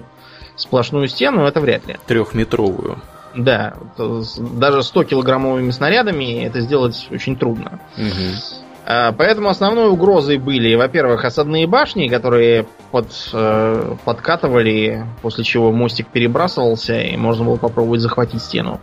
сплошную 0.54 1.08
стену, 1.08 1.44
это 1.44 1.60
вряд 1.60 1.86
ли. 1.86 1.96
Трехметровую. 2.06 2.98
Да, 3.34 3.74
даже 3.96 4.80
100-килограммовыми 4.80 5.70
снарядами 5.70 6.44
это 6.44 6.60
сделать 6.60 7.08
очень 7.10 7.36
трудно. 7.36 7.80
Угу. 7.96 9.14
Поэтому 9.16 9.48
основной 9.48 9.88
угрозой 9.88 10.36
были, 10.36 10.74
во-первых, 10.74 11.24
осадные 11.24 11.66
башни, 11.66 12.08
которые 12.08 12.66
под, 12.90 13.06
э, 13.32 13.94
подкатывали, 14.04 15.06
после 15.22 15.42
чего 15.42 15.72
мостик 15.72 16.08
перебрасывался, 16.08 17.00
и 17.00 17.16
можно 17.16 17.46
было 17.46 17.56
попробовать 17.56 18.02
захватить 18.02 18.42
стену. 18.42 18.78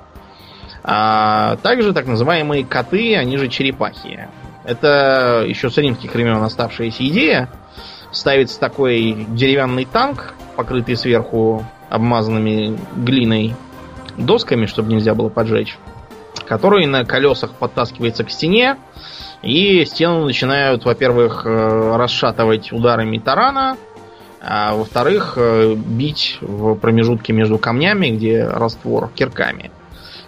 А 0.83 1.57
также 1.57 1.93
так 1.93 2.07
называемые 2.07 2.65
коты, 2.65 3.15
они 3.15 3.37
же 3.37 3.47
черепахи. 3.47 4.27
Это 4.63 5.43
еще 5.47 5.69
с 5.69 5.77
римских 5.77 6.13
времен 6.13 6.41
оставшаяся 6.41 7.07
идея. 7.07 7.49
Ставится 8.11 8.59
такой 8.59 9.25
деревянный 9.29 9.85
танк, 9.85 10.33
покрытый 10.55 10.95
сверху 10.95 11.65
обмазанными 11.89 12.77
глиной 12.95 13.55
досками, 14.17 14.65
чтобы 14.65 14.91
нельзя 14.91 15.13
было 15.13 15.29
поджечь, 15.29 15.77
который 16.45 16.85
на 16.85 17.05
колесах 17.05 17.53
подтаскивается 17.53 18.23
к 18.23 18.29
стене, 18.29 18.77
и 19.41 19.85
стену 19.85 20.25
начинают, 20.25 20.85
во-первых, 20.85 21.45
э, 21.45 21.95
расшатывать 21.95 22.71
ударами 22.71 23.17
тарана, 23.17 23.77
а 24.41 24.75
во-вторых, 24.75 25.33
э, 25.37 25.73
бить 25.75 26.37
в 26.41 26.75
промежутке 26.75 27.33
между 27.33 27.57
камнями, 27.57 28.09
где 28.09 28.43
раствор, 28.43 29.09
кирками. 29.15 29.71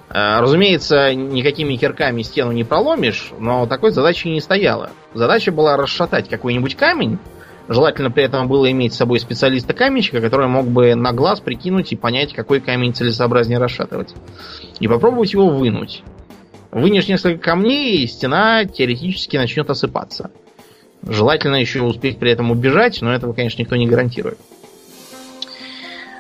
Э, 0.10 0.40
разумеется, 0.40 1.14
никакими 1.14 1.76
кирками 1.76 2.22
стену 2.22 2.52
не 2.52 2.64
проломишь, 2.64 3.32
но 3.40 3.66
такой 3.66 3.92
задачи 3.92 4.28
не 4.28 4.42
стояло. 4.42 4.92
Задача 5.14 5.52
была 5.52 5.78
расшатать 5.78 6.30
какой-нибудь 6.30 6.76
камень, 6.76 7.20
Желательно 7.70 8.12
при 8.12 8.26
этом 8.26 8.48
было 8.48 8.70
иметь 8.72 8.94
с 8.94 8.98
собой 8.98 9.20
специалиста-каменщика, 9.20 10.20
который 10.20 10.48
мог 10.48 10.68
бы 10.68 10.96
на 10.96 11.14
глаз 11.14 11.40
прикинуть 11.40 11.94
и 11.94 11.96
понять, 11.96 12.34
какой 12.34 12.60
камень 12.60 12.94
целесообразнее 12.94 13.58
расшатывать. 13.58 14.14
И 14.80 14.88
попробовать 14.88 15.32
его 15.32 15.48
вынуть. 15.48 16.04
Вынешь 16.72 17.08
несколько 17.08 17.42
камней, 17.42 18.04
и 18.04 18.08
стена 18.08 18.66
теоретически 18.66 19.38
начнет 19.38 19.70
осыпаться. 19.70 20.32
Желательно 21.04 21.56
еще 21.56 21.84
успеть 21.84 22.20
при 22.20 22.32
этом 22.32 22.52
убежать, 22.52 23.02
но 23.02 23.14
этого, 23.14 23.34
конечно, 23.34 23.62
никто 23.62 23.76
не 23.78 23.88
гарантирует. 23.88 24.40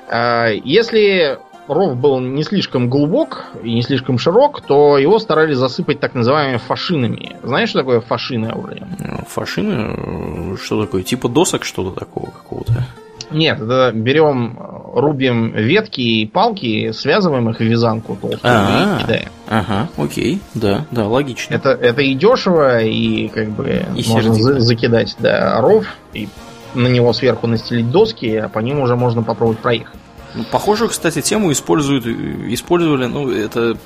А, 0.09 0.47
если 0.47 1.39
ров 1.67 1.95
был 1.95 2.19
не 2.19 2.43
слишком 2.43 2.89
глубок 2.89 3.45
и 3.63 3.73
не 3.73 3.81
слишком 3.81 4.17
широк, 4.17 4.61
то 4.61 4.97
его 4.97 5.19
старались 5.19 5.57
засыпать 5.57 5.99
так 5.99 6.13
называемыми 6.13 6.57
фашинами. 6.57 7.37
Знаешь, 7.43 7.69
что 7.69 7.79
такое 7.79 8.01
фашины, 8.01 8.47
Аурлиен? 8.47 8.87
Фашины? 9.27 10.57
Что 10.57 10.81
такое? 10.85 11.03
Типа 11.03 11.29
досок 11.29 11.63
что-то 11.63 11.97
такого 11.99 12.25
какого-то? 12.31 12.85
Нет, 13.31 13.59
это 13.59 13.91
берем, 13.95 14.59
рубим 14.93 15.53
ветки 15.53 16.01
и 16.01 16.27
палки, 16.27 16.91
связываем 16.91 17.49
их 17.49 17.57
в 17.57 17.61
вязанку 17.63 18.15
толстую 18.15 18.53
А-а-а. 18.53 18.99
и 18.99 19.01
кидаем. 19.03 19.29
Ага, 19.49 19.87
окей, 19.97 20.39
да, 20.53 20.85
да, 20.91 21.07
логично. 21.07 21.55
Это, 21.55 21.69
это 21.69 22.01
и 22.01 22.13
дешево, 22.13 22.81
и 22.83 23.29
как 23.29 23.49
бы 23.49 23.85
И 23.95 24.07
можно 24.07 24.33
за- 24.35 24.59
закидать 24.59 25.15
да, 25.19 25.59
ров, 25.61 25.85
и 26.13 26.27
на 26.75 26.87
него 26.87 27.11
сверху 27.13 27.47
настелить 27.47 27.89
доски, 27.89 28.35
а 28.35 28.49
по 28.49 28.59
ним 28.59 28.81
уже 28.81 28.95
можно 28.95 29.23
попробовать 29.23 29.59
проехать. 29.59 29.99
Ну, 30.35 30.43
Похожую, 30.45 30.89
кстати, 30.89 31.21
тему 31.21 31.51
используют, 31.51 32.07
использовали, 32.07 33.05
ну, 33.05 33.29
это 33.29 33.77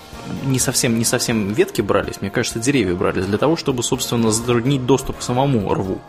не 0.46 0.60
совсем, 0.60 0.98
не 0.98 1.06
совсем 1.06 1.52
ветки 1.54 1.82
брались, 1.82 2.22
мне 2.22 2.30
кажется, 2.30 2.60
деревья 2.60 2.96
брались 2.96 3.26
для 3.26 3.38
того, 3.38 3.58
чтобы, 3.58 3.84
собственно, 3.84 4.32
затруднить 4.32 4.86
доступ 4.86 5.18
к 5.18 5.22
самому 5.22 5.74
рву. 5.74 6.00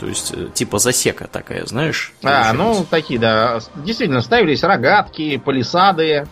То 0.00 0.06
есть, 0.06 0.32
э, 0.34 0.48
типа 0.52 0.78
засека 0.78 1.28
такая, 1.30 1.66
знаешь? 1.66 2.14
А, 2.24 2.52
ну 2.54 2.86
такие, 2.88 3.20
да. 3.20 3.58
Действительно, 3.74 4.22
ставились 4.22 4.62
рогатки, 4.62 5.36
палисады. 5.36 6.26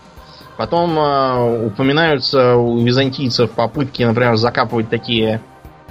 Потом 0.57 0.99
э, 0.99 1.67
упоминаются 1.67 2.57
у 2.57 2.83
византийцев 2.83 3.51
попытки, 3.51 4.03
например, 4.03 4.37
закапывать 4.37 4.89
такие 4.89 5.43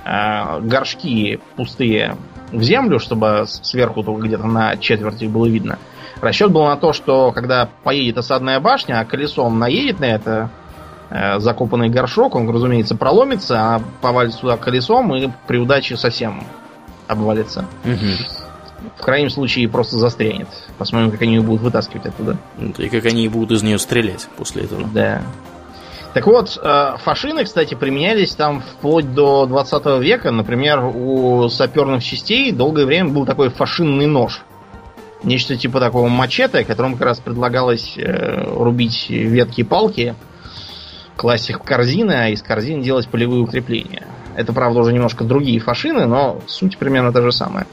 э, 0.04 0.60
горшки 0.62 1.40
пустые 1.56 2.18
в 2.52 2.64
землю, 2.64 3.00
чтобы 3.00 3.46
сверху 3.48 4.04
только 4.04 4.28
где-то 4.28 4.48
на 4.48 4.76
четверти 4.78 5.26
было 5.26 5.46
видно. 5.46 5.78
Расчет 6.22 6.52
был 6.52 6.66
на 6.66 6.78
то, 6.78 6.94
что 6.94 7.32
когда 7.32 7.70
поедет 7.84 8.18
осадная 8.18 8.60
башня, 8.60 9.00
а 9.00 9.06
колесом 9.06 9.60
наедет 9.60 10.00
на 10.00 10.06
это 10.06 10.50
э, 11.10 11.40
закопанный 11.40 11.90
горшок, 11.90 12.36
он, 12.36 12.50
разумеется, 12.50 12.96
проломится, 12.96 13.60
а 13.60 13.82
повалится 14.02 14.42
туда 14.42 14.58
колесом 14.58 15.14
и 15.16 15.30
при 15.48 15.58
удаче 15.58 15.98
совсем 15.98 16.44
обвалится. 17.08 17.66
Мгм. 17.84 18.14
В 18.98 19.02
крайнем 19.02 19.30
случае 19.30 19.68
просто 19.68 19.98
застрянет. 19.98 20.48
Посмотрим, 20.78 21.12
как 21.12 21.22
они 21.22 21.36
ее 21.36 21.42
будут 21.42 21.62
вытаскивать 21.62 22.06
оттуда. 22.08 22.38
И 22.78 22.90
как 22.90 23.06
они 23.06 23.28
будут 23.28 23.52
из 23.52 23.64
нее 23.64 23.80
стрелять 23.80 24.28
после 24.38 24.64
этого. 24.64 24.88
Да. 24.94 25.22
Так 26.14 26.26
вот, 26.26 26.58
э, 26.62 26.96
фашины, 27.04 27.44
кстати, 27.44 27.76
применялись 27.76 28.34
там 28.34 28.62
вплоть 28.62 29.14
до 29.14 29.46
20 29.46 30.00
века. 30.00 30.32
Например, 30.32 30.84
у 30.84 31.48
саперных 31.50 32.04
частей 32.04 32.52
долгое 32.52 32.86
время 32.86 33.10
был 33.10 33.26
такой 33.26 33.50
фашинный 33.50 34.08
нож. 34.08 34.42
Нечто 35.28 35.58
типа 35.58 35.82
такого 35.82 36.08
мачете, 36.08 36.64
которым 36.64 36.94
как 36.94 37.02
раз 37.02 37.20
предлагалось 37.20 37.98
э, 37.98 38.46
рубить 38.46 39.10
ветки 39.10 39.60
и 39.60 39.64
палки, 39.66 40.16
класть 41.18 41.50
их 41.50 41.60
в 41.60 41.64
корзины, 41.64 42.14
а 42.14 42.30
из 42.30 42.42
корзин 42.42 42.82
делать 42.82 43.10
полевые 43.10 43.42
укрепления. 43.42 44.08
Это, 44.38 44.54
правда, 44.54 44.80
уже 44.80 44.94
немножко 44.94 45.26
другие 45.26 45.60
фашины, 45.60 46.06
но 46.06 46.40
суть 46.48 46.78
примерно 46.78 47.12
та 47.12 47.22
же 47.22 47.34
самая. 47.34 47.68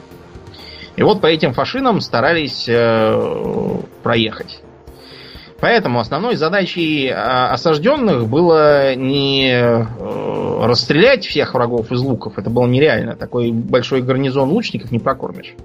И 0.97 1.03
вот 1.03 1.21
по 1.21 1.27
этим 1.27 1.53
фашинам 1.53 2.01
старались 2.01 2.65
э, 2.67 3.79
проехать. 4.03 4.59
Поэтому 5.61 6.01
основной 6.01 6.35
задачей 6.35 7.07
а, 7.07 7.53
осажденных 7.53 8.27
было 8.27 8.95
не 8.95 9.53
э, 9.53 10.65
расстрелять 10.65 11.25
всех 11.25 11.53
врагов 11.53 11.89
из 11.93 12.01
луков, 12.01 12.37
это 12.37 12.49
было 12.49 12.67
нереально. 12.67 13.15
Такой 13.15 13.53
большой 13.53 14.01
гарнизон 14.01 14.49
лучников 14.49 14.91
не 14.91 14.99
прокормишь. 14.99 15.55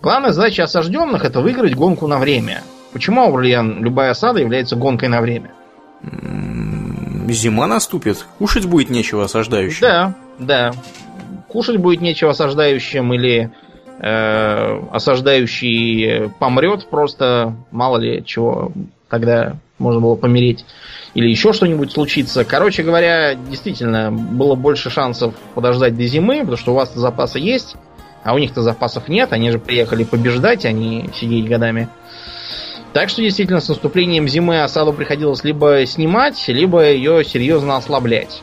Главная 0.00 0.32
задача 0.32 0.64
осажденных 0.64 1.24
это 1.24 1.40
выиграть 1.40 1.74
гонку 1.74 2.06
на 2.06 2.18
время. 2.18 2.62
Почему, 2.92 3.22
Аурлиен, 3.22 3.82
любая 3.82 4.10
осада 4.10 4.40
является 4.40 4.76
гонкой 4.76 5.08
на 5.08 5.20
время? 5.20 5.50
Зима 7.28 7.66
наступит, 7.66 8.24
кушать 8.38 8.66
будет 8.66 8.90
нечего 8.90 9.24
осаждающим. 9.24 9.80
Да, 9.80 10.14
да. 10.38 10.72
Кушать 11.48 11.78
будет 11.78 12.00
нечего 12.00 12.30
осаждающим 12.30 13.12
или 13.14 13.50
э, 13.98 14.80
осаждающий 14.92 16.30
помрет 16.38 16.88
просто, 16.88 17.54
мало 17.70 17.98
ли 17.98 18.24
чего 18.24 18.72
тогда 19.08 19.56
можно 19.78 20.00
было 20.00 20.14
помереть. 20.14 20.64
Или 21.14 21.28
еще 21.28 21.52
что-нибудь 21.52 21.92
случится. 21.92 22.44
Короче 22.44 22.82
говоря, 22.82 23.34
действительно, 23.34 24.12
было 24.12 24.54
больше 24.54 24.90
шансов 24.90 25.34
подождать 25.54 25.96
до 25.96 26.04
зимы, 26.04 26.40
потому 26.40 26.56
что 26.56 26.72
у 26.72 26.74
вас 26.74 26.94
запасы 26.94 27.38
есть, 27.38 27.76
а 28.26 28.34
у 28.34 28.38
них-то 28.38 28.60
запасов 28.62 29.08
нет. 29.08 29.32
Они 29.32 29.50
же 29.52 29.58
приехали 29.58 30.02
побеждать, 30.02 30.64
а 30.64 30.72
не 30.72 31.08
сидеть 31.14 31.48
годами. 31.48 31.88
Так 32.92 33.08
что 33.08 33.22
действительно 33.22 33.60
с 33.60 33.68
наступлением 33.68 34.26
зимы 34.26 34.62
осаду 34.62 34.92
приходилось 34.92 35.44
либо 35.44 35.86
снимать, 35.86 36.42
либо 36.48 36.84
ее 36.84 37.24
серьезно 37.24 37.76
ослаблять. 37.76 38.42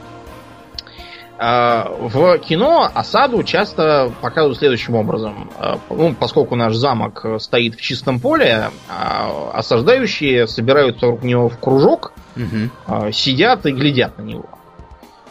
А, 1.37 1.91
В 1.99 2.37
кино 2.37 2.89
осаду 2.93 3.43
часто 3.43 4.11
показывают 4.21 4.59
следующим 4.59 4.95
образом. 4.95 5.49
А, 5.59 5.79
Ну, 5.89 6.13
поскольку 6.13 6.55
наш 6.55 6.75
замок 6.75 7.25
стоит 7.39 7.75
в 7.75 7.81
чистом 7.81 8.19
поле, 8.21 8.69
а 8.89 9.51
осаждающие 9.53 10.47
собираются 10.47 11.07
вокруг 11.07 11.23
него 11.23 11.49
в 11.49 11.59
кружок, 11.59 12.13
а, 12.87 13.11
сидят 13.11 13.65
и 13.65 13.71
глядят 13.71 14.17
на 14.17 14.21
него. 14.21 14.45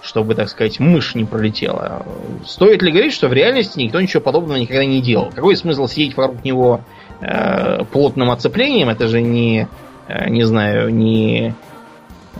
Чтобы, 0.03 0.35
так 0.35 0.49
сказать, 0.49 0.81
мышь 0.81 1.15
не 1.15 1.25
пролетела. 1.25 2.05
Стоит 2.45 2.83
ли 2.83 2.91
говорить, 2.91 3.13
что 3.13 3.29
в 3.29 3.33
реальности 3.33 3.79
никто 3.79 4.01
ничего 4.01 4.21
подобного 4.21 4.57
никогда 4.59 4.85
не 4.85 5.01
делал? 5.01 5.31
Какой 5.33 5.57
смысл 5.57 5.87
сидеть 5.87 6.17
вокруг 6.17 6.45
него 6.45 6.81
э, 7.21 7.85
плотным 7.85 8.31
оцеплением? 8.31 8.89
Это 8.89 9.07
же 9.07 9.23
не, 9.23 9.69
э, 10.09 10.29
не 10.29 10.43
знаю, 10.43 10.93
не 10.93 11.55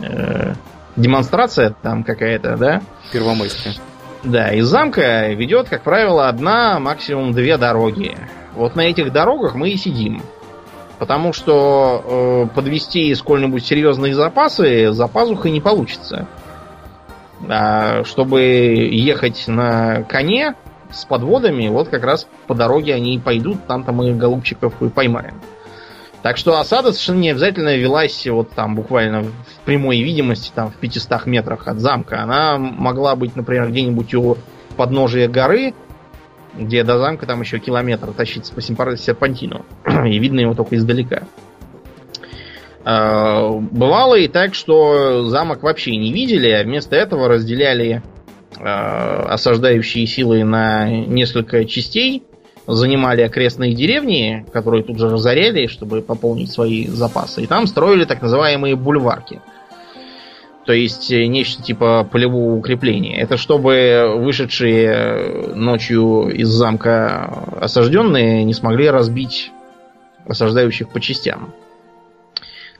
э, 0.01 0.53
демонстрация 0.97 1.73
там 1.81 2.03
какая-то, 2.03 2.57
да? 2.57 2.81
Первомайская. 3.13 3.75
Да, 4.23 4.53
из 4.53 4.67
замка 4.67 5.29
ведет, 5.29 5.69
как 5.69 5.83
правило, 5.83 6.27
одна, 6.27 6.79
максимум 6.79 7.33
две 7.33 7.57
дороги. 7.57 8.17
Вот 8.55 8.75
на 8.75 8.81
этих 8.81 9.11
дорогах 9.11 9.55
мы 9.55 9.69
и 9.69 9.77
сидим. 9.77 10.21
Потому 10.99 11.33
что 11.33 12.47
э, 12.49 12.55
подвести 12.55 13.13
сколь-нибудь 13.15 13.65
серьезные 13.65 14.13
запасы 14.13 14.93
за 14.93 15.07
пазухой 15.07 15.51
не 15.51 15.59
получится. 15.59 16.27
А 17.49 18.03
чтобы 18.03 18.41
ехать 18.41 19.47
на 19.47 20.03
коне 20.03 20.55
с 20.91 21.05
подводами, 21.05 21.67
вот 21.67 21.89
как 21.89 22.03
раз 22.03 22.27
по 22.47 22.55
дороге 22.55 22.93
они 22.93 23.15
и 23.15 23.19
пойдут, 23.19 23.65
там-то 23.67 23.91
мы 23.91 24.13
голубчиков 24.13 24.81
и 24.81 24.89
поймаем. 24.89 25.41
Так 26.21 26.37
что 26.37 26.57
осада 26.57 26.93
совершенно 26.93 27.19
не 27.19 27.31
обязательно 27.31 27.75
велась 27.75 28.25
вот 28.27 28.51
там 28.51 28.75
буквально 28.75 29.23
в 29.23 29.33
прямой 29.65 30.01
видимости, 30.01 30.51
там 30.55 30.71
в 30.71 30.75
500 30.75 31.25
метрах 31.25 31.67
от 31.67 31.79
замка. 31.79 32.23
Она 32.23 32.57
могла 32.57 33.15
быть, 33.17 33.35
например, 33.35 33.69
где-нибудь 33.69 34.13
у 34.15 34.37
подножия 34.77 35.27
горы, 35.27 35.73
где 36.57 36.83
до 36.85 36.97
замка 36.97 37.25
там 37.25 37.41
еще 37.41 37.59
километр 37.59 38.13
тащиться 38.13 38.53
по 38.53 38.61
серпантину. 38.61 39.65
и 40.05 40.17
видно 40.17 40.39
его 40.39 40.53
только 40.53 40.77
издалека. 40.77 41.23
Э, 42.85 43.59
Бывало 43.59 44.15
и 44.15 44.27
так, 44.27 44.53
что 44.53 45.25
замок 45.25 45.63
вообще 45.63 45.95
не 45.95 46.11
видели, 46.11 46.49
а 46.49 46.63
вместо 46.63 46.95
этого 46.95 47.27
разделяли 47.27 48.01
э, 48.57 48.63
осаждающие 48.63 50.05
силы 50.05 50.43
на 50.43 50.89
несколько 50.89 51.65
частей, 51.65 52.23
занимали 52.67 53.21
окрестные 53.21 53.73
деревни, 53.73 54.45
которые 54.53 54.83
тут 54.83 54.97
же 54.99 55.09
разоряли, 55.09 55.67
чтобы 55.67 56.01
пополнить 56.01 56.51
свои 56.51 56.87
запасы, 56.87 57.43
и 57.43 57.47
там 57.47 57.67
строили 57.67 58.05
так 58.05 58.21
называемые 58.21 58.75
бульварки. 58.75 59.41
То 60.65 60.73
есть 60.73 61.11
э, 61.11 61.25
нечто 61.27 61.63
типа 61.63 62.07
полевого 62.09 62.55
укрепления. 62.55 63.21
Это 63.21 63.37
чтобы 63.37 64.13
вышедшие 64.17 65.53
ночью 65.55 66.29
из 66.29 66.49
замка 66.49 67.25
осажденные 67.61 68.43
не 68.43 68.53
смогли 68.53 68.89
разбить 68.89 69.51
осаждающих 70.25 70.89
по 70.89 70.99
частям. 70.99 71.53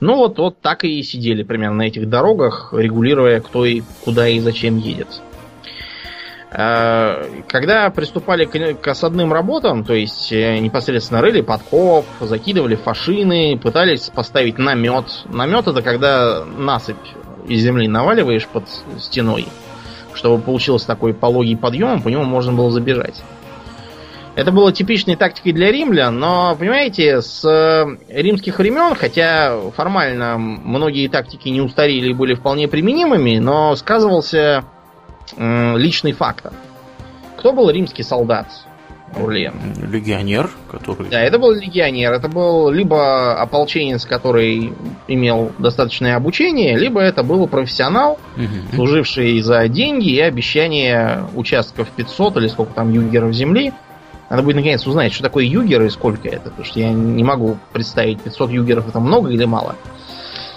Ну 0.04 0.16
вот, 0.16 0.36
вот 0.38 0.60
так 0.60 0.84
и 0.84 1.02
сидели 1.02 1.44
примерно 1.44 1.76
на 1.76 1.82
этих 1.86 2.10
дорогах, 2.10 2.74
регулируя, 2.76 3.40
кто 3.40 3.64
и 3.64 3.80
куда 4.04 4.28
и 4.28 4.38
зачем 4.38 4.76
едет. 4.76 5.08
Э, 6.50 7.24
Когда 7.48 7.88
приступали 7.88 8.44
к 8.44 8.86
осадным 8.86 9.32
работам, 9.32 9.82
то 9.82 9.94
есть 9.94 10.30
э, 10.30 10.58
непосредственно 10.58 11.22
рыли 11.22 11.40
подкоп, 11.40 12.04
закидывали 12.20 12.74
фашины, 12.74 13.58
пытались 13.58 14.10
поставить 14.14 14.58
намет. 14.58 15.06
Намет 15.30 15.68
это 15.68 15.80
когда 15.80 16.44
насыпь 16.44 16.96
из 17.48 17.62
земли 17.62 17.88
наваливаешь 17.88 18.46
под 18.46 18.64
стеной, 18.98 19.46
чтобы 20.12 20.42
получился 20.42 20.86
такой 20.86 21.14
пологий 21.14 21.56
подъем, 21.56 22.02
по 22.02 22.08
нему 22.08 22.24
можно 22.24 22.52
было 22.52 22.70
забежать. 22.70 23.22
Это 24.36 24.50
было 24.50 24.72
типичной 24.72 25.14
тактикой 25.14 25.52
для 25.52 25.70
римлян, 25.70 26.18
но, 26.18 26.56
понимаете, 26.58 27.22
с 27.22 27.44
э, 27.44 27.86
римских 28.08 28.58
времен, 28.58 28.96
хотя 28.96 29.56
формально 29.76 30.38
многие 30.38 31.06
тактики 31.06 31.48
не 31.48 31.60
устарели 31.60 32.10
и 32.10 32.14
были 32.14 32.34
вполне 32.34 32.66
применимыми, 32.66 33.38
но 33.38 33.76
сказывался 33.76 34.64
э, 35.36 35.76
личный 35.76 36.12
фактор. 36.12 36.52
Кто 37.36 37.52
был 37.52 37.70
римский 37.70 38.02
солдат? 38.02 38.48
Урлен. 39.16 39.54
Легионер, 39.88 40.50
который... 40.68 41.08
Да, 41.08 41.20
это 41.20 41.38
был 41.38 41.52
легионер. 41.52 42.12
Это 42.12 42.28
был 42.28 42.70
либо 42.70 43.40
ополченец, 43.40 44.04
который 44.04 44.72
имел 45.06 45.52
достаточное 45.58 46.16
обучение, 46.16 46.76
либо 46.76 47.00
это 47.00 47.22
был 47.22 47.46
профессионал, 47.46 48.18
угу. 48.36 48.74
служивший 48.74 49.40
за 49.40 49.68
деньги 49.68 50.10
и 50.10 50.20
обещание 50.20 51.24
участков 51.36 51.88
500 51.90 52.38
или 52.38 52.48
сколько 52.48 52.74
там 52.74 52.92
югеров 52.92 53.32
земли. 53.32 53.72
Надо 54.34 54.42
будет 54.42 54.56
наконец 54.56 54.84
узнать, 54.84 55.12
что 55.12 55.22
такое 55.22 55.44
югер 55.44 55.80
и 55.84 55.90
сколько 55.90 56.26
это, 56.26 56.50
потому 56.50 56.64
что 56.64 56.80
я 56.80 56.90
не 56.90 57.22
могу 57.22 57.56
представить, 57.72 58.20
500 58.20 58.50
югеров 58.50 58.88
это 58.88 58.98
много 58.98 59.30
или 59.30 59.44
мало. 59.44 59.76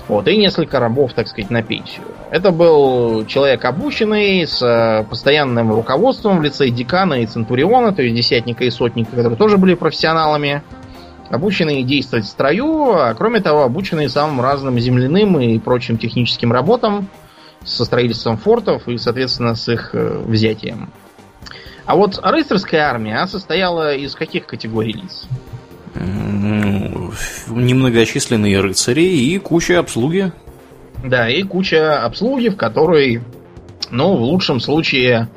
Вот, 0.07 0.27
и 0.27 0.35
несколько 0.35 0.79
рабов, 0.79 1.13
так 1.13 1.27
сказать, 1.27 1.51
на 1.51 1.61
пенсию. 1.61 2.05
Это 2.31 2.49
был 2.49 3.23
человек 3.27 3.63
обученный, 3.65 4.47
с 4.47 4.63
э, 4.63 5.05
постоянным 5.07 5.71
руководством 5.71 6.39
в 6.39 6.41
лице 6.41 6.69
декана 6.69 7.21
и 7.21 7.27
центуриона, 7.27 7.93
то 7.93 8.01
есть 8.01 8.15
десятника 8.15 8.63
и 8.63 8.71
сотника, 8.71 9.11
которые 9.11 9.37
тоже 9.37 9.59
были 9.59 9.75
профессионалами, 9.75 10.63
обученные 11.29 11.83
действовать 11.83 12.25
в 12.25 12.29
строю, 12.29 12.93
а 12.93 13.13
кроме 13.13 13.41
того, 13.41 13.61
обученные 13.61 14.09
самым 14.09 14.41
разным 14.41 14.79
земляным 14.79 15.39
и 15.39 15.59
прочим 15.59 15.99
техническим 15.99 16.51
работам, 16.51 17.09
со 17.63 17.85
строительством 17.85 18.37
фортов 18.37 18.87
и, 18.87 18.97
соответственно, 18.97 19.53
с 19.53 19.69
их 19.69 19.91
э, 19.93 20.23
взятием. 20.25 20.89
А 21.87 21.95
вот 21.95 22.19
рыцарская 22.21 22.81
армия 22.81 23.25
состояла 23.27 23.95
из 23.95 24.13
каких 24.13 24.45
категорий 24.45 24.93
лиц? 24.93 25.27
немногочисленные 27.49 28.59
рыцари 28.59 29.05
и 29.05 29.39
куча 29.39 29.79
обслуги. 29.79 30.31
Да, 31.03 31.29
и 31.29 31.41
куча 31.43 32.03
обслуги, 32.03 32.49
в 32.49 32.57
которой, 32.57 33.21
ну, 33.89 34.15
в 34.15 34.21
лучшем 34.21 34.59
случае, 34.59 35.29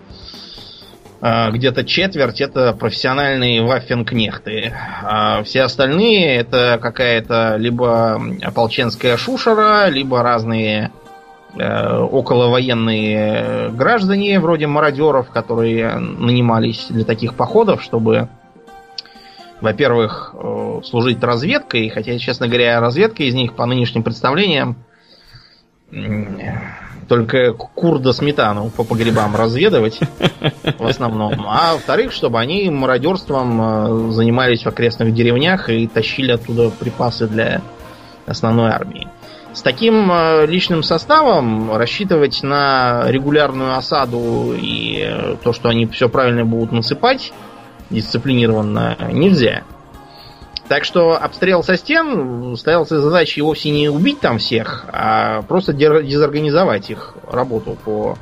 а, 1.21 1.51
где-то 1.51 1.85
четверть 1.85 2.41
это 2.41 2.73
профессиональные 2.73 3.63
ваффенкнехты. 3.63 4.75
А 5.03 5.43
все 5.45 5.63
остальные 5.63 6.37
это 6.37 6.79
какая-то 6.83 7.57
либо 7.59 8.21
ополченская 8.43 9.17
шушера, 9.17 9.89
либо 9.89 10.23
разные 10.23 10.91
околовоенные 11.57 13.71
граждане, 13.71 14.39
вроде 14.39 14.69
мародеров, 14.69 15.31
которые 15.31 15.97
нанимались 15.97 16.87
для 16.91 17.05
таких 17.05 17.35
походов, 17.35 17.83
чтобы 17.83 18.29
во-первых, 19.61 20.35
э, 20.35 20.81
служить 20.85 21.23
разведкой, 21.23 21.89
хотя, 21.91 22.19
честно 22.19 22.49
говоря, 22.49 22.81
разведка 22.81 23.25
из 23.25 23.35
них 23.35 23.55
по 23.55 23.67
нынешним 23.67 24.03
представлениям 24.03 24.77
только 27.09 27.53
кур 27.53 27.99
до 27.99 28.13
сметану 28.13 28.71
по 28.71 28.85
погребам 28.85 29.35
разведывать 29.35 29.99
в 30.79 30.87
основном. 30.87 31.45
А 31.49 31.73
во-вторых, 31.73 32.13
чтобы 32.13 32.39
они 32.39 32.71
мародерством 32.71 33.61
э, 33.61 34.13
занимались 34.13 34.63
в 34.63 34.69
окрестных 34.69 35.13
деревнях 35.13 35.69
и 35.69 35.89
тащили 35.89 36.33
оттуда 36.33 36.71
припасы 36.71 37.27
для 37.27 37.61
основной 38.27 38.71
армии. 38.71 39.09
С 39.53 39.63
таким 39.63 40.11
э, 40.13 40.47
личным 40.47 40.83
составом 40.83 41.75
рассчитывать 41.77 42.43
на 42.43 43.05
регулярную 43.09 43.77
осаду 43.77 44.55
и 44.57 45.37
то, 45.43 45.53
что 45.53 45.69
они 45.69 45.87
все 45.87 46.09
правильно 46.09 46.45
будут 46.45 46.73
насыпать, 46.73 47.33
дисциплинированно 47.91 48.97
нельзя. 49.13 49.65
Так 50.69 50.85
что 50.85 51.21
обстрел 51.21 51.65
со 51.65 51.77
стен 51.77 52.57
ставился 52.57 53.01
задачей 53.01 53.43
вовсе 53.43 53.71
не 53.71 53.89
убить 53.89 54.21
там 54.21 54.39
всех, 54.39 54.85
а 54.93 55.43
просто 55.43 55.73
дезорганизовать 55.73 56.91
их 56.91 57.15
работу 57.29 57.77
по 57.85 58.17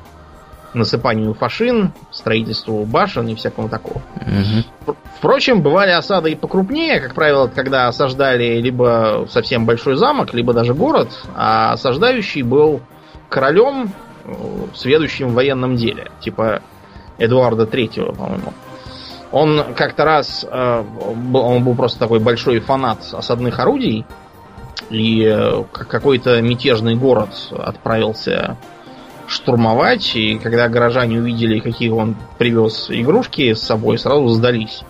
насыпанию 0.74 1.34
фашин, 1.34 1.92
строительству 2.10 2.84
башен 2.84 3.28
и 3.28 3.34
всякому 3.34 3.68
такого. 3.68 4.02
Угу. 4.16 4.96
Впрочем, 5.18 5.62
бывали 5.62 5.90
осады 5.90 6.32
и 6.32 6.34
покрупнее, 6.34 7.00
как 7.00 7.14
правило, 7.14 7.48
когда 7.48 7.88
осаждали 7.88 8.60
либо 8.60 9.26
совсем 9.28 9.66
большой 9.66 9.96
замок, 9.96 10.34
либо 10.34 10.52
даже 10.52 10.74
город, 10.74 11.08
а 11.34 11.72
осаждающий 11.72 12.42
был 12.42 12.80
королем, 13.28 13.92
э, 14.24 14.32
сведущим 14.74 15.28
в 15.28 15.34
военном 15.34 15.76
деле, 15.76 16.10
типа 16.20 16.62
Эдуарда 17.18 17.66
Третьего, 17.66 18.12
по-моему. 18.12 18.52
Он 19.30 19.74
как-то 19.74 20.04
раз, 20.04 20.46
э, 20.48 20.84
он 21.34 21.64
был 21.64 21.74
просто 21.74 21.98
такой 21.98 22.18
большой 22.18 22.60
фанат 22.60 23.00
осадных 23.12 23.58
орудий, 23.58 24.06
и 24.90 25.22
э, 25.24 25.64
какой-то 25.72 26.40
мятежный 26.40 26.94
город 26.94 27.30
отправился 27.50 28.56
штурмовать, 29.28 30.16
и 30.16 30.38
когда 30.38 30.68
горожане 30.68 31.18
увидели, 31.20 31.60
какие 31.60 31.90
он 31.90 32.16
привез 32.38 32.86
игрушки 32.90 33.54
с 33.54 33.62
собой, 33.62 33.98
сразу 33.98 34.28
сдались. 34.28 34.82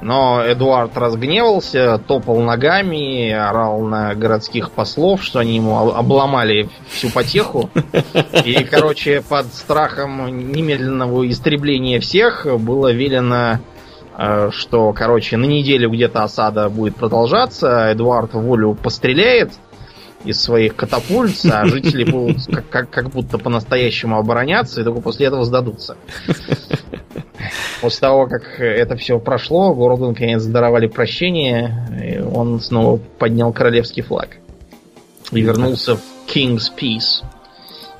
Но 0.00 0.42
Эдуард 0.46 0.96
разгневался, 0.96 1.98
топал 1.98 2.40
ногами, 2.40 3.32
орал 3.32 3.80
на 3.80 4.14
городских 4.14 4.70
послов, 4.70 5.24
что 5.24 5.40
они 5.40 5.56
ему 5.56 5.76
обломали 5.76 6.68
всю 6.88 7.10
потеху. 7.10 7.68
И, 8.44 8.64
короче, 8.64 9.22
под 9.28 9.46
страхом 9.46 10.52
немедленного 10.52 11.28
истребления 11.28 11.98
всех 11.98 12.46
было 12.60 12.92
велено, 12.92 13.58
э, 14.16 14.50
что, 14.52 14.92
короче, 14.92 15.36
на 15.36 15.46
неделю 15.46 15.90
где-то 15.90 16.22
осада 16.22 16.68
будет 16.68 16.94
продолжаться, 16.94 17.92
Эдуард 17.92 18.34
волю 18.34 18.74
постреляет 18.74 19.50
из 20.24 20.40
своих 20.40 20.74
катапульт, 20.76 21.44
а 21.50 21.64
жители 21.66 22.10
будут 22.10 22.46
как, 22.52 22.68
как, 22.68 22.90
как 22.90 23.10
будто 23.10 23.38
по-настоящему 23.38 24.18
обороняться 24.18 24.80
и 24.80 24.84
только 24.84 25.00
после 25.00 25.26
этого 25.26 25.44
сдадутся. 25.44 25.96
После 27.80 28.00
того, 28.00 28.26
как 28.26 28.58
это 28.58 28.96
все 28.96 29.18
прошло, 29.20 29.72
городу 29.74 30.08
наконец 30.08 30.42
даровали 30.44 30.88
прощение, 30.88 31.88
и 32.02 32.18
он 32.20 32.60
снова 32.60 32.98
поднял 33.18 33.52
королевский 33.52 34.02
флаг. 34.02 34.38
И 35.30 35.40
вернулся 35.40 35.96
в 35.96 36.02
King's 36.26 36.72
Peace, 36.76 37.24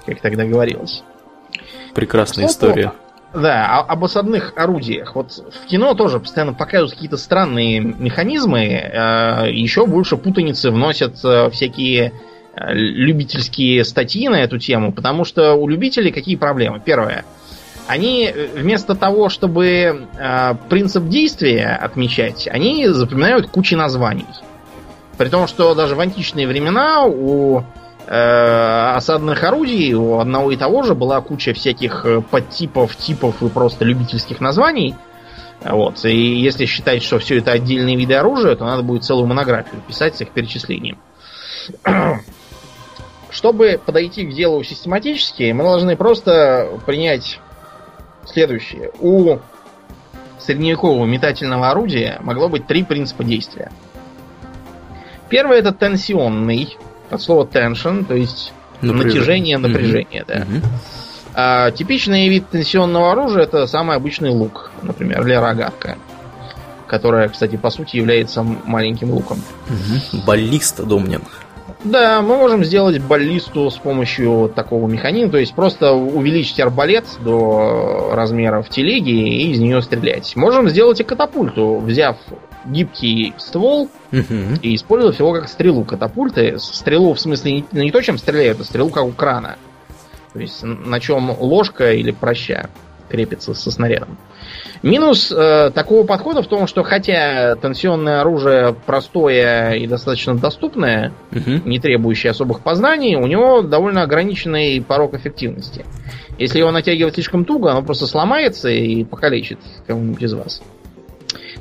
как 0.04 0.20
тогда 0.20 0.44
говорилось. 0.44 1.02
Прекрасная 1.94 2.48
Что 2.48 2.68
история. 2.68 2.92
Да, 3.34 3.66
а, 3.66 3.80
об 3.80 4.04
осадных 4.04 4.54
орудиях. 4.56 5.14
Вот 5.14 5.32
в 5.32 5.66
кино 5.66 5.94
тоже 5.94 6.18
постоянно 6.18 6.54
показывают 6.54 6.94
какие-то 6.94 7.18
странные 7.18 7.80
механизмы, 7.80 8.64
э, 8.64 9.50
еще 9.52 9.86
больше 9.86 10.16
путаницы 10.16 10.70
вносят 10.70 11.22
э, 11.22 11.50
всякие 11.50 12.12
э, 12.54 12.72
любительские 12.72 13.84
статьи 13.84 14.28
на 14.28 14.42
эту 14.42 14.58
тему, 14.58 14.92
потому 14.92 15.24
что 15.24 15.54
у 15.54 15.68
любителей 15.68 16.10
какие 16.10 16.36
проблемы? 16.36 16.80
Первое– 16.84 17.24
они 17.86 18.30
вместо 18.54 18.94
того, 18.94 19.30
чтобы 19.30 20.08
принцип 20.68 21.08
действия 21.08 21.68
отмечать, 21.68 22.46
они 22.46 22.86
запоминают 22.88 23.48
кучу 23.48 23.78
названий. 23.78 24.26
При 25.16 25.30
том, 25.30 25.46
что 25.46 25.74
даже 25.74 25.94
в 25.94 26.00
античные 26.00 26.46
времена 26.46 27.04
у 27.06 27.64
осадных 28.10 29.44
орудий 29.44 29.92
у 29.92 30.18
одного 30.18 30.50
и 30.50 30.56
того 30.56 30.82
же 30.82 30.94
была 30.94 31.20
куча 31.20 31.52
всяких 31.52 32.06
э, 32.06 32.22
подтипов, 32.22 32.96
типов 32.96 33.42
и 33.42 33.48
просто 33.48 33.84
любительских 33.84 34.40
названий. 34.40 34.94
Вот. 35.62 36.04
И 36.04 36.40
если 36.40 36.64
считать, 36.64 37.02
что 37.02 37.18
все 37.18 37.38
это 37.38 37.52
отдельные 37.52 37.96
виды 37.96 38.14
оружия, 38.14 38.56
то 38.56 38.64
надо 38.64 38.82
будет 38.82 39.04
целую 39.04 39.26
монографию 39.26 39.82
писать 39.86 40.16
с 40.16 40.22
их 40.22 40.30
перечислением. 40.30 40.98
Чтобы 43.30 43.78
подойти 43.84 44.24
к 44.24 44.32
делу 44.32 44.62
систематически, 44.62 45.52
мы 45.52 45.64
должны 45.64 45.94
просто 45.96 46.80
принять 46.86 47.40
следующее. 48.24 48.90
У 49.00 49.38
средневекового 50.38 51.04
метательного 51.04 51.70
орудия 51.70 52.18
могло 52.22 52.48
быть 52.48 52.66
три 52.66 52.84
принципа 52.84 53.22
действия. 53.22 53.70
Первый 55.28 55.58
это 55.58 55.72
тенсионный, 55.72 56.78
от 57.10 57.22
слова 57.22 57.44
tension, 57.44 58.04
то 58.04 58.14
есть 58.14 58.52
Напряжение. 58.80 59.04
натяжение, 59.04 59.58
напряжение, 59.58 60.22
mm-hmm. 60.22 60.26
да. 60.26 60.34
Mm-hmm. 60.34 60.62
А, 61.40 61.70
типичный 61.70 62.28
вид 62.28 62.48
тенсионного 62.50 63.12
оружия 63.12 63.44
это 63.44 63.66
самый 63.68 63.96
обычный 63.96 64.30
лук, 64.30 64.72
например, 64.82 65.24
или 65.24 65.34
рогатка. 65.34 65.96
Которая, 66.88 67.28
кстати, 67.28 67.54
по 67.56 67.70
сути 67.70 67.96
является 67.96 68.42
маленьким 68.42 69.12
луком. 69.12 69.40
Угу. 69.68 70.22
Баллиста, 70.26 70.84
Домнин. 70.84 71.20
Да, 71.84 72.22
мы 72.22 72.36
можем 72.38 72.64
сделать 72.64 73.00
баллисту 73.00 73.70
с 73.70 73.76
помощью 73.76 74.50
такого 74.52 74.88
механизма, 74.88 75.30
то 75.30 75.38
есть 75.38 75.54
просто 75.54 75.92
увеличить 75.92 76.58
арбалет 76.58 77.04
до 77.20 78.10
размеров 78.14 78.68
телеги 78.68 79.10
и 79.10 79.52
из 79.52 79.60
нее 79.60 79.80
стрелять. 79.80 80.34
Можем 80.34 80.68
сделать 80.68 80.98
и 80.98 81.04
катапульту, 81.04 81.78
взяв 81.78 82.16
гибкий 82.64 83.34
ствол 83.38 83.90
угу. 84.12 84.34
и 84.62 84.74
использовать 84.74 85.18
его 85.18 85.32
как 85.32 85.48
стрелу 85.48 85.84
катапульты. 85.84 86.58
Стрелу 86.58 87.14
в 87.14 87.20
смысле 87.20 87.52
не, 87.52 87.64
не 87.72 87.90
то, 87.90 88.00
чем 88.00 88.18
стреляют, 88.18 88.60
а 88.60 88.64
стрелу 88.64 88.90
как 88.90 89.04
у 89.04 89.12
крана. 89.12 89.56
То 90.32 90.40
есть 90.40 90.62
на 90.62 91.00
чем 91.00 91.30
ложка 91.30 91.92
или 91.92 92.10
проща. 92.10 92.68
крепится 93.08 93.54
со 93.54 93.70
снарядом. 93.70 94.18
Минус 94.82 95.32
э, 95.32 95.70
такого 95.74 96.06
подхода 96.06 96.42
в 96.42 96.46
том, 96.46 96.66
что 96.66 96.82
хотя 96.82 97.56
тенсионное 97.56 98.20
оружие 98.20 98.74
простое 98.86 99.72
и 99.72 99.86
достаточно 99.86 100.36
доступное, 100.36 101.12
угу. 101.32 101.62
не 101.64 101.80
требующее 101.80 102.30
особых 102.30 102.60
познаний, 102.60 103.16
у 103.16 103.26
него 103.26 103.62
довольно 103.62 104.02
ограниченный 104.02 104.80
порог 104.80 105.14
эффективности. 105.14 105.84
Если 106.38 106.58
его 106.60 106.70
натягивать 106.70 107.14
слишком 107.14 107.44
туго, 107.44 107.70
оно 107.70 107.82
просто 107.82 108.06
сломается 108.06 108.68
и 108.68 109.02
покалечит 109.04 109.58
кого-нибудь 109.86 110.22
из 110.22 110.34
вас. 110.34 110.62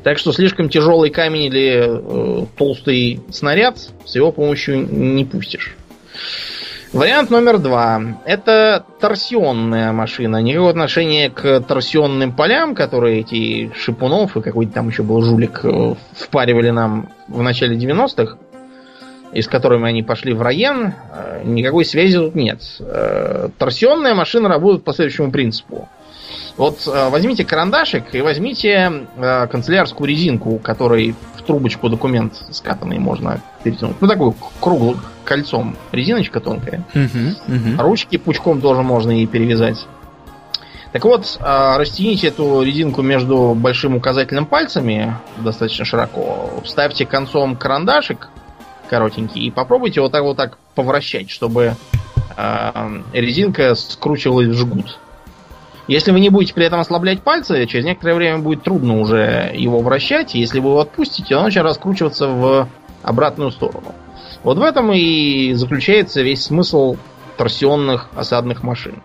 Так 0.03 0.17
что 0.17 0.31
слишком 0.31 0.69
тяжелый 0.69 1.09
камень 1.09 1.43
или 1.43 1.83
э, 1.85 2.45
толстый 2.57 3.21
снаряд 3.29 3.77
с 4.05 4.15
его 4.15 4.31
помощью 4.31 4.87
не 4.89 5.25
пустишь. 5.25 5.75
Вариант 6.93 7.29
номер 7.29 7.57
два. 7.57 8.01
Это 8.25 8.85
торсионная 9.01 9.91
машина. 9.91 10.41
Никакого 10.41 10.69
отношения 10.69 11.29
к 11.29 11.59
торсионным 11.59 12.31
полям, 12.31 12.75
которые 12.75 13.19
эти 13.19 13.71
Шипунов 13.75 14.37
и 14.37 14.41
какой-то 14.41 14.73
там 14.73 14.87
еще 14.87 15.03
был 15.03 15.21
жулик 15.21 15.59
э, 15.63 15.95
впаривали 16.13 16.69
нам 16.69 17.09
в 17.27 17.41
начале 17.43 17.75
90-х, 17.75 18.37
и 19.33 19.41
с 19.41 19.47
которыми 19.47 19.89
они 19.89 20.01
пошли 20.01 20.33
в 20.33 20.41
район, 20.41 20.93
э, 21.11 21.41
никакой 21.43 21.83
связи 21.83 22.17
тут 22.17 22.35
нет. 22.35 22.61
Э, 22.79 23.49
торсионная 23.57 24.15
машина 24.15 24.47
работает 24.47 24.85
по 24.85 24.93
следующему 24.93 25.29
принципу. 25.29 25.89
Вот 26.57 26.87
э, 26.87 27.09
возьмите 27.09 27.45
карандашик 27.45 28.15
и 28.15 28.21
возьмите 28.21 29.07
э, 29.15 29.47
канцелярскую 29.47 30.07
резинку, 30.07 30.57
которой 30.57 31.15
в 31.35 31.43
трубочку 31.43 31.87
документ 31.87 32.33
скатанный 32.49 32.97
можно 32.97 33.41
перетянуть. 33.63 34.01
Ну, 34.01 34.07
такую 34.07 34.35
круглую 34.59 34.97
кольцом 35.23 35.77
резиночка 35.91 36.39
тонкая. 36.39 36.83
Угу, 36.95 37.55
угу. 37.55 37.81
Ручки 37.81 38.17
пучком 38.17 38.59
тоже 38.59 38.81
можно 38.81 39.21
и 39.21 39.27
перевязать. 39.27 39.85
Так 40.93 41.05
вот, 41.05 41.37
э, 41.39 41.77
растяните 41.77 42.27
эту 42.27 42.63
резинку 42.63 43.03
между 43.03 43.53
большим 43.53 43.95
указательным 43.95 44.47
пальцами 44.47 45.15
достаточно 45.37 45.85
широко. 45.85 46.49
Вставьте 46.63 47.05
концом 47.05 47.55
карандашик 47.55 48.29
коротенький 48.89 49.45
и 49.45 49.51
попробуйте 49.51 50.01
вот 50.01 50.11
так 50.11 50.23
вот 50.23 50.37
так 50.37 50.57
повращать, 50.73 51.29
чтобы 51.29 51.75
резинка 53.13 53.73
скручивалась 53.73 54.47
в 54.47 54.53
жгут. 54.53 54.99
Если 55.87 56.11
вы 56.11 56.19
не 56.19 56.29
будете 56.29 56.53
при 56.53 56.65
этом 56.65 56.79
ослаблять 56.79 57.21
пальцы, 57.21 57.65
через 57.65 57.85
некоторое 57.85 58.15
время 58.15 58.39
будет 58.39 58.63
трудно 58.63 58.99
уже 58.99 59.51
его 59.55 59.79
вращать. 59.79 60.35
Если 60.35 60.59
вы 60.59 60.69
его 60.69 60.81
отпустите, 60.81 61.35
он 61.35 61.43
начнет 61.43 61.63
раскручиваться 61.63 62.27
в 62.27 62.67
обратную 63.03 63.51
сторону. 63.51 63.95
Вот 64.43 64.57
в 64.57 64.61
этом 64.61 64.91
и 64.91 65.53
заключается 65.53 66.21
весь 66.21 66.43
смысл 66.43 66.97
торсионных 67.37 68.09
осадных 68.15 68.63
машин. 68.63 69.01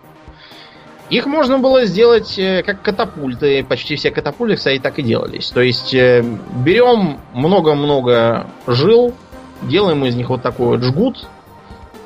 Их 1.09 1.25
можно 1.25 1.59
было 1.59 1.85
сделать 1.85 2.37
э, 2.39 2.63
как 2.65 2.81
катапульты. 2.81 3.63
Почти 3.63 3.95
все 3.95 4.09
катапульты, 4.09 4.55
кстати, 4.55 4.79
так 4.79 4.99
и 4.99 5.03
делались. 5.03 5.51
То 5.51 5.61
есть 5.61 5.93
э, 5.93 6.23
берем 6.65 7.19
много-много 7.33 8.47
жил, 8.67 9.13
делаем 9.61 10.05
из 10.05 10.15
них 10.15 10.29
вот 10.29 10.41
такой 10.41 10.67
вот 10.67 10.83
жгут, 10.83 11.27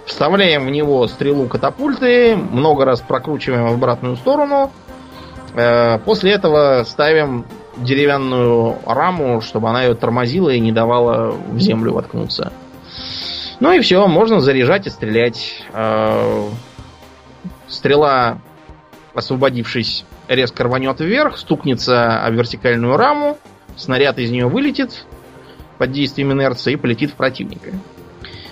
Вставляем 0.07 0.65
в 0.65 0.69
него 0.69 1.05
стрелу 1.07 1.47
катапульты, 1.47 2.37
много 2.37 2.85
раз 2.85 3.01
прокручиваем 3.01 3.67
в 3.67 3.73
обратную 3.73 4.15
сторону. 4.15 4.71
Э, 5.53 5.99
после 5.99 6.31
этого 6.31 6.85
ставим 6.87 7.45
деревянную 7.75 8.77
раму, 8.85 9.41
чтобы 9.41 9.69
она 9.69 9.83
ее 9.83 9.95
тормозила 9.95 10.49
и 10.49 10.61
не 10.61 10.71
давала 10.71 11.31
в 11.31 11.59
землю 11.59 11.91
воткнуться. 11.91 12.53
Ну 13.59 13.73
и 13.73 13.81
все, 13.81 14.07
можно 14.07 14.39
заряжать 14.39 14.87
и 14.87 14.89
стрелять. 14.89 15.61
Э, 15.73 16.47
стрела, 17.67 18.39
освободившись, 19.13 20.05
резко 20.29 20.63
рванет 20.63 21.01
вверх, 21.01 21.37
стукнется 21.37 22.23
о 22.23 22.29
вертикальную 22.29 22.95
раму, 22.95 23.37
снаряд 23.75 24.19
из 24.19 24.31
нее 24.31 24.47
вылетит 24.47 25.05
под 25.77 25.91
действием 25.91 26.31
инерции 26.31 26.73
и 26.73 26.77
полетит 26.77 27.11
в 27.11 27.15
противника. 27.15 27.71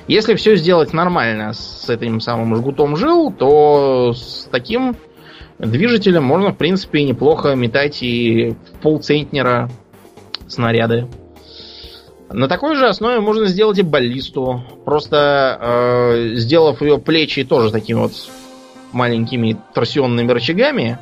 Если 0.08 0.36
все 0.36 0.56
сделать 0.56 0.94
нормально 0.94 1.54
с 1.54 1.90
этим 1.90 2.20
самым 2.20 2.56
жгутом 2.56 2.96
жил, 2.96 3.32
то 3.32 4.14
с 4.14 4.48
таким 4.52 4.96
движителем 5.58 6.24
можно, 6.24 6.52
в 6.52 6.58
принципе, 6.58 7.04
неплохо 7.04 7.56
метать 7.56 8.04
и 8.04 8.56
полцентнера 8.82 9.70
снаряды. 10.48 11.08
На 12.30 12.48
такой 12.48 12.76
же 12.76 12.88
основе 12.88 13.20
можно 13.20 13.48
сделать 13.48 13.80
и 13.80 13.84
баллисту. 13.84 14.64
Просто 14.84 15.58
э, 15.60 16.36
сделав 16.36 16.82
ее 16.82 17.00
плечи 17.00 17.44
тоже 17.44 17.72
такими 17.72 18.00
вот 18.00 18.14
маленькими 18.92 19.58
торсионными 19.74 20.32
рычагами, 20.32 21.00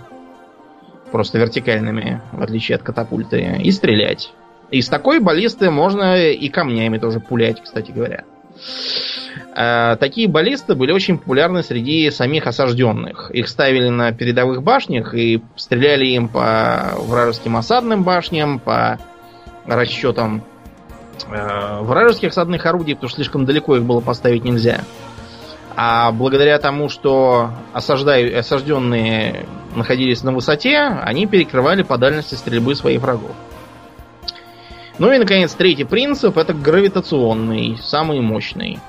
просто 1.12 1.40
вертикальными, 1.40 2.22
в 2.32 2.42
отличие 2.42 2.76
от 2.76 2.84
катапульты, 2.84 3.60
и 3.62 3.72
стрелять. 3.72 4.34
И 4.72 4.82
с 4.82 4.90
такой 4.90 5.20
баллисты 5.20 5.70
можно 5.70 6.18
и 6.18 6.50
камнями 6.50 6.98
тоже 6.98 7.20
пулять, 7.20 7.62
кстати 7.62 7.92
говоря. 7.92 8.24
Э, 9.56 9.96
такие 10.00 10.28
баллисты 10.28 10.76
были 10.76 10.92
очень 10.92 11.18
популярны 11.18 11.64
среди 11.64 12.10
самих 12.12 12.48
осажденных. 12.48 13.32
Их 13.32 13.48
ставили 13.48 13.90
на 13.90 14.12
передовых 14.12 14.64
башнях 14.64 15.14
и 15.14 15.42
стреляли 15.56 16.06
им 16.06 16.28
по 16.28 16.94
вражеским 16.98 17.58
осадным 17.58 18.04
башням, 18.04 18.60
по 18.60 19.00
расчетам 19.66 20.44
э, 21.30 21.80
вражеских 21.82 22.30
осадных 22.30 22.66
орудий, 22.66 22.96
потому 22.96 23.10
что 23.10 23.18
слишком 23.18 23.46
далеко 23.46 23.78
их 23.78 23.84
было 23.84 24.00
поставить 24.00 24.44
нельзя. 24.44 24.82
А 25.76 26.12
благодаря 26.12 26.60
тому, 26.60 26.88
что 26.88 27.50
осажденные 27.74 29.46
находились 29.76 30.24
на 30.24 30.32
высоте, 30.32 30.78
они 30.78 31.26
перекрывали 31.26 31.82
по 31.82 31.98
дальности 31.98 32.36
стрельбы 32.36 32.76
своих 32.76 33.02
врагов. 33.02 33.32
Ну 35.00 35.12
и, 35.12 35.18
наконец, 35.18 35.54
третий 35.54 35.86
принцип 35.86 36.38
это 36.38 36.54
гравитационный, 36.54 37.78
самый 37.82 38.22
мощный. 38.22 38.80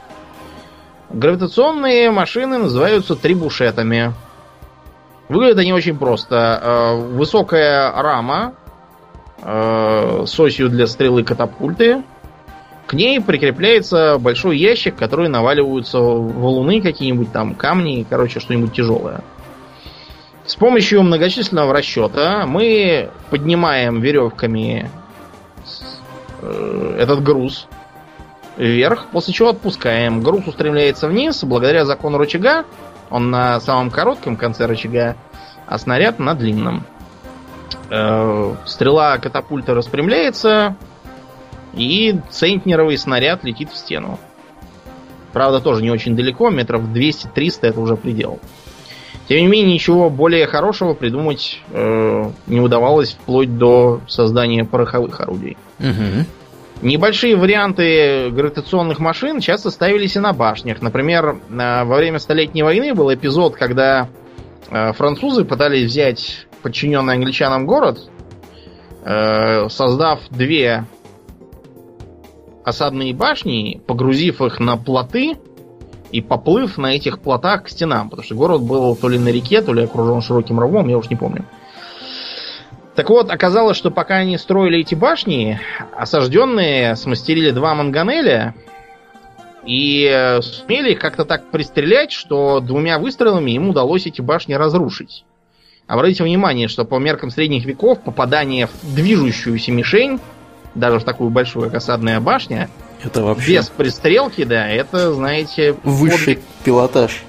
Гравитационные 1.11 2.11
машины 2.11 2.59
называются 2.59 3.17
трибушетами. 3.17 4.13
Выглядят 5.29 5.59
они 5.59 5.73
очень 5.73 5.97
просто. 5.97 6.61
Э, 6.63 6.95
высокая 6.97 7.91
рама 7.91 8.55
э, 9.41 10.25
с 10.27 10.39
осью 10.39 10.69
для 10.69 10.87
стрелы 10.87 11.25
катапульты. 11.25 12.03
К 12.87 12.93
ней 12.93 13.19
прикрепляется 13.21 14.19
большой 14.19 14.59
ящик, 14.59 14.97
который 14.97 15.29
наваливаются 15.29 15.99
валуны 15.99 16.83
какие-нибудь 16.83 17.33
там, 17.33 17.55
камни, 17.55 18.07
короче, 18.09 18.41
что-нибудь 18.41 18.75
тяжелое. 18.75 19.23
С 20.45 20.57
помощью 20.57 21.03
многочисленного 21.03 21.73
расчета 21.73 22.45
мы 22.47 23.09
поднимаем 23.31 24.03
веревками 24.03 24.91
этот 26.99 27.23
груз 27.23 27.69
вверх, 28.57 29.07
после 29.13 29.35
чего 29.35 29.51
отпускаем. 29.51 30.23
Груз 30.23 30.47
устремляется 30.47 31.09
вниз, 31.09 31.43
благодаря 31.45 31.85
закону 31.85 32.19
рычага, 32.19 32.65
он 33.11 33.31
на 33.31 33.61
самом 33.61 33.91
коротком 33.91 34.37
конце 34.37 34.67
рычага, 34.67 35.17
а 35.67 35.79
снаряд 35.79 36.19
на 36.19 36.35
длинном. 36.35 36.85
Э, 37.91 38.55
стрела 38.65 39.19
катапульта 39.19 39.75
распрямляется, 39.75 40.77
и 41.75 42.19
центнеровый 42.31 42.97
снаряд 42.99 43.45
летит 43.45 43.71
в 43.71 43.77
стену. 43.77 44.19
Правда, 45.33 45.61
тоже 45.61 45.83
не 45.83 45.91
очень 45.91 46.15
далеко, 46.15 46.51
метров 46.51 46.83
200-300 46.83 47.59
это 47.63 47.81
уже 47.81 47.97
предел. 47.97 48.39
Тем 49.29 49.39
не 49.39 49.47
менее, 49.47 49.75
ничего 49.75 50.11
более 50.11 50.47
хорошего 50.47 50.95
придумать 50.95 51.61
э, 51.71 52.31
не 52.47 52.61
удавалось 52.61 53.15
вплоть 53.15 53.57
до 53.57 54.01
создания 54.07 54.65
пороховых 54.65 55.21
орудий. 55.21 55.57
Угу. 55.79 56.27
Небольшие 56.83 57.37
варианты 57.37 58.31
гравитационных 58.31 58.99
машин 58.99 59.41
часто 59.41 59.71
ставились 59.71 60.17
и 60.17 60.21
на 60.21 60.33
башнях. 60.33 60.83
Например, 60.83 61.37
э, 61.49 61.85
во 61.85 61.97
время 61.97 62.19
Столетней 62.19 62.63
войны 62.63 62.95
был 62.95 63.13
эпизод, 63.13 63.57
когда 63.57 64.09
э, 64.71 64.93
французы 64.93 65.45
пытались 65.45 65.91
взять 65.91 66.47
подчиненный 66.63 67.15
англичанам 67.15 67.67
город, 67.67 68.01
э, 69.05 69.69
создав 69.69 70.21
две 70.31 70.87
осадные 72.65 73.15
башни, 73.15 73.81
погрузив 73.87 74.41
их 74.41 74.59
на 74.59 74.77
плоты 74.77 75.37
и 76.11 76.21
поплыв 76.21 76.79
на 76.79 76.95
этих 76.95 77.21
плотах 77.21 77.65
к 77.65 77.69
стенам, 77.69 78.09
потому 78.09 78.25
что 78.25 78.35
город 78.35 78.63
был 78.63 78.97
то 78.97 79.09
ли 79.09 79.19
на 79.19 79.29
реке, 79.29 79.63
то 79.63 79.73
ли 79.73 79.85
окружен 79.85 80.23
широким 80.23 80.61
рвом, 80.61 80.89
я 80.89 80.99
уж 80.99 81.09
не 81.11 81.17
помню. 81.17 81.45
Так 82.95 83.11
вот, 83.11 83.31
оказалось, 83.31 83.77
что 83.77 83.91
пока 83.91 84.17
они 84.17 84.39
строили 84.39 84.79
эти 84.79 84.95
башни, 84.95 85.61
осажденные 85.97 86.95
смастерили 86.95 87.51
два 87.51 87.75
манганеля 87.75 88.55
и 89.67 90.39
сумели 90.43 90.93
их 90.93 91.01
как-то 91.01 91.25
так 91.25 91.51
пристрелять, 91.51 92.13
что 92.13 92.61
двумя 92.61 92.99
выстрелами 92.99 93.51
им 93.51 93.71
удалось 93.71 94.07
эти 94.07 94.21
башни 94.21 94.55
разрушить. 94.55 95.25
Обратите 95.87 96.23
внимание, 96.23 96.69
что 96.69 96.85
по 96.85 96.99
меркам 96.99 97.31
средних 97.31 97.65
веков 97.65 98.01
попадание 98.01 98.69
в 98.69 98.95
движущуюся 98.95 99.73
мишень, 99.73 100.21
даже 100.75 100.99
в 101.01 101.05
такую 101.05 101.31
большую, 101.31 101.67
как 101.67 101.75
осадная 101.75 102.21
башня, 102.21 102.71
это 103.03 103.23
вообще... 103.23 103.55
Без 103.55 103.69
пристрелки, 103.69 104.45
да, 104.45 104.69
это, 104.69 105.13
знаете... 105.13 105.77
Высший 105.83 106.37
под... 106.37 106.45
пилотаж. 106.65 107.25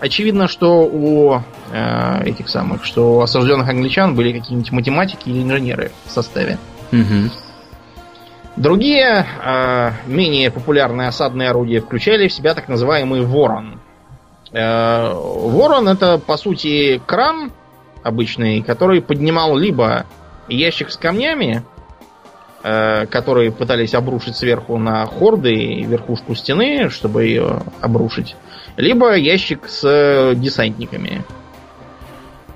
Очевидно, 0.00 0.46
что 0.46 0.82
у 0.84 1.42
э, 1.72 2.24
этих 2.24 2.48
самых, 2.48 2.84
что 2.84 3.16
у 3.16 3.20
осажденных 3.20 3.68
англичан 3.68 4.14
были 4.14 4.38
какие-нибудь 4.38 4.70
математики 4.70 5.28
или 5.28 5.42
инженеры 5.42 5.90
в 6.06 6.10
составе. 6.10 6.58
Угу. 6.92 7.30
Другие 8.56 9.24
э, 9.44 9.92
менее 10.06 10.50
популярные 10.50 11.08
осадные 11.08 11.50
орудия 11.50 11.80
включали 11.80 12.28
в 12.28 12.32
себя 12.32 12.54
так 12.54 12.68
называемый 12.68 13.22
ворон. 13.22 13.80
Э, 14.52 15.12
ворон 15.14 15.88
это 15.88 16.18
по 16.18 16.36
сути 16.36 17.00
кран 17.06 17.52
обычный, 18.02 18.62
который 18.62 19.00
поднимал 19.00 19.56
либо 19.56 20.06
ящик 20.48 20.90
с 20.90 20.96
камнями, 20.96 21.62
э, 22.64 23.06
которые 23.06 23.52
пытались 23.52 23.94
обрушить 23.94 24.36
сверху 24.36 24.76
на 24.78 25.06
хорды 25.06 25.54
и 25.54 25.84
верхушку 25.84 26.34
стены, 26.34 26.90
чтобы 26.90 27.24
ее 27.24 27.62
обрушить, 27.80 28.34
либо 28.78 29.14
ящик 29.16 29.68
с 29.68 30.34
десантниками, 30.36 31.24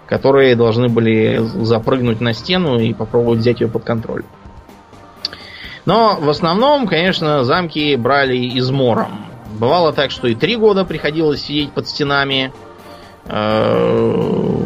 которые 0.06 0.54
должны 0.54 0.88
были 0.88 1.38
запрыгнуть 1.64 2.20
на 2.20 2.32
стену 2.32 2.78
и 2.78 2.94
попробовать 2.94 3.40
взять 3.40 3.60
ее 3.60 3.68
под 3.68 3.84
контроль. 3.84 4.22
Но 5.84 6.16
в 6.20 6.30
основном, 6.30 6.86
конечно, 6.86 7.42
замки 7.42 7.96
брали 7.96 8.36
измором. 8.56 9.26
Бывало 9.58 9.92
так, 9.92 10.12
что 10.12 10.28
и 10.28 10.36
три 10.36 10.56
года 10.56 10.84
приходилось 10.84 11.42
сидеть 11.42 11.72
под 11.72 11.88
стенами. 11.88 12.52
Э, 13.26 14.60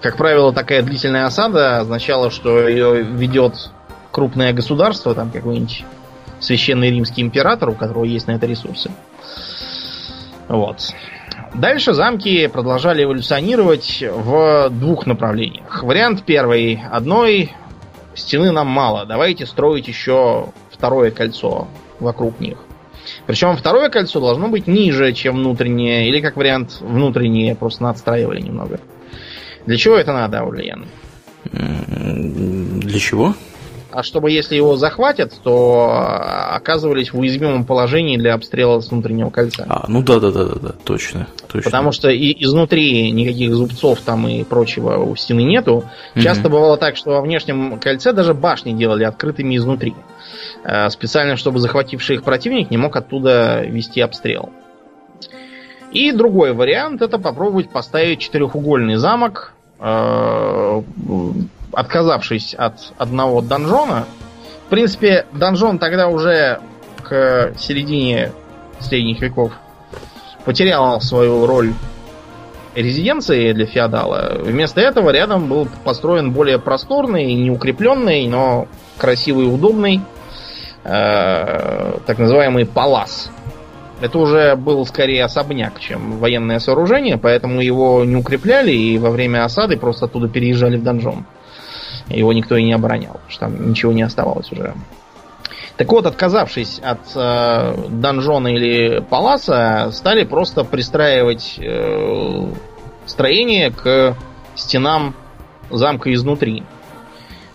как 0.00 0.16
правило, 0.16 0.52
такая 0.52 0.82
длительная 0.82 1.26
осада 1.26 1.78
означала, 1.78 2.32
что 2.32 2.68
ее 2.68 3.02
ведет 3.02 3.54
крупное 4.10 4.52
государство, 4.52 5.14
там 5.14 5.30
какой-нибудь 5.30 5.84
священный 6.40 6.90
римский 6.90 7.22
император, 7.22 7.68
у 7.68 7.74
которого 7.74 8.04
есть 8.04 8.26
на 8.26 8.32
это 8.32 8.46
ресурсы. 8.46 8.90
Вот. 10.50 10.92
Дальше 11.54 11.94
замки 11.94 12.48
продолжали 12.48 13.04
эволюционировать 13.04 14.02
в 14.02 14.68
двух 14.70 15.06
направлениях. 15.06 15.82
Вариант 15.84 16.24
первый. 16.26 16.82
Одной 16.90 17.52
стены 18.14 18.50
нам 18.50 18.66
мало. 18.66 19.06
Давайте 19.06 19.46
строить 19.46 19.86
еще 19.86 20.48
второе 20.72 21.12
кольцо 21.12 21.68
вокруг 22.00 22.40
них. 22.40 22.58
Причем 23.26 23.56
второе 23.56 23.90
кольцо 23.90 24.20
должно 24.20 24.48
быть 24.48 24.66
ниже, 24.66 25.12
чем 25.12 25.36
внутреннее, 25.36 26.08
или 26.08 26.20
как 26.20 26.36
вариант 26.36 26.80
внутреннее, 26.80 27.54
просто 27.54 27.84
надстраивали 27.84 28.40
немного. 28.40 28.80
Для 29.66 29.76
чего 29.76 29.94
это 29.96 30.12
надо, 30.12 30.40
Аурлиен? 30.40 30.86
Для 31.52 32.98
чего? 32.98 33.34
А 33.92 34.02
чтобы 34.02 34.30
если 34.30 34.54
его 34.54 34.76
захватят, 34.76 35.32
то 35.42 35.90
оказывались 36.52 37.12
в 37.12 37.18
уязвимом 37.18 37.64
положении 37.64 38.16
для 38.16 38.34
обстрела 38.34 38.80
с 38.80 38.90
внутреннего 38.90 39.30
кольца. 39.30 39.66
А, 39.68 39.84
ну 39.88 40.02
да, 40.02 40.20
да, 40.20 40.30
да, 40.30 40.44
да, 40.44 40.54
да, 40.60 40.74
точно, 40.84 41.26
точно. 41.48 41.70
Потому 41.70 41.92
что 41.92 42.08
и 42.08 42.32
изнутри 42.44 43.10
никаких 43.10 43.52
зубцов 43.54 44.00
там 44.00 44.28
и 44.28 44.44
прочего 44.44 44.96
у 44.98 45.16
стены 45.16 45.42
нету. 45.42 45.84
Часто 46.14 46.44
угу. 46.44 46.56
бывало 46.56 46.76
так, 46.76 46.96
что 46.96 47.10
во 47.10 47.20
внешнем 47.20 47.78
кольце 47.80 48.12
даже 48.12 48.34
башни 48.34 48.72
делали 48.72 49.04
открытыми 49.04 49.56
изнутри. 49.56 49.94
Э, 50.64 50.88
специально, 50.90 51.36
чтобы 51.36 51.58
захвативший 51.58 52.16
их 52.16 52.22
противник 52.22 52.70
не 52.70 52.76
мог 52.76 52.96
оттуда 52.96 53.62
вести 53.64 54.00
обстрел. 54.00 54.50
И 55.92 56.12
другой 56.12 56.52
вариант 56.52 57.02
это 57.02 57.18
попробовать 57.18 57.70
поставить 57.70 58.20
четырехугольный 58.20 58.96
замок, 58.96 59.54
э, 59.80 60.82
отказавшись 61.72 62.54
от 62.54 62.92
одного 62.98 63.40
донжона. 63.40 64.06
В 64.66 64.70
принципе, 64.70 65.26
донжон 65.32 65.78
тогда 65.78 66.08
уже 66.08 66.60
к 67.02 67.52
середине 67.58 68.32
средних 68.78 69.20
веков 69.20 69.52
потерял 70.44 71.00
свою 71.00 71.46
роль 71.46 71.72
резиденции 72.74 73.52
для 73.52 73.66
феодала. 73.66 74.36
Вместо 74.38 74.80
этого 74.80 75.10
рядом 75.10 75.48
был 75.48 75.68
построен 75.84 76.32
более 76.32 76.58
просторный, 76.58 77.34
неукрепленный, 77.34 78.26
но 78.28 78.68
красивый 78.96 79.46
и 79.46 79.48
удобный 79.48 80.00
э, 80.84 81.98
так 82.06 82.18
называемый 82.18 82.66
палас. 82.66 83.30
Это 84.00 84.18
уже 84.18 84.56
был 84.56 84.86
скорее 84.86 85.24
особняк, 85.24 85.78
чем 85.78 86.18
военное 86.18 86.58
сооружение, 86.58 87.18
поэтому 87.18 87.60
его 87.60 88.02
не 88.04 88.16
укрепляли 88.16 88.72
и 88.72 88.98
во 88.98 89.10
время 89.10 89.44
осады 89.44 89.76
просто 89.76 90.06
оттуда 90.06 90.28
переезжали 90.28 90.78
в 90.78 90.82
донжон. 90.82 91.26
Его 92.10 92.32
никто 92.32 92.56
и 92.56 92.64
не 92.64 92.72
оборонял, 92.72 93.12
потому 93.12 93.30
что 93.30 93.40
там 93.40 93.70
ничего 93.70 93.92
не 93.92 94.02
оставалось 94.02 94.50
уже. 94.52 94.74
Так 95.76 95.90
вот, 95.92 96.04
отказавшись 96.04 96.78
от 96.84 97.00
э, 97.14 97.74
донжона 97.88 98.48
или 98.48 99.00
паласа, 99.00 99.90
стали 99.92 100.24
просто 100.24 100.62
пристраивать 100.64 101.58
э, 101.58 102.52
строение 103.06 103.70
к 103.70 104.14
стенам 104.56 105.14
замка 105.70 106.12
изнутри. 106.12 106.64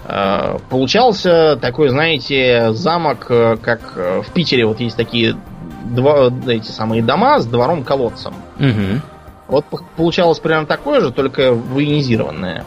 Э, 0.06 0.58
получался 0.70 1.58
такой, 1.62 1.89
знаете, 1.89 2.72
замок, 2.72 3.28
э, 3.30 3.58
как 3.62 3.93
э, 3.95 4.22
в 4.22 4.32
Питере 4.32 4.66
вот 4.66 4.80
есть 4.80 4.97
такие 4.97 5.36
два, 5.84 6.32
эти 6.47 6.72
самые 6.72 7.03
дома 7.03 7.39
с 7.39 7.45
двором-колодцем. 7.45 8.34
Угу. 8.60 9.01
Вот 9.47 9.66
получалось 9.95 10.39
примерно 10.39 10.66
такое 10.66 11.01
же, 11.01 11.12
только 11.12 11.53
военизированное. 11.53 12.66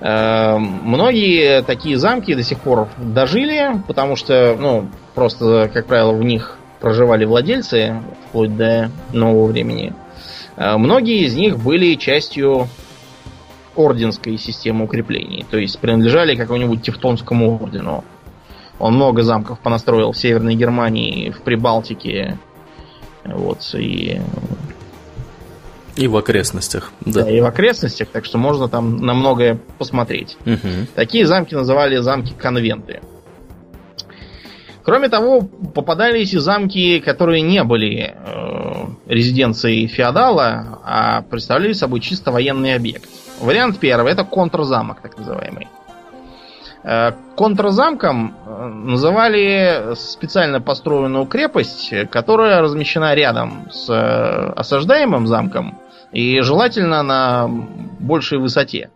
Многие 0.00 1.62
такие 1.62 1.96
замки 1.98 2.34
до 2.34 2.42
сих 2.42 2.60
пор 2.60 2.88
дожили, 2.98 3.82
потому 3.86 4.14
что, 4.14 4.56
ну, 4.58 4.88
просто, 5.14 5.68
как 5.72 5.86
правило, 5.86 6.12
в 6.12 6.22
них 6.22 6.56
проживали 6.80 7.24
владельцы 7.24 8.00
вплоть 8.28 8.56
до 8.56 8.90
нового 9.12 9.46
времени. 9.46 9.92
Многие 10.56 11.24
из 11.24 11.34
них 11.34 11.58
были 11.58 11.94
частью 11.94 12.68
орденской 13.74 14.38
системы 14.38 14.84
укреплений. 14.84 15.44
То 15.50 15.58
есть 15.58 15.78
принадлежали 15.78 16.36
какому-нибудь 16.36 16.82
Тевтонскому 16.82 17.60
ордену. 17.60 18.04
Он 18.78 18.94
много 18.94 19.22
замков 19.22 19.58
понастроил 19.58 20.12
в 20.12 20.16
Северной 20.16 20.54
Германии, 20.54 21.30
в 21.30 21.42
Прибалтике. 21.42 22.38
Вот, 23.24 23.74
и... 23.74 24.20
И 25.98 26.06
в 26.06 26.16
окрестностях, 26.16 26.92
да. 27.00 27.24
да. 27.24 27.30
и 27.30 27.40
в 27.40 27.44
окрестностях, 27.44 28.08
так 28.08 28.24
что 28.24 28.38
можно 28.38 28.68
там 28.68 28.98
на 28.98 29.14
многое 29.14 29.58
посмотреть. 29.78 30.36
Угу. 30.46 30.86
Такие 30.94 31.26
замки 31.26 31.56
называли 31.56 31.96
замки-конвенты. 31.96 33.00
Кроме 34.84 35.08
того, 35.08 35.42
попадались 35.42 36.32
и 36.34 36.38
замки, 36.38 37.00
которые 37.00 37.42
не 37.42 37.64
были 37.64 38.14
э, 38.14 38.86
резиденцией 39.06 39.88
феодала, 39.88 40.78
а 40.84 41.22
представляли 41.22 41.72
собой 41.72 42.00
чисто 42.00 42.30
военный 42.30 42.74
объект. 42.74 43.08
Вариант 43.40 43.78
первый 43.80 44.12
это 44.12 44.24
контрзамок, 44.24 45.00
так 45.02 45.18
называемый. 45.18 45.66
Э, 46.84 47.12
контрзамком 47.36 48.34
э, 48.46 48.66
называли 48.66 49.94
специально 49.94 50.60
построенную 50.60 51.26
крепость, 51.26 51.92
которая 52.10 52.62
размещена 52.62 53.14
рядом 53.14 53.68
с 53.70 53.90
э, 53.90 54.52
осаждаемым 54.56 55.26
замком 55.26 55.78
и 56.12 56.40
желательно 56.40 57.02
на 57.02 57.48
большей 58.00 58.38
высоте. 58.38 58.90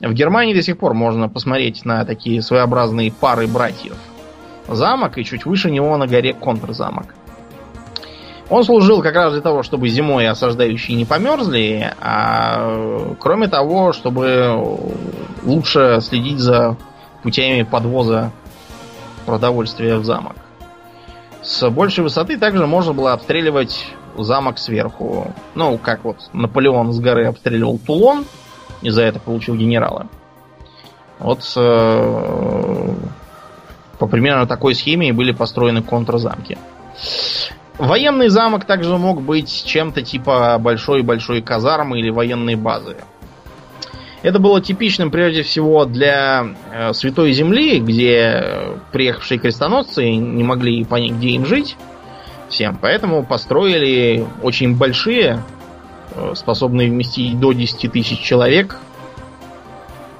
В 0.00 0.12
Германии 0.12 0.54
до 0.54 0.62
сих 0.62 0.78
пор 0.78 0.94
можно 0.94 1.28
посмотреть 1.28 1.84
на 1.84 2.04
такие 2.04 2.42
своеобразные 2.42 3.12
пары 3.12 3.46
братьев. 3.46 3.96
Замок 4.68 5.18
и 5.18 5.24
чуть 5.24 5.46
выше 5.46 5.70
него 5.70 5.96
на 5.96 6.06
горе 6.06 6.34
контрзамок. 6.34 7.14
Он 8.50 8.62
служил 8.62 9.02
как 9.02 9.14
раз 9.14 9.32
для 9.32 9.40
того, 9.40 9.62
чтобы 9.62 9.88
зимой 9.88 10.28
осаждающие 10.28 10.96
не 10.96 11.06
померзли, 11.06 11.92
а 12.00 13.14
кроме 13.18 13.48
того, 13.48 13.92
чтобы 13.92 14.60
лучше 15.42 15.98
следить 16.02 16.40
за 16.40 16.76
путями 17.22 17.62
подвоза 17.62 18.32
продовольствия 19.24 19.96
в 19.96 20.04
замок. 20.04 20.36
С 21.42 21.68
большей 21.70 22.04
высоты 22.04 22.36
также 22.36 22.66
можно 22.66 22.92
было 22.92 23.12
обстреливать 23.14 23.86
замок 24.18 24.58
сверху. 24.58 25.32
Ну, 25.54 25.78
как 25.78 26.04
вот 26.04 26.16
Наполеон 26.32 26.92
с 26.92 27.00
горы 27.00 27.26
обстреливал 27.26 27.78
Тулон, 27.78 28.24
и 28.82 28.90
за 28.90 29.02
это 29.02 29.18
получил 29.18 29.56
генерала. 29.56 30.08
Вот 31.18 31.40
э, 31.56 32.94
по 33.98 34.06
примерно 34.06 34.46
такой 34.46 34.74
схеме 34.74 35.08
и 35.08 35.12
были 35.12 35.32
построены 35.32 35.82
контрзамки. 35.82 36.58
Военный 37.78 38.28
замок 38.28 38.64
также 38.66 38.96
мог 38.98 39.22
быть 39.22 39.64
чем-то 39.66 40.02
типа 40.02 40.58
большой-большой 40.58 41.42
казармы 41.42 41.98
или 41.98 42.10
военной 42.10 42.54
базы. 42.54 42.96
Это 44.22 44.38
было 44.38 44.60
типичным 44.60 45.10
прежде 45.10 45.42
всего 45.42 45.84
для 45.84 46.46
э, 46.72 46.92
Святой 46.94 47.32
Земли, 47.32 47.78
где 47.80 48.78
приехавшие 48.92 49.38
крестоносцы 49.38 50.14
не 50.14 50.42
могли 50.42 50.84
понять, 50.84 51.12
где 51.12 51.28
им 51.30 51.44
жить 51.44 51.76
всем. 52.48 52.78
Поэтому 52.80 53.24
построили 53.24 54.26
очень 54.42 54.76
большие, 54.76 55.42
э, 56.14 56.32
способные 56.34 56.90
вместить 56.90 57.38
до 57.38 57.52
10 57.52 57.88
тысяч 57.88 58.20
человек, 58.20 58.78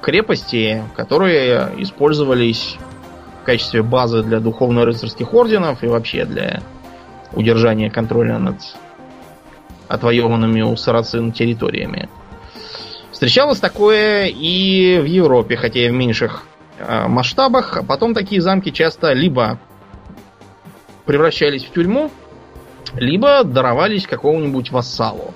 крепости, 0.01 0.83
которые 0.95 1.71
использовались 1.77 2.77
в 3.41 3.45
качестве 3.45 3.81
базы 3.81 4.21
для 4.23 4.39
духовно-рыцарских 4.39 5.33
орденов 5.33 5.83
и 5.83 5.87
вообще 5.87 6.25
для 6.25 6.61
удержания 7.33 7.89
контроля 7.89 8.37
над 8.37 8.55
отвоеванными 9.87 10.61
у 10.61 10.75
сарацин 10.75 11.31
территориями. 11.31 12.09
Встречалось 13.11 13.59
такое 13.59 14.25
и 14.25 14.99
в 14.99 15.05
Европе, 15.05 15.55
хотя 15.55 15.79
и 15.79 15.89
в 15.89 15.93
меньших 15.93 16.43
э, 16.77 17.07
масштабах. 17.07 17.77
А 17.77 17.83
потом 17.83 18.13
такие 18.13 18.41
замки 18.41 18.71
часто 18.71 19.13
либо 19.13 19.57
превращались 21.05 21.63
в 21.63 21.71
тюрьму, 21.71 22.11
либо 22.95 23.43
даровались 23.43 24.07
какому-нибудь 24.07 24.71
вассалу. 24.71 25.33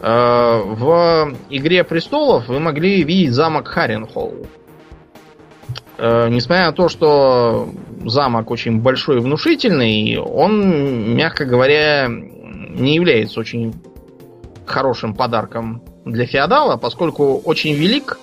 Э, 0.00 0.62
в 0.64 1.34
Игре 1.50 1.84
престолов 1.84 2.48
вы 2.48 2.58
могли 2.60 3.02
видеть 3.02 3.32
замок 3.32 3.68
Харенхолл. 3.68 4.46
Э, 5.98 6.28
несмотря 6.30 6.66
на 6.66 6.72
то, 6.72 6.88
что 6.88 7.68
замок 8.06 8.50
очень 8.50 8.80
большой 8.80 9.16
и 9.16 9.20
внушительный, 9.20 10.18
он, 10.18 11.14
мягко 11.14 11.44
говоря, 11.44 12.08
не 12.08 12.94
является 12.94 13.40
очень 13.40 13.74
хорошим 14.64 15.14
подарком 15.14 15.82
для 16.06 16.26
феодала, 16.26 16.76
поскольку 16.76 17.36
очень 17.44 17.74
велик, 17.74 18.18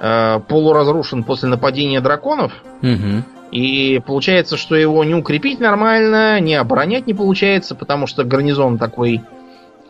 э, 0.00 0.40
полуразрушен 0.48 1.22
после 1.22 1.48
нападения 1.48 2.00
драконов. 2.00 2.52
Угу. 2.82 3.35
И 3.52 4.00
получается, 4.04 4.56
что 4.56 4.74
его 4.74 5.04
не 5.04 5.14
укрепить 5.14 5.60
нормально, 5.60 6.40
не 6.40 6.54
оборонять 6.54 7.06
не 7.06 7.14
получается, 7.14 7.74
потому 7.74 8.06
что 8.06 8.24
гарнизон 8.24 8.76
такой 8.76 9.22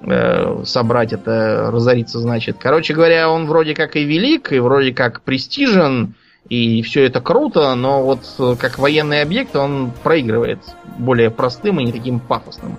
э, 0.02 0.62
собрать 0.64 1.12
это 1.12 1.70
разориться 1.72 2.18
значит. 2.18 2.56
Короче 2.60 2.94
говоря, 2.94 3.30
он 3.30 3.46
вроде 3.46 3.74
как 3.74 3.96
и 3.96 4.04
велик, 4.04 4.52
и 4.52 4.58
вроде 4.58 4.92
как 4.92 5.22
престижен, 5.22 6.14
и 6.48 6.82
все 6.82 7.04
это 7.04 7.20
круто, 7.20 7.74
но 7.74 8.02
вот 8.02 8.20
э, 8.38 8.56
как 8.60 8.78
военный 8.78 9.22
объект 9.22 9.56
он 9.56 9.90
проигрывает 10.02 10.60
более 10.98 11.30
простым 11.30 11.80
и 11.80 11.84
не 11.84 11.92
таким 11.92 12.20
пафосным 12.20 12.76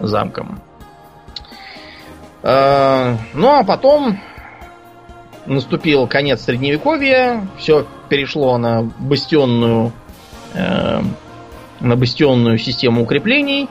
замком. 0.00 0.60
Э, 2.42 3.16
ну 3.32 3.48
а 3.48 3.64
потом 3.64 4.20
наступил 5.46 6.06
конец 6.06 6.42
средневековья, 6.42 7.46
все 7.58 7.86
перешло 8.08 8.56
на 8.58 8.82
бастионную 8.82 9.92
э, 10.54 11.00
на 11.80 11.96
бастионную 11.96 12.58
систему 12.58 13.02
укреплений, 13.02 13.68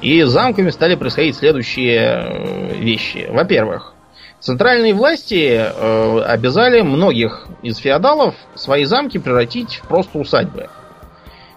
и 0.00 0.22
замками 0.22 0.70
стали 0.70 0.94
происходить 0.94 1.36
следующие 1.36 1.98
э, 1.98 2.74
вещи. 2.78 3.26
Во-первых, 3.30 3.94
центральные 4.38 4.94
власти 4.94 5.58
э, 5.58 6.20
обязали 6.22 6.82
многих 6.82 7.48
из 7.62 7.78
феодалов 7.78 8.34
свои 8.54 8.84
замки 8.84 9.18
превратить 9.18 9.76
в 9.76 9.88
просто 9.88 10.18
усадьбы 10.18 10.68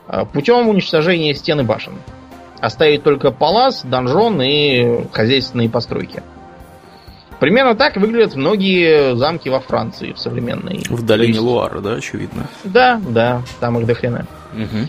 э, 0.07 0.25
путем 0.33 0.67
уничтожения 0.67 1.35
стен 1.35 1.59
и 1.59 1.63
башен. 1.63 1.93
Оставить 2.59 3.03
только 3.03 3.31
палас, 3.31 3.83
донжон 3.83 4.41
и 4.41 5.05
хозяйственные 5.11 5.69
постройки. 5.69 6.23
Примерно 7.41 7.73
так 7.73 7.97
выглядят 7.97 8.35
многие 8.35 9.15
замки 9.15 9.49
во 9.49 9.59
Франции 9.59 10.13
в 10.13 10.19
современной. 10.19 10.83
В 10.87 11.01
долине 11.01 11.29
есть... 11.29 11.39
Луара, 11.39 11.79
да, 11.79 11.93
очевидно? 11.93 12.45
Да, 12.63 13.01
да, 13.09 13.41
там 13.59 13.79
их 13.79 13.87
дохрена. 13.87 14.27
Угу. 14.53 14.87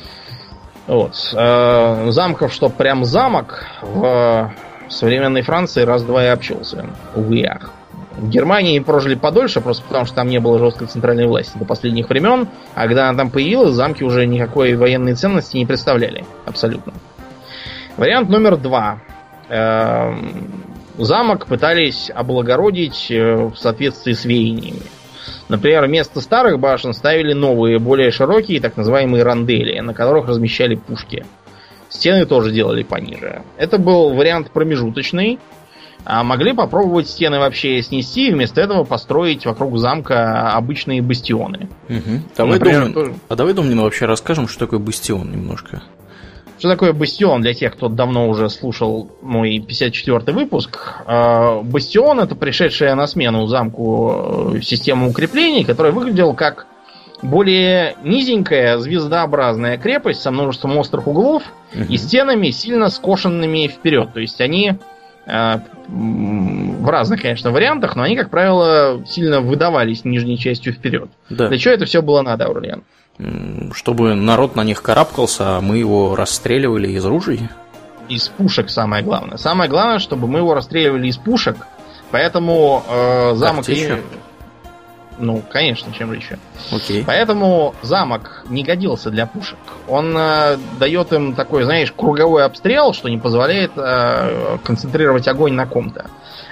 Вот. 0.86 1.32
Э, 1.34 2.10
замков, 2.10 2.52
что 2.52 2.68
прям 2.68 3.06
замок, 3.06 3.64
в 3.80 4.52
современной 4.90 5.40
Франции 5.40 5.80
раз-два 5.80 6.24
и 6.24 6.26
обчелся. 6.26 6.84
Увы, 7.14 7.42
ах. 7.46 7.70
В 8.18 8.28
Германии 8.28 8.78
прожили 8.80 9.14
подольше, 9.14 9.62
просто 9.62 9.82
потому 9.84 10.04
что 10.04 10.16
там 10.16 10.28
не 10.28 10.38
было 10.38 10.58
жесткой 10.58 10.88
центральной 10.88 11.26
власти 11.26 11.56
до 11.56 11.64
последних 11.64 12.10
времен, 12.10 12.48
а 12.74 12.82
когда 12.82 13.08
она 13.08 13.16
там 13.16 13.30
появилась, 13.30 13.72
замки 13.72 14.04
уже 14.04 14.26
никакой 14.26 14.74
военной 14.74 15.14
ценности 15.14 15.56
не 15.56 15.64
представляли. 15.64 16.26
Абсолютно. 16.44 16.92
Вариант 17.96 18.28
номер 18.28 18.58
два. 18.58 18.98
Замок 20.98 21.46
пытались 21.46 22.10
облагородить 22.14 23.10
э, 23.10 23.46
в 23.46 23.56
соответствии 23.56 24.12
с 24.12 24.24
веяниями. 24.24 24.82
Например, 25.48 25.86
вместо 25.86 26.20
старых 26.20 26.58
башен 26.58 26.92
ставили 26.92 27.32
новые, 27.32 27.78
более 27.78 28.10
широкие, 28.10 28.60
так 28.60 28.76
называемые 28.76 29.22
рандели, 29.22 29.78
на 29.80 29.94
которых 29.94 30.26
размещали 30.28 30.74
пушки. 30.74 31.24
Стены 31.88 32.24
тоже 32.24 32.52
делали 32.52 32.82
пониже. 32.82 33.42
Это 33.56 33.78
был 33.78 34.14
вариант 34.14 34.50
промежуточный. 34.50 35.38
А 36.04 36.24
могли 36.24 36.52
попробовать 36.52 37.08
стены 37.08 37.38
вообще 37.38 37.80
снести 37.80 38.28
и 38.28 38.32
вместо 38.32 38.60
этого 38.60 38.82
построить 38.82 39.46
вокруг 39.46 39.78
замка 39.78 40.50
обычные 40.50 41.00
бастионы. 41.00 41.68
Угу. 41.88 42.20
Давай 42.36 42.54
Например, 42.54 42.80
Домнин, 42.80 42.94
тоже... 42.94 43.14
А 43.28 43.36
давай, 43.36 43.54
Домнин, 43.54 43.80
вообще 43.80 44.06
расскажем, 44.06 44.48
что 44.48 44.60
такое 44.60 44.80
бастион 44.80 45.30
немножко. 45.30 45.82
Что 46.62 46.68
такое 46.68 46.92
Бастион 46.92 47.42
для 47.42 47.54
тех, 47.54 47.72
кто 47.72 47.88
давно 47.88 48.28
уже 48.28 48.48
слушал 48.48 49.10
мой 49.20 49.58
54-й 49.58 50.32
выпуск? 50.32 50.94
А, 51.06 51.60
бастион 51.60 52.20
это 52.20 52.36
пришедшая 52.36 52.94
на 52.94 53.08
смену 53.08 53.48
замку 53.48 54.52
э, 54.54 54.60
система 54.60 55.08
укреплений, 55.08 55.64
которая 55.64 55.90
выглядела 55.90 56.34
как 56.34 56.68
более 57.20 57.96
низенькая 58.04 58.78
звездообразная 58.78 59.76
крепость 59.76 60.22
со 60.22 60.30
множеством 60.30 60.78
острых 60.78 61.08
углов 61.08 61.42
угу. 61.74 61.82
и 61.88 61.96
стенами 61.96 62.50
сильно 62.50 62.90
скошенными 62.90 63.66
вперед. 63.66 64.12
То 64.12 64.20
есть 64.20 64.40
они 64.40 64.74
э, 65.26 65.54
в 65.88 66.88
разных, 66.88 67.22
конечно, 67.22 67.50
вариантах, 67.50 67.96
но 67.96 68.04
они, 68.04 68.14
как 68.14 68.30
правило, 68.30 69.02
сильно 69.04 69.40
выдавались 69.40 70.04
нижней 70.04 70.38
частью 70.38 70.74
вперед. 70.74 71.10
Да. 71.28 71.48
Для 71.48 71.58
чего 71.58 71.74
это 71.74 71.86
все 71.86 72.02
было 72.02 72.22
надо, 72.22 72.44
Аурлиан? 72.44 72.84
Чтобы 73.72 74.14
народ 74.14 74.56
на 74.56 74.64
них 74.64 74.82
карабкался, 74.82 75.58
а 75.58 75.60
мы 75.60 75.78
его 75.78 76.16
расстреливали 76.16 76.88
из 76.88 77.04
ружей? 77.04 77.48
Из 78.08 78.28
пушек 78.28 78.70
самое 78.70 79.02
главное. 79.02 79.36
Самое 79.36 79.70
главное, 79.70 79.98
чтобы 79.98 80.26
мы 80.26 80.40
его 80.40 80.54
расстреливали 80.54 81.08
из 81.08 81.16
пушек. 81.16 81.56
Поэтому 82.10 82.82
э, 82.88 83.34
замок... 83.36 83.68
И... 83.68 83.96
Ну, 85.18 85.42
конечно, 85.50 85.92
чем 85.92 86.10
же 86.10 86.16
еще. 86.16 86.38
Окей. 86.72 87.04
Поэтому 87.06 87.74
замок 87.82 88.44
не 88.48 88.64
годился 88.64 89.10
для 89.10 89.26
пушек. 89.26 89.58
Он 89.86 90.16
э, 90.16 90.56
дает 90.78 91.12
им 91.12 91.34
такой, 91.34 91.64
знаешь, 91.64 91.92
круговой 91.92 92.44
обстрел, 92.44 92.92
что 92.92 93.08
не 93.08 93.18
позволяет 93.18 93.72
э, 93.76 94.58
концентрировать 94.64 95.28
огонь 95.28 95.52
на 95.52 95.66
ком-то. 95.66 96.06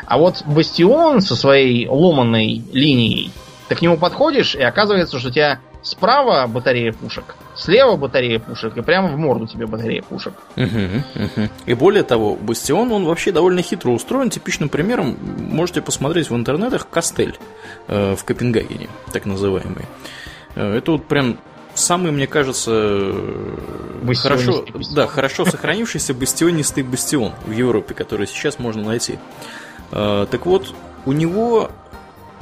А 0.07 0.19
вот 0.19 0.43
бастион 0.47 1.21
со 1.21 1.37
своей 1.37 1.89
ломанной 1.89 2.63
линией, 2.73 3.33
ты 3.69 3.75
к 3.75 3.83
нему 3.83 3.97
подходишь, 3.97 4.55
и 4.55 4.63
оказывается, 4.63 5.19
что 5.19 5.29
у 5.29 5.33
тебя 5.33 5.61
Справа 5.83 6.47
батарея 6.47 6.93
пушек, 6.93 7.37
слева 7.57 7.97
батарея 7.97 8.39
пушек, 8.39 8.76
и 8.76 8.83
прямо 8.83 9.09
в 9.09 9.16
морду 9.16 9.47
тебе 9.47 9.66
батарея 9.66 10.03
пушек. 10.03 10.35
Угу, 10.57 10.64
угу. 10.66 11.49
И 11.64 11.74
более 11.74 12.03
того, 12.03 12.37
Бастион, 12.37 12.93
он 12.93 13.07
вообще 13.07 13.33
довольно 13.33 13.62
хитро 13.62 13.91
устроен. 13.91 14.28
Типичным 14.28 14.68
примером 14.68 15.16
можете 15.39 15.81
посмотреть 15.81 16.28
в 16.28 16.37
интернетах 16.37 16.89
Костель 16.91 17.39
э, 17.89 18.14
в 18.14 18.24
Копенгагене, 18.24 18.89
так 19.12 19.24
называемый. 19.24 19.87
Э, 20.55 20.76
это 20.76 20.93
вот 20.93 21.07
прям 21.07 21.39
самый, 21.74 22.12
мне 22.12 22.26
кажется, 22.26 23.14
хорошо, 24.16 24.66
да, 24.95 25.07
хорошо 25.07 25.47
сохранившийся 25.47 26.12
бастионистый 26.12 26.83
бастион 26.83 27.33
в 27.47 27.53
Европе, 27.53 27.95
который 27.95 28.26
сейчас 28.26 28.59
можно 28.59 28.83
найти. 28.83 29.18
Э, 29.93 30.26
так 30.31 30.45
вот, 30.45 30.74
у 31.07 31.12
него 31.12 31.70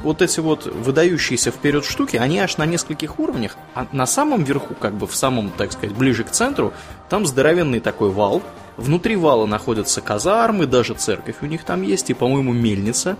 вот 0.01 0.21
эти 0.21 0.39
вот 0.39 0.65
выдающиеся 0.65 1.51
вперед 1.51 1.85
штуки, 1.85 2.17
они 2.17 2.39
аж 2.39 2.57
на 2.57 2.65
нескольких 2.65 3.19
уровнях, 3.19 3.57
а 3.73 3.87
на 3.91 4.05
самом 4.05 4.43
верху, 4.43 4.73
как 4.75 4.93
бы 4.93 5.07
в 5.07 5.15
самом, 5.15 5.49
так 5.51 5.71
сказать, 5.71 5.95
ближе 5.95 6.23
к 6.23 6.31
центру, 6.31 6.73
там 7.09 7.25
здоровенный 7.25 7.79
такой 7.79 8.09
вал. 8.09 8.41
Внутри 8.77 9.17
вала 9.17 9.45
находятся 9.45 9.99
казармы, 9.99 10.65
даже 10.65 10.93
церковь 10.93 11.37
у 11.41 11.45
них 11.45 11.65
там 11.65 11.81
есть, 11.81 12.09
и, 12.09 12.13
по-моему, 12.13 12.53
мельница, 12.53 13.17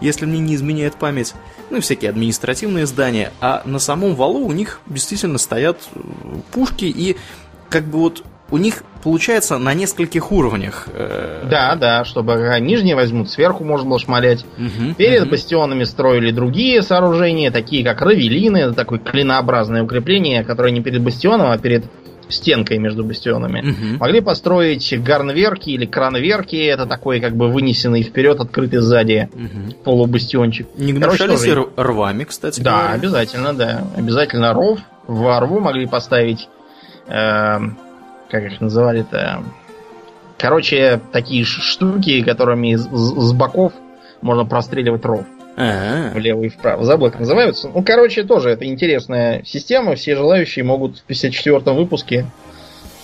если 0.00 0.26
мне 0.26 0.40
не 0.40 0.56
изменяет 0.56 0.96
память, 0.96 1.34
ну 1.68 1.76
и 1.76 1.80
всякие 1.80 2.10
административные 2.10 2.86
здания. 2.86 3.32
А 3.40 3.62
на 3.64 3.78
самом 3.78 4.16
валу 4.16 4.40
у 4.40 4.52
них 4.52 4.80
действительно 4.86 5.38
стоят 5.38 5.88
э, 5.94 6.00
пушки, 6.50 6.86
и 6.86 7.16
как 7.68 7.84
бы 7.84 7.98
вот 7.98 8.24
у 8.50 8.58
них 8.58 8.82
получается 9.02 9.58
на 9.58 9.74
нескольких 9.74 10.32
уровнях. 10.32 10.88
Э, 10.92 11.46
да, 11.48 11.74
да, 11.76 12.04
чтобы 12.04 12.34
нижние 12.60 12.94
возьмут, 12.94 13.30
сверху 13.30 13.64
можно 13.64 13.88
было 13.88 13.98
шмалять. 13.98 14.44
Угу, 14.58 14.94
Перед 14.96 15.22
угу. 15.22 15.30
бастионами 15.30 15.84
строили 15.84 16.30
другие 16.30 16.82
сооружения, 16.82 17.50
такие 17.50 17.84
как 17.84 18.00
равелины, 18.02 18.58
это 18.58 18.74
такое 18.74 18.98
клинообразное 18.98 19.82
укрепление, 19.82 20.44
которое 20.44 20.72
не 20.72 20.82
перед 20.82 21.02
бастионом, 21.02 21.50
а 21.50 21.58
перед 21.58 21.84
стенкой 22.28 22.78
между 22.78 23.04
бастионами. 23.04 23.60
Угу. 23.60 23.98
Могли 23.98 24.20
построить 24.20 24.94
гарнверки 25.02 25.70
или 25.70 25.86
кранверки, 25.86 26.56
это 26.56 26.86
такой 26.86 27.20
как 27.20 27.36
бы 27.36 27.48
вынесенный 27.48 28.02
вперед, 28.02 28.40
открытый 28.40 28.80
сзади 28.80 29.28
угу. 29.32 29.74
полубастиончик. 29.84 30.68
Не 30.76 30.92
гнушались 30.92 31.40
тоже... 31.40 31.66
рвами, 31.76 32.24
кстати. 32.24 32.60
Да, 32.60 32.78
говоря. 32.78 32.94
обязательно, 32.94 33.54
да. 33.54 33.84
Обязательно 33.96 34.52
ров. 34.52 34.78
В 35.06 35.40
рву 35.40 35.58
могли 35.58 35.86
поставить 35.86 36.48
э, 37.08 37.58
как 38.30 38.44
их 38.44 38.60
называли-то? 38.60 39.42
Короче, 40.38 41.00
такие 41.12 41.44
штуки, 41.44 42.22
которыми 42.22 42.74
с, 42.74 42.86
с 42.86 43.32
боков 43.32 43.72
можно 44.22 44.44
простреливать 44.44 45.04
ров. 45.04 45.24
А-а-а. 45.56 46.14
Влево 46.14 46.44
и 46.44 46.48
вправо. 46.48 46.84
Забыл, 46.84 47.10
как 47.10 47.20
называются. 47.20 47.68
Ну, 47.68 47.82
короче, 47.82 48.22
тоже 48.22 48.50
это 48.50 48.64
интересная 48.64 49.42
система. 49.44 49.94
Все 49.96 50.16
желающие 50.16 50.64
могут 50.64 50.98
в 50.98 51.10
54-м 51.10 51.76
выпуске 51.76 52.26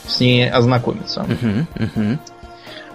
с 0.07 0.21
ней 0.21 0.49
ознакомиться. 0.49 1.27
Uh-huh, 1.29 1.67
uh-huh. 1.75 2.19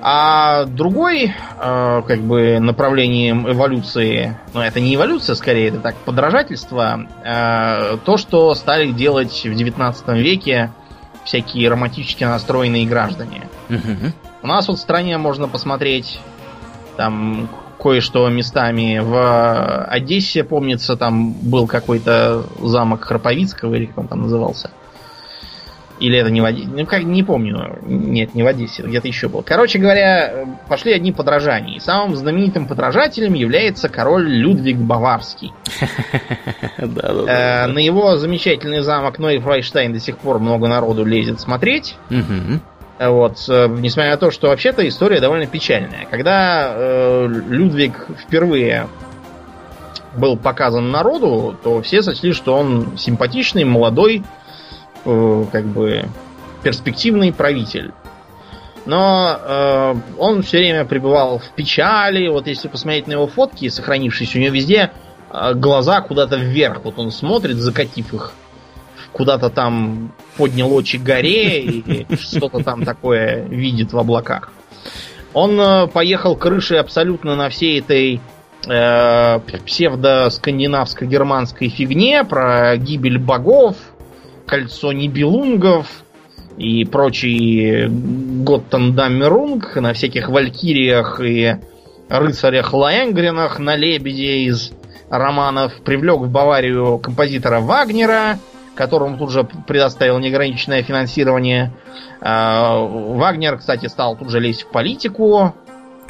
А 0.04 0.66
другой, 0.66 1.26
э, 1.26 2.02
как 2.08 2.22
бы, 2.22 2.60
направлением 2.60 3.48
эволюции, 3.52 4.36
ну, 4.54 4.62
это 4.62 4.80
не 4.80 4.96
эволюция, 4.96 5.36
скорее, 5.36 5.68
это 5.68 5.80
так, 5.80 5.96
подражательство, 5.98 7.06
э, 7.24 7.98
то, 8.04 8.18
что 8.18 8.56
стали 8.56 8.92
делать 8.92 9.46
в 9.46 9.54
19 9.54 10.08
веке 10.18 10.72
всякие 11.24 11.70
романтически 11.70 12.24
настроенные 12.24 12.86
граждане. 12.86 13.48
Мгм. 13.70 14.14
У 14.42 14.48
нас 14.48 14.68
вот 14.68 14.78
в 14.78 14.82
стране 14.82 15.18
можно 15.18 15.48
посмотреть 15.48 16.20
там 16.98 17.50
кое-что 17.80 18.28
местами. 18.30 19.00
В 19.00 19.84
Одессе, 19.86 20.44
помнится, 20.44 20.96
там 20.96 21.34
был 21.34 21.68
какой-то 21.68 22.46
замок 22.62 23.04
Храповицкого, 23.06 23.76
или 23.76 23.86
как 23.86 23.98
он 23.98 24.08
там 24.08 24.22
назывался. 24.24 24.72
Или 26.02 26.18
это 26.18 26.32
не 26.32 26.42
в 26.42 26.46
Одессе? 26.46 26.68
Ну, 26.68 26.86
как, 26.88 27.04
не 27.04 27.22
помню. 27.22 27.78
Нет, 27.84 28.34
не 28.34 28.42
в 28.42 28.48
Одессе, 28.48 28.82
где-то 28.82 29.08
еще 29.08 29.30
был. 29.30 29.44
Короче 29.44 29.78
говоря, 29.78 30.48
пошли 30.68 30.94
одни 30.94 31.12
подражания. 31.12 31.78
И 31.78 31.80
самым 31.80 32.16
знаменитым 32.16 32.68
подражателем 32.68 33.36
является 33.36 33.88
король 33.88 34.28
Людвиг 34.28 34.78
Баварский. 34.78 35.54
Э. 36.78 37.68
На 37.68 37.78
его 37.78 38.18
замечательный 38.18 38.82
замок 38.82 39.20
Ной 39.20 39.40
Фрайштайн 39.40 39.94
до 39.94 40.00
сих 40.00 40.18
пор 40.18 40.40
много 40.40 40.68
народу 40.68 41.06
лезет 41.06 41.40
смотреть. 41.40 41.96
Мгм. 42.10 42.62
Вот, 43.00 43.46
э, 43.50 43.68
несмотря 43.68 44.12
на 44.12 44.18
то, 44.18 44.32
что 44.32 44.48
вообще-то 44.48 44.88
история 44.88 45.20
довольно 45.20 45.46
печальная. 45.46 46.08
Когда 46.10 46.74
э, 46.74 47.28
Людвиг 47.28 48.08
впервые 48.20 48.88
был 50.16 50.38
показан 50.38 50.92
народу, 50.92 51.56
то 51.64 51.82
все 51.82 52.02
сочли, 52.02 52.34
что 52.34 52.56
он 52.56 52.98
симпатичный, 52.98 53.64
молодой, 53.64 54.24
э, 55.06 55.46
как 55.52 55.66
бы 55.66 56.06
перспективный 56.64 57.34
правитель. 57.34 57.92
Но 58.86 59.38
э, 59.40 59.96
он 60.18 60.42
все 60.42 60.58
время 60.58 60.86
пребывал 60.86 61.40
в 61.40 61.50
печали. 61.56 62.28
Вот 62.28 62.48
если 62.48 62.68
посмотреть 62.68 63.08
на 63.08 63.14
его 63.14 63.28
фотки, 63.28 63.70
сохранившиеся, 63.70 64.38
у 64.38 64.42
него 64.42 64.56
везде 64.56 64.92
э, 65.32 65.54
глаза 65.54 66.02
куда-то 66.02 66.38
вверх. 66.38 66.82
Вот 66.84 66.98
он 66.98 67.12
смотрит, 67.12 67.58
закатив 67.58 68.14
их 68.14 68.34
куда-то 69.12 69.50
там 69.50 70.14
поднял 70.38 70.74
очи 70.74 70.96
горе 70.98 71.62
и 71.62 72.16
что-то 72.16 72.64
там 72.64 72.86
такое 72.86 73.44
видит 73.46 73.94
в 73.94 74.00
облаках. 74.00 74.52
Он 75.34 75.60
э, 75.60 75.88
поехал 75.88 76.36
крышей 76.36 76.80
абсолютно 76.80 77.36
на 77.36 77.50
всей 77.50 77.80
этой 77.80 78.22
э, 78.68 79.40
псевдо-скандинавско-германской 79.66 81.70
фигне 81.70 82.24
про 82.24 82.78
гибель 82.78 83.18
богов, 83.18 83.76
кольцо 84.46 84.92
нибелунгов 84.92 85.88
и 86.58 86.86
прочий 86.86 87.88
Готтендаммерунг 87.88 89.76
на 89.76 89.94
всяких 89.94 90.30
валькириях 90.30 91.20
и 91.22 91.58
рыцарях 92.10 92.74
Лаэнгренах 92.74 93.60
на 93.60 93.76
лебеде 93.76 94.40
из 94.44 94.72
романов. 95.10 95.74
Привлек 95.82 96.20
в 96.20 96.30
Баварию 96.30 96.98
композитора 97.00 97.60
Вагнера, 97.62 98.38
которому 98.76 99.18
тут 99.18 99.32
же 99.32 99.44
предоставил 99.44 100.20
неограниченное 100.20 100.84
финансирование. 100.84 101.72
А, 102.22 102.78
Вагнер, 102.80 103.58
кстати, 103.58 103.88
стал 103.88 104.16
тут 104.18 104.30
же 104.30 104.40
лезть 104.40 104.64
в 104.64 104.72
политику. 104.72 105.54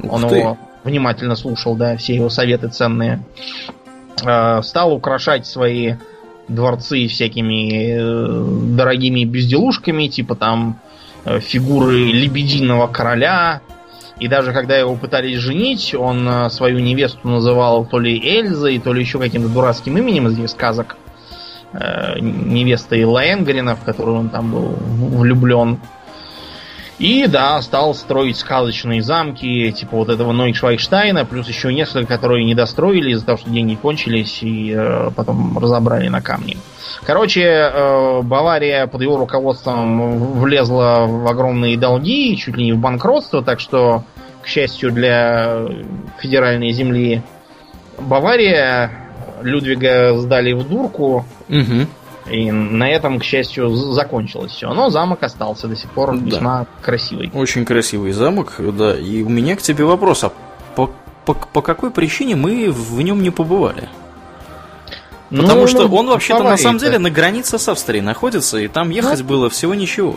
Ух 0.04 0.14
Он 0.14 0.28
ты. 0.28 0.36
его 0.36 0.58
внимательно 0.84 1.36
слушал, 1.36 1.76
да, 1.76 1.98
все 1.98 2.16
его 2.16 2.30
советы 2.30 2.68
ценные. 2.70 3.22
Э, 4.24 4.62
Стал 4.62 4.94
украшать 4.94 5.46
свои 5.46 5.96
дворцы 6.48 7.08
всякими 7.08 7.96
э, 7.98 8.76
дорогими 8.76 9.24
безделушками, 9.24 10.08
типа 10.08 10.36
там 10.36 10.80
э, 11.26 11.40
фигуры 11.40 12.12
лебединого 12.12 12.88
короля. 12.88 13.62
И 14.20 14.28
даже 14.28 14.54
когда 14.54 14.78
его 14.78 14.96
пытались 14.96 15.38
женить, 15.40 15.96
он 15.98 16.28
э, 16.28 16.50
свою 16.50 16.80
невесту 16.80 17.28
называл 17.28 17.86
то 17.86 18.00
ли 18.00 18.20
Эльзой, 18.20 18.80
то 18.80 18.94
ли 18.94 19.02
еще 19.02 19.20
каким-то 19.20 19.50
дурацким 19.50 19.98
именем 19.98 20.28
из 20.28 20.38
этих 20.38 20.50
сказок. 20.50 20.98
Невестой 21.74 23.06
Лаэнгрена, 23.06 23.78
в 23.78 23.84
которую 23.86 24.18
он 24.18 24.30
там 24.30 24.52
был 24.52 24.76
влюблен. 24.78 25.80
И 27.02 27.26
да, 27.26 27.60
стал 27.64 27.96
строить 27.96 28.38
сказочные 28.38 29.02
замки, 29.02 29.72
типа 29.72 29.98
вот 29.98 30.10
этого 30.10 30.34
Нойшвайштайна, 30.34 31.26
плюс 31.26 31.48
еще 31.48 31.74
несколько, 31.74 32.14
которые 32.16 32.46
не 32.46 32.54
достроили 32.54 33.14
из-за 33.14 33.26
того, 33.26 33.40
что 33.40 33.50
деньги 33.50 33.74
кончились, 33.74 34.44
и 34.44 34.72
э, 34.78 35.10
потом 35.16 35.58
разобрали 35.58 36.10
на 36.10 36.22
камни. 36.22 36.58
Короче, 37.04 37.42
э, 37.42 38.22
Бавария 38.22 38.86
под 38.86 39.02
его 39.02 39.18
руководством 39.18 40.40
влезла 40.40 41.08
в 41.08 41.28
огромные 41.28 41.76
долги, 41.76 42.38
чуть 42.38 42.56
ли 42.56 42.66
не 42.66 42.74
в 42.74 42.78
банкротство, 42.78 43.42
так 43.42 43.60
что, 43.60 44.04
к 44.44 44.48
счастью 44.48 44.92
для 44.92 45.58
федеральной 46.20 46.70
земли, 46.70 47.24
Бавария 47.98 48.92
Людвига 49.42 50.16
сдали 50.20 50.54
в 50.54 50.70
дурку, 50.70 51.26
Мгм. 51.48 51.88
И 52.30 52.52
на 52.52 52.90
этом, 52.90 53.20
к 53.20 53.24
счастью, 53.24 53.70
закончилось 53.76 54.52
все. 54.52 54.74
Но 54.74 54.90
замок 54.90 55.24
остался 55.24 55.68
до 55.68 55.76
сих 55.76 55.90
пор 55.92 56.18
Да. 56.18 56.26
весьма 56.26 56.68
красивый. 56.82 57.32
Очень 57.34 57.66
красивый 57.66 58.12
замок, 58.12 58.54
да. 58.60 58.96
И 58.98 59.24
у 59.24 59.30
меня 59.30 59.56
к 59.56 59.62
тебе 59.62 59.86
вопрос, 59.86 60.24
а 60.24 60.32
по, 60.76 60.92
по, 61.26 61.34
по 61.34 61.62
какой 61.62 61.92
причине 61.92 62.36
мы 62.36 62.70
в 62.72 63.02
нем 63.02 63.22
не 63.24 63.30
побывали? 63.32 63.90
Потому 65.30 65.62
Ну, 65.62 65.68
что 65.68 65.88
ну, 65.88 65.96
он 65.96 66.08
вообще-то 66.08 66.44
на 66.44 66.58
самом 66.58 66.78
деле 66.80 67.00
на 67.00 67.10
границе 67.10 67.58
с 67.58 67.68
Австрией 67.68 68.04
находится, 68.04 68.58
и 68.58 68.68
там 68.68 68.90
ехать 68.90 69.22
было 69.24 69.50
всего 69.50 69.74
ничего. 69.74 70.16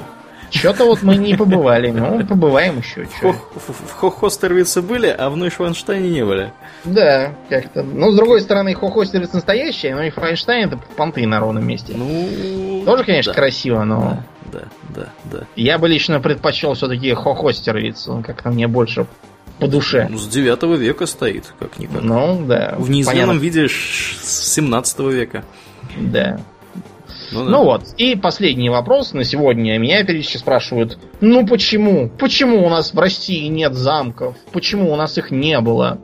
Что-то 0.58 0.84
вот 0.84 1.02
мы 1.02 1.16
не 1.16 1.34
побывали. 1.34 1.90
Ну, 1.90 2.24
побываем 2.26 2.78
еще. 2.78 3.06
В, 3.22 3.92
Хохостервице 3.98 4.82
были, 4.82 5.08
а 5.08 5.28
в 5.30 5.36
Нойшванштайне 5.36 6.08
не 6.10 6.24
были. 6.24 6.52
Да, 6.84 7.34
как-то. 7.48 7.82
Но 7.82 8.10
с 8.10 8.16
другой 8.16 8.40
стороны, 8.40 8.74
Хохостерец 8.74 9.32
настоящий, 9.32 9.90
но 9.92 10.02
и 10.02 10.10
Фрайнштайн 10.10 10.68
это 10.68 10.78
понты 10.96 11.26
на 11.26 11.40
ровном 11.40 11.66
месте. 11.66 11.94
Ну, 11.96 12.82
Тоже, 12.86 13.04
конечно, 13.04 13.32
да, 13.32 13.36
красиво, 13.36 13.84
но 13.84 14.22
Да, 14.52 14.62
да, 14.94 15.08
да. 15.24 15.40
я 15.56 15.78
бы 15.78 15.88
лично 15.88 16.20
предпочел 16.20 16.74
все-таки 16.74 17.12
Хохостервиц. 17.14 18.08
Он 18.08 18.22
как-то 18.22 18.50
мне 18.50 18.68
больше 18.68 19.06
по 19.58 19.66
душе. 19.66 20.06
Ну, 20.10 20.18
с 20.18 20.26
9 20.28 20.78
века 20.78 21.06
стоит, 21.06 21.52
как-никак. 21.58 22.02
Ну, 22.02 22.44
да. 22.46 22.74
в 22.78 22.90
неизменном 22.90 23.26
понятно. 23.28 23.40
виде 23.42 23.68
ш- 23.68 24.16
с 24.22 24.54
17 24.54 24.98
века. 25.10 25.44
Да. 25.98 26.40
Ну, 27.34 27.44
да. 27.44 27.50
Ну 27.50 27.64
вот, 27.64 27.82
и 27.98 28.16
последний 28.16 28.70
вопрос 28.70 29.12
на 29.12 29.24
сегодня. 29.24 29.76
Меня 29.78 30.04
периодически 30.04 30.36
спрашивают, 30.36 30.98
ну 31.20 31.46
почему? 31.46 32.08
Почему 32.08 32.64
у 32.64 32.68
нас 32.68 32.94
в 32.94 32.98
России 32.98 33.46
нет 33.48 33.74
замков? 33.74 34.36
Почему 34.52 34.92
у 34.92 34.96
нас 34.96 35.18
их 35.18 35.30
не 35.30 35.60
было? 35.60 35.98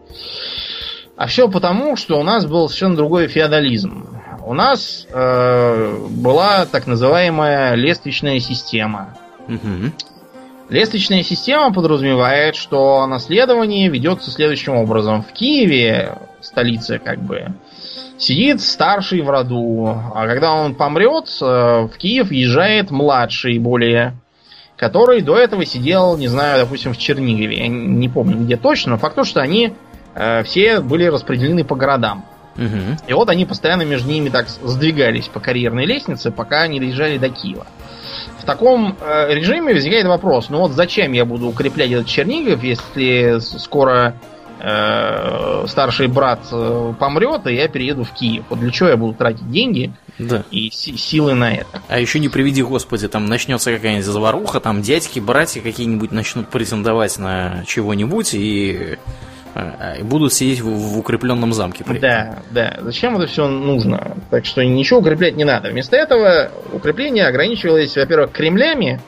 А 1.16 1.26
все 1.26 1.49
потому, 1.49 1.97
что 1.97 2.18
у 2.18 2.22
нас 2.22 2.47
был 2.47 2.68
совершенно 2.68 2.97
другой 2.97 3.28
феодализм. 3.28 4.07
У 4.45 4.55
нас 4.55 5.07
э, 5.11 5.97
была 6.11 6.66
так 6.66 6.87
называемая 6.87 7.74
лестничная 7.74 8.41
система. 8.41 9.16
Мгм. 9.47 9.93
Лестничная 10.70 11.22
система 11.22 11.72
подразумевает, 11.72 12.57
что 12.57 13.07
наследование 13.07 13.88
ведется 13.88 14.30
следующим 14.30 14.76
образом. 14.76 15.22
В 15.22 15.33
Киеве, 15.33 16.17
столице 16.41 16.99
как 16.99 17.21
бы, 17.21 17.53
сидит 18.21 18.61
старший 18.61 19.22
в 19.22 19.30
роду, 19.30 19.88
а 20.14 20.26
когда 20.26 20.53
он 20.53 20.75
помрет, 20.75 21.29
э, 21.41 21.45
в 21.45 21.97
Киев 21.97 22.30
езжает 22.30 22.91
младший 22.91 23.59
более, 23.59 24.14
который 24.76 25.22
до 25.22 25.37
этого 25.37 25.64
сидел, 25.64 26.17
не 26.17 26.29
знаю, 26.29 26.61
допустим, 26.61 26.92
в 26.92 26.99
Чернигове. 26.99 27.59
Я 27.59 27.68
не 27.68 28.09
помню 28.09 28.38
где 28.38 28.57
точно, 28.57 28.92
но 28.92 28.99
факт 28.99 29.17
то, 29.17 29.25
что 29.25 29.41
они 29.41 29.72
э, 30.14 30.42
все 30.45 30.80
были 30.80 31.07
распределены 31.07 31.64
по 31.64 31.75
городам. 31.75 32.25
И 33.07 33.13
вот 33.14 33.30
они 33.30 33.47
постоянно 33.47 33.83
между 33.83 34.11
ними 34.11 34.29
так 34.29 34.49
сдвигались 34.49 35.29
по 35.29 35.41
карьерной 35.41 35.87
лестнице, 35.87 36.30
пока 36.30 36.67
не 36.67 36.79
доезжали 36.79 37.17
до 37.17 37.30
Киева. 37.30 37.67
В 38.38 38.45
таком 38.45 38.97
э, 39.01 39.34
режиме 39.34 39.72
возникает 39.72 40.07
вопрос, 40.07 40.51
ну 40.51 40.59
вот 40.59 40.72
зачем 40.72 41.13
я 41.13 41.25
буду 41.25 41.49
укреплять 41.49 41.91
этот 41.91 42.07
Чернигов, 42.07 42.63
если 42.63 43.38
скоро 43.38 44.14
старший 45.66 46.07
брат 46.08 46.41
э, 46.53 46.92
помрет, 46.99 47.46
и 47.46 47.54
я 47.54 47.68
перееду 47.68 48.04
в 48.04 48.11
Киев. 48.12 48.45
Вот 48.50 48.61
для 48.61 48.70
чего 48.70 48.88
я 48.91 48.96
буду 48.96 49.14
тратить 49.14 49.50
деньги 49.50 49.92
Да. 50.18 50.45
и 50.50 50.70
си- 50.70 50.96
силы 50.96 51.34
на 51.34 51.53
это? 51.54 51.80
А 51.88 51.99
еще 51.99 52.18
не 52.18 52.28
приведи, 52.28 52.62
господи, 52.62 53.08
там 53.08 53.26
начнется 53.26 53.72
какая-нибудь 53.72 54.04
заваруха, 54.04 54.61
там 54.61 54.82
дядьки, 54.82 55.20
братья 55.20 55.61
какие-нибудь 55.61 56.12
начнут 56.12 56.49
претендовать 56.49 57.18
на 57.18 57.64
чего-нибудь 57.66 58.34
и, 58.34 58.99
э, 59.54 60.00
и 60.00 60.03
будут 60.03 60.32
сидеть 60.32 60.61
в, 60.61 60.68
в 60.68 60.99
укрепленном 60.99 61.53
замке. 61.53 61.84
при. 61.84 61.99
Да, 61.99 62.38
да. 62.50 62.78
Зачем 62.82 63.16
это 63.16 63.26
все 63.26 63.46
нужно? 63.49 64.16
Так 64.30 64.45
что 64.45 64.64
ничего 64.64 65.00
укреплять 65.00 65.37
не 65.37 65.45
надо. 65.45 65.70
Вместо 65.70 65.96
этого 65.96 66.50
укрепление 66.72 67.26
ограничивалось, 67.26 67.96
во-первых, 67.96 68.32
кремлями, 68.32 69.00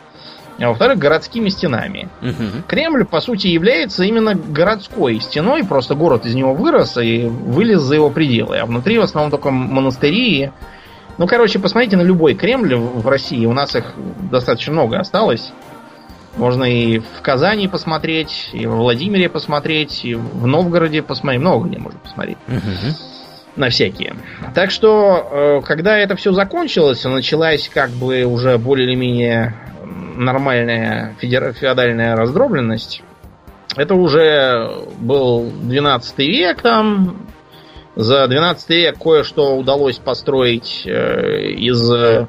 а 0.59 0.69
во-вторых, 0.69 0.99
городскими 0.99 1.49
стенами. 1.49 2.09
Мгм. 2.21 2.65
Кремль, 2.67 3.05
по 3.05 3.21
сути, 3.21 3.49
является 3.49 4.05
именно 4.05 4.35
городской 4.35 5.21
стеной, 5.21 5.65
просто 5.65 5.95
город 5.95 6.27
из 6.27 6.35
него 6.35 6.55
вырос 6.55 6.97
и 6.99 7.25
вылез 7.27 7.81
за 7.81 7.95
его 7.95 8.11
пределы. 8.11 8.59
А 8.59 8.67
внутри 8.67 8.99
в 8.99 9.03
основном 9.03 9.31
только 9.31 9.51
монастыри. 9.51 10.51
Ну, 11.19 11.27
короче, 11.27 11.59
посмотрите 11.59 11.97
на 11.97 12.03
любой 12.03 12.35
Кремль 12.35 12.75
в 12.75 13.07
России. 13.07 13.45
У 13.47 13.53
нас 13.53 13.75
их 13.75 13.93
достаточно 14.31 14.73
много 14.73 14.99
осталось. 14.99 15.53
Можно 16.37 16.65
и 16.65 16.99
в 16.99 17.21
Казани 17.21 17.69
посмотреть, 17.69 18.51
и 18.53 18.67
в 18.67 18.77
Владимире 18.77 19.29
посмотреть, 19.29 20.05
и 20.05 20.15
в 20.15 20.47
Новгороде 20.47 21.03
посмотреть. 21.03 21.43
Много 21.43 21.69
где 21.69 21.79
можно 21.79 21.99
посмотреть. 21.99 22.39
Мгм. 22.47 22.95
На 23.57 23.69
всякие. 23.69 24.15
Так 24.55 24.71
что, 24.71 25.29
э, 25.31 25.67
когда 25.67 25.99
это 25.99 26.17
все 26.17 26.33
закончилось, 26.33 27.05
началась 27.05 27.69
как 27.69 27.91
бы 27.91 28.25
уже 28.25 28.57
более 28.57 28.89
или 28.89 28.95
менее 28.95 29.55
нормальная 30.17 31.15
феодальная 31.21 32.17
раздробленность, 32.17 33.03
это 33.77 33.95
уже 33.95 34.71
был 34.99 35.51
12 35.63 36.19
век 36.19 36.63
там. 36.63 37.27
За 37.95 38.27
12 38.27 38.71
век 38.71 38.99
кое-что 38.99 39.57
удалось 39.57 39.99
построить 39.99 40.83
э, 40.87 41.51
из 41.53 41.91
э, 41.91 42.27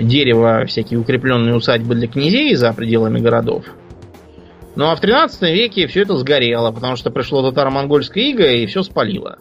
дерева 0.00 0.64
всякие 0.66 1.00
укрепленные 1.00 1.54
усадьбы 1.54 1.94
для 1.94 2.06
князей 2.06 2.54
за 2.54 2.72
пределами 2.72 3.18
городов. 3.18 3.64
Ну 4.76 4.90
а 4.90 4.96
в 4.96 5.00
13 5.00 5.42
веке 5.42 5.86
все 5.86 6.02
это 6.02 6.16
сгорело, 6.16 6.72
потому 6.72 6.96
что 6.96 7.10
пришло 7.10 7.48
татаро-монгольское 7.48 8.24
иго 8.24 8.46
и 8.46 8.66
все 8.66 8.82
спалило. 8.82 9.38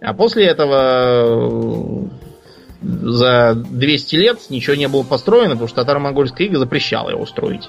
А 0.00 0.14
после 0.14 0.46
этого 0.46 2.06
э, 2.06 2.08
за 2.82 3.54
200 3.54 4.16
лет 4.16 4.38
ничего 4.50 4.76
не 4.76 4.88
было 4.88 5.02
построено, 5.02 5.50
потому 5.50 5.68
что 5.68 5.76
татаро-монгольская 5.76 6.46
ига 6.46 6.58
запрещала 6.58 7.10
его 7.10 7.26
строить. 7.26 7.68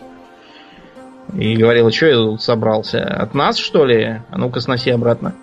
И 1.38 1.56
говорила, 1.56 1.91
что 1.91 2.06
я 2.07 2.15
тут 2.15 2.41
собрался? 2.41 3.03
От 3.03 3.34
нас, 3.34 3.57
что 3.57 3.85
ли? 3.85 4.22
А 4.30 4.38
ну-ка, 4.38 4.60
сноси 4.60 4.91
обратно. 4.91 5.34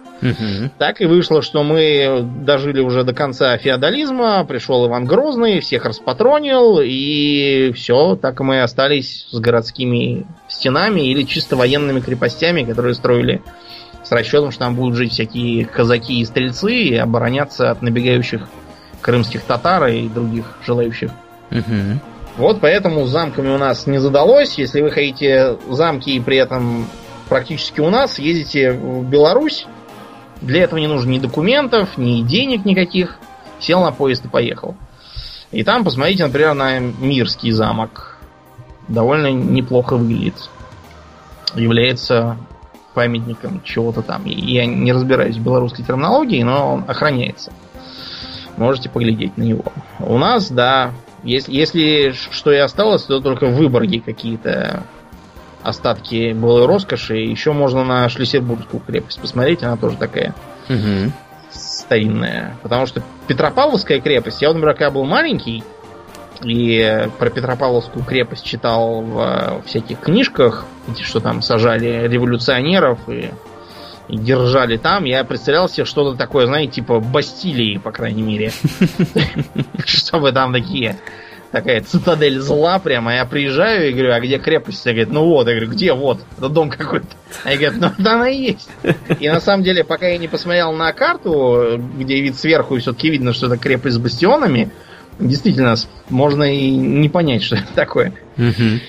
Так 0.78 1.00
и 1.00 1.06
вышло, 1.06 1.40
что 1.40 1.62
мы 1.62 2.22
дожили 2.44 2.80
уже 2.80 3.04
до 3.04 3.14
конца 3.14 3.56
феодализма, 3.56 4.44
пришел 4.44 4.86
Иван 4.86 5.06
Грозный, 5.06 5.60
всех 5.60 5.86
распатронил, 5.86 6.78
и 6.82 7.72
все, 7.74 8.16
так 8.16 8.40
и 8.40 8.44
мы 8.44 8.60
остались 8.60 9.26
с 9.30 9.38
городскими 9.38 10.26
стенами 10.46 11.00
или 11.00 11.22
чисто 11.22 11.56
военными 11.56 12.00
крепостями, 12.00 12.64
которые 12.64 12.94
строили 12.94 13.40
с 14.04 14.12
расчетом, 14.12 14.50
что 14.50 14.60
там 14.60 14.76
будут 14.76 14.96
жить 14.96 15.12
всякие 15.12 15.64
казаки 15.64 16.20
и 16.20 16.24
стрельцы 16.24 16.74
и 16.74 16.96
обороняться 16.96 17.70
от 17.70 17.80
набегающих 17.80 18.42
крымских 19.00 19.42
татар 19.42 19.86
и 19.88 20.08
других 20.08 20.44
желающих. 20.64 21.10
Мгм. 21.50 22.00
Вот 22.36 22.60
поэтому 22.60 23.06
с 23.06 23.10
замками 23.10 23.48
у 23.48 23.58
нас 23.58 23.86
не 23.86 23.98
задалось. 23.98 24.56
Если 24.56 24.80
вы 24.80 24.90
хотите 24.90 25.56
замки 25.68 26.10
и 26.10 26.20
при 26.20 26.36
этом 26.36 26.86
практически 27.28 27.80
у 27.80 27.90
нас, 27.90 28.18
ездите 28.18 28.72
в 28.72 29.04
Беларусь. 29.08 29.66
Для 30.40 30.62
этого 30.62 30.78
не 30.78 30.86
нужно 30.86 31.10
ни 31.10 31.18
документов, 31.18 31.98
ни 31.98 32.22
денег 32.22 32.64
никаких. 32.64 33.18
Сел 33.58 33.82
на 33.82 33.92
поезд 33.92 34.24
и 34.24 34.28
поехал. 34.28 34.74
И 35.50 35.64
там 35.64 35.84
посмотрите, 35.84 36.24
например, 36.24 36.54
на 36.54 36.78
Мирский 36.78 37.50
замок. 37.50 38.18
Довольно 38.88 39.30
неплохо 39.30 39.96
выглядит. 39.96 40.48
Является 41.54 42.38
памятником 42.94 43.60
чего-то 43.64 44.02
там. 44.02 44.24
Я 44.24 44.66
не 44.66 44.92
разбираюсь 44.92 45.36
в 45.36 45.42
белорусской 45.42 45.84
терминологии, 45.84 46.42
но 46.42 46.74
он 46.74 46.84
охраняется. 46.88 47.52
Можете 48.60 48.90
поглядеть 48.90 49.38
на 49.38 49.42
него. 49.42 49.64
У 50.00 50.18
нас, 50.18 50.50
да, 50.50 50.92
если, 51.24 51.50
если 51.50 52.10
что 52.12 52.52
и 52.52 52.58
осталось, 52.58 53.04
то 53.04 53.18
только 53.20 53.46
в 53.46 53.56
Выборге 53.56 54.02
какие-то 54.02 54.82
остатки 55.62 56.34
былой 56.34 56.66
роскоши. 56.66 57.16
Еще 57.16 57.52
можно 57.52 57.84
на 57.84 58.06
Шлиссельбургскую 58.10 58.82
крепость 58.86 59.18
посмотреть, 59.18 59.62
она 59.62 59.78
тоже 59.78 59.96
такая 59.96 60.34
Мгм. 60.68 61.10
старинная. 61.50 62.58
Потому 62.62 62.84
что 62.84 63.02
Петропавловская 63.28 63.98
крепость, 63.98 64.42
я 64.42 64.48
например, 64.48 64.74
когда 64.74 64.90
был 64.90 65.04
маленький, 65.06 65.64
и 66.44 67.08
про 67.18 67.30
Петропавловскую 67.30 68.04
крепость 68.04 68.44
читал 68.44 69.00
в 69.00 69.18
э, 69.20 69.62
всяких 69.66 70.00
книжках, 70.00 70.66
что 71.00 71.20
там 71.20 71.40
сажали 71.40 72.06
революционеров 72.08 72.98
и 73.08 73.30
держали 74.08 74.76
там, 74.76 75.04
я 75.04 75.24
представлял 75.24 75.68
себе 75.68 75.84
что-то 75.84 76.16
такое, 76.16 76.46
знаете, 76.46 76.74
типа 76.74 77.00
Бастилии, 77.00 77.78
по 77.78 77.92
крайней 77.92 78.22
мере. 78.22 78.52
Чтобы 79.84 80.32
там 80.32 80.52
такие 80.52 80.96
такая 81.50 81.82
цитадель 81.82 82.38
зла 82.38 82.78
прямо. 82.78 83.14
Я 83.14 83.24
приезжаю 83.24 83.88
и 83.88 83.92
говорю, 83.92 84.12
а 84.12 84.20
где 84.20 84.38
крепость? 84.38 84.84
Я 84.86 84.92
говорю, 84.92 85.12
ну 85.12 85.24
вот. 85.24 85.48
Я 85.48 85.54
говорю, 85.54 85.70
где 85.70 85.92
вот? 85.92 86.20
Это 86.38 86.48
дом 86.48 86.70
какой-то. 86.70 87.06
Они 87.44 87.56
говорят, 87.56 87.80
ну 87.80 87.90
да 88.02 88.14
она 88.14 88.28
и 88.28 88.36
есть. 88.36 88.68
И 89.18 89.28
на 89.28 89.40
самом 89.40 89.64
деле, 89.64 89.84
пока 89.84 90.08
я 90.08 90.18
не 90.18 90.28
посмотрел 90.28 90.72
на 90.72 90.92
карту, 90.92 91.80
где 91.98 92.20
вид 92.20 92.36
сверху, 92.36 92.76
и 92.76 92.80
все-таки 92.80 93.10
видно, 93.10 93.32
что 93.32 93.46
это 93.46 93.56
крепость 93.56 93.96
с 93.96 93.98
бастионами, 93.98 94.70
действительно, 95.18 95.74
можно 96.08 96.44
и 96.44 96.70
не 96.70 97.08
понять, 97.08 97.42
что 97.42 97.56
это 97.56 97.72
такое. 97.74 98.12
Мгм. 98.36 98.80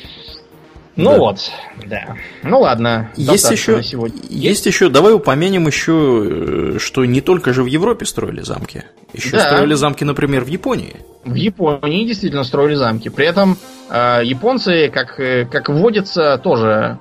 Ну 0.95 1.11
Да. 1.11 1.17
вот, 1.17 1.51
да. 1.85 2.15
Ну 2.43 2.59
ладно. 2.61 3.11
Есть 3.15 3.49
еще, 3.49 3.81
сегодня. 3.81 4.19
есть 4.29 4.65
еще, 4.65 4.89
давай 4.89 5.13
упомянем 5.13 5.67
еще, 5.67 6.73
э, 6.75 6.79
что 6.79 7.05
не 7.05 7.21
только 7.21 7.53
же 7.53 7.63
в 7.63 7.67
Европе 7.67 8.05
строили 8.05 8.41
замки. 8.41 8.83
Еще 9.13 9.31
Да. 9.31 9.47
строили 9.47 9.73
замки, 9.73 10.03
например, 10.03 10.43
в 10.43 10.47
Японии. 10.47 10.97
В 11.23 11.35
Японии 11.35 12.05
действительно 12.05 12.43
строили 12.43 12.75
замки. 12.75 13.09
При 13.09 13.25
этом 13.25 13.57
э, 13.89 14.21
японцы, 14.23 14.89
как, 14.89 15.19
э, 15.19 15.45
как 15.45 15.69
водится, 15.69 16.37
тоже 16.43 16.97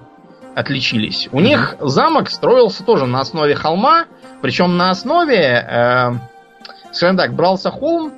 отличились. 0.55 1.29
У 1.33 1.41
них 1.41 1.77
замок 1.81 2.31
строился 2.31 2.85
тоже 2.85 3.07
на 3.07 3.21
основе 3.21 3.55
холма, 3.55 4.07
причем 4.43 4.77
на 4.77 4.91
основе, 4.91 5.37
э, 5.37 6.11
скажем 6.93 7.17
так, 7.17 7.35
брался 7.35 7.71
холм, 7.71 8.13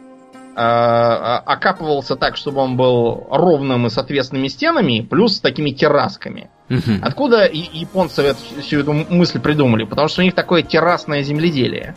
окапывался 0.54 2.16
так, 2.16 2.36
чтобы 2.36 2.60
он 2.60 2.76
был 2.76 3.26
ровным 3.30 3.86
и 3.86 3.90
с 3.90 3.96
ответственными 3.96 4.48
стенами, 4.48 5.00
плюс 5.00 5.36
с 5.36 5.40
такими 5.40 5.70
террасками. 5.70 6.50
Мгм. 6.68 7.00
Откуда 7.02 7.44
и- 7.46 7.78
японцы 7.78 8.34
всю 8.60 8.80
эту 8.80 8.92
мысль 8.92 9.40
придумали? 9.40 9.84
Потому 9.84 10.08
что 10.08 10.20
у 10.20 10.24
них 10.24 10.34
такое 10.34 10.62
террасное 10.62 11.22
земледелие. 11.22 11.94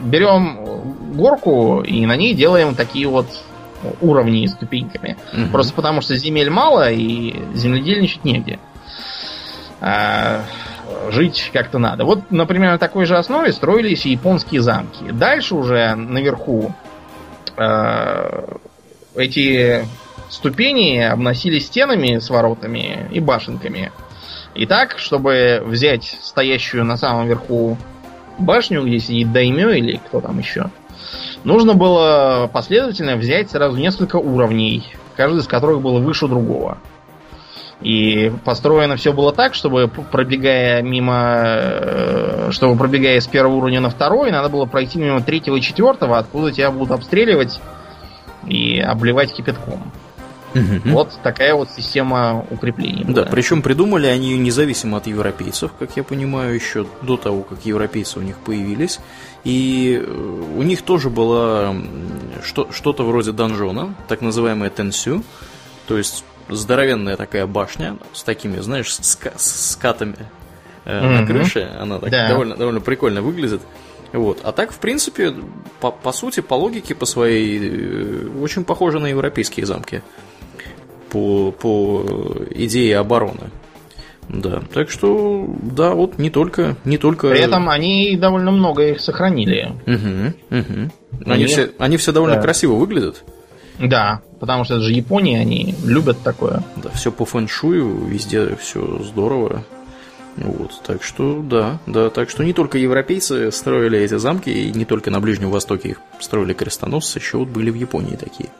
Берем 0.00 0.60
горку 1.14 1.82
и 1.82 2.06
на 2.06 2.16
ней 2.16 2.32
делаем 2.34 2.74
такие 2.74 3.06
вот 3.06 3.26
уровни 4.00 4.46
с 4.46 4.52
ступеньками. 4.52 5.16
Мгм. 5.32 5.50
Просто 5.50 5.74
потому 5.74 6.00
что 6.00 6.16
земель 6.16 6.50
мало 6.50 6.90
и 6.90 7.34
земледельничать 7.54 8.24
негде. 8.24 8.58
А, 9.80 10.42
жить 11.10 11.50
как-то 11.52 11.78
надо. 11.78 12.04
Вот, 12.04 12.30
например, 12.30 12.72
на 12.72 12.78
такой 12.78 13.06
же 13.06 13.16
основе 13.16 13.52
строились 13.52 14.06
и 14.06 14.10
японские 14.10 14.60
замки. 14.60 15.10
Дальше 15.10 15.54
уже 15.54 15.94
наверху 15.94 16.74
эти 19.16 19.84
ступени 20.28 20.98
обносили 20.98 21.58
стенами 21.58 22.18
с 22.18 22.30
воротами 22.30 23.08
и 23.10 23.20
башенками. 23.20 23.92
И 24.54 24.66
так, 24.66 24.98
чтобы 24.98 25.62
взять 25.64 26.18
стоящую 26.22 26.84
на 26.84 26.96
самом 26.96 27.28
верху 27.28 27.76
башню, 28.38 28.84
где 28.84 28.98
сидит 28.98 29.32
Даймё 29.32 29.70
или 29.70 29.96
кто 29.96 30.20
там 30.20 30.38
еще, 30.38 30.70
нужно 31.44 31.74
было 31.74 32.50
последовательно 32.52 33.16
взять 33.16 33.50
сразу 33.50 33.76
несколько 33.76 34.16
уровней, 34.16 34.84
каждый 35.16 35.40
из 35.40 35.46
которых 35.46 35.80
был 35.80 36.00
выше 36.00 36.26
другого. 36.26 36.78
И 37.82 38.30
построено 38.44 38.96
все 38.96 39.12
было 39.12 39.32
так, 39.32 39.54
чтобы 39.54 39.88
пробегая 39.88 40.82
мимо, 40.82 41.34
э, 41.36 42.48
чтобы 42.50 42.76
пробегая 42.76 43.20
с 43.20 43.26
первого 43.26 43.56
уровня 43.56 43.80
на 43.80 43.88
второй, 43.88 44.30
надо 44.30 44.50
было 44.50 44.66
пройти 44.66 44.98
мимо 44.98 45.22
третьего 45.22 45.56
и 45.56 45.62
четвертого, 45.62 46.18
откуда 46.18 46.52
тебя 46.52 46.70
будут 46.70 46.90
обстреливать 46.90 47.58
и 48.46 48.78
обливать 48.80 49.32
кипятком. 49.32 49.90
Мгм. 50.52 50.82
Вот 50.92 51.12
такая 51.22 51.54
вот 51.54 51.70
система 51.70 52.44
укреплений. 52.50 53.04
Да, 53.06 53.22
причем 53.30 53.62
придумали 53.62 54.06
они 54.06 54.32
ее 54.32 54.38
независимо 54.38 54.98
от 54.98 55.06
европейцев, 55.06 55.70
как 55.78 55.96
я 55.96 56.02
понимаю, 56.02 56.54
еще 56.54 56.86
до 57.02 57.16
того, 57.16 57.42
как 57.42 57.64
европейцы 57.64 58.18
у 58.18 58.22
них 58.22 58.36
появились. 58.38 58.98
И 59.44 60.02
э, 60.04 60.44
у 60.56 60.62
них 60.62 60.82
тоже 60.82 61.08
было 61.08 61.74
что- 62.44 62.68
что-то 62.72 63.04
вроде 63.04 63.32
донжона, 63.32 63.94
так 64.08 64.20
называемая 64.22 64.70
тенсю, 64.70 65.22
то 65.86 65.96
есть 65.96 66.24
здоровенная 66.50 67.16
такая 67.16 67.46
башня 67.46 67.96
с 68.12 68.22
такими, 68.22 68.58
знаешь, 68.60 68.86
ска- 68.88 69.32
с 69.36 69.72
скатами 69.72 70.16
э, 70.84 71.00
на 71.00 71.22
Мгм. 71.22 71.26
крыше. 71.26 71.70
Она 71.78 71.98
так 71.98 72.10
Да. 72.10 72.28
довольно, 72.28 72.56
довольно 72.56 72.80
прикольно 72.80 73.22
выглядит. 73.22 73.60
Вот. 74.12 74.40
А 74.42 74.52
так, 74.52 74.72
в 74.72 74.78
принципе, 74.78 75.32
по, 75.80 75.90
по 75.92 76.10
сути, 76.12 76.40
по 76.40 76.54
логике, 76.54 76.94
по 76.94 77.06
своей, 77.06 77.60
э, 77.62 78.28
очень 78.42 78.64
похоже 78.64 78.98
на 78.98 79.06
европейские 79.06 79.66
замки 79.66 80.02
по, 81.10 81.52
по 81.52 82.04
идее 82.54 82.98
обороны. 82.98 83.50
Да, 84.28 84.62
так 84.72 84.90
что, 84.90 85.44
да, 85.60 85.90
вот 85.94 86.18
не 86.18 86.30
только, 86.30 86.76
не 86.84 86.98
только. 86.98 87.30
При 87.30 87.40
этом 87.40 87.68
они 87.68 88.16
довольно 88.16 88.52
много 88.52 88.86
их 88.90 89.00
сохранили. 89.00 89.72
Мгм, 89.86 90.34
мгм. 90.50 90.92
Они, 91.26 91.32
Они- 91.32 91.46
все, 91.46 91.70
они 91.78 91.96
все 91.96 92.12
довольно 92.12 92.36
да. 92.36 92.42
красиво 92.42 92.74
выглядят. 92.74 93.24
Да, 93.80 94.20
потому 94.38 94.64
что 94.64 94.74
это 94.74 94.84
же 94.84 94.92
Япония, 94.92 95.40
они 95.40 95.74
любят 95.84 96.22
такое. 96.22 96.62
Да, 96.76 96.90
все 96.90 97.10
по 97.10 97.24
фэншую, 97.24 98.04
везде 98.06 98.54
все 98.56 99.02
здорово. 99.02 99.64
Вот, 100.36 100.80
так 100.86 101.02
что, 101.02 101.42
да, 101.42 101.78
да, 101.86 102.08
так 102.08 102.30
что 102.30 102.44
не 102.44 102.52
только 102.52 102.78
европейцы 102.78 103.50
строили 103.50 103.98
эти 103.98 104.16
замки, 104.16 104.50
и 104.50 104.70
не 104.72 104.84
только 104.84 105.10
на 105.10 105.20
Ближнем 105.20 105.50
Востоке 105.50 105.90
их 105.90 106.00
строили 106.20 106.52
крестоносцы, 106.52 107.18
еще 107.18 107.38
вот 107.38 107.48
были 107.48 107.70
в 107.70 107.74
Японии 107.74 108.16
такие. 108.16 108.50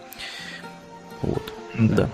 Вот, 1.23 1.43
да. 1.79 2.09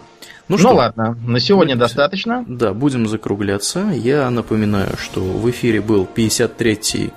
Ну, 0.48 0.56
ну 0.56 0.58
что? 0.58 0.74
ладно, 0.74 1.18
на 1.26 1.40
сегодня 1.40 1.74
будем, 1.74 1.80
достаточно. 1.80 2.44
Да, 2.46 2.72
будем 2.72 3.08
закругляться. 3.08 3.90
Я 3.92 4.30
напоминаю, 4.30 4.96
что 4.96 5.20
в 5.20 5.50
эфире 5.50 5.80
был 5.80 6.06
53-й, 6.12 7.12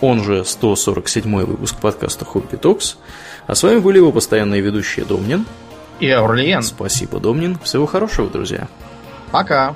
он 0.00 0.22
же 0.22 0.40
147-й 0.40 1.44
выпуск 1.46 1.76
подкаста 1.80 2.24
Хобби 2.24 2.56
Токс. 2.56 2.98
А 3.46 3.54
с 3.54 3.62
вами 3.62 3.78
были 3.78 3.98
его 3.98 4.12
постоянные 4.12 4.60
ведущие 4.60 5.04
Домнин 5.04 5.44
и 6.00 6.10
Аурлиен. 6.10 6.62
Спасибо, 6.62 7.20
Домнин. 7.20 7.58
Всего 7.62 7.86
хорошего, 7.86 8.28
друзья. 8.30 8.68
Пока. 9.30 9.74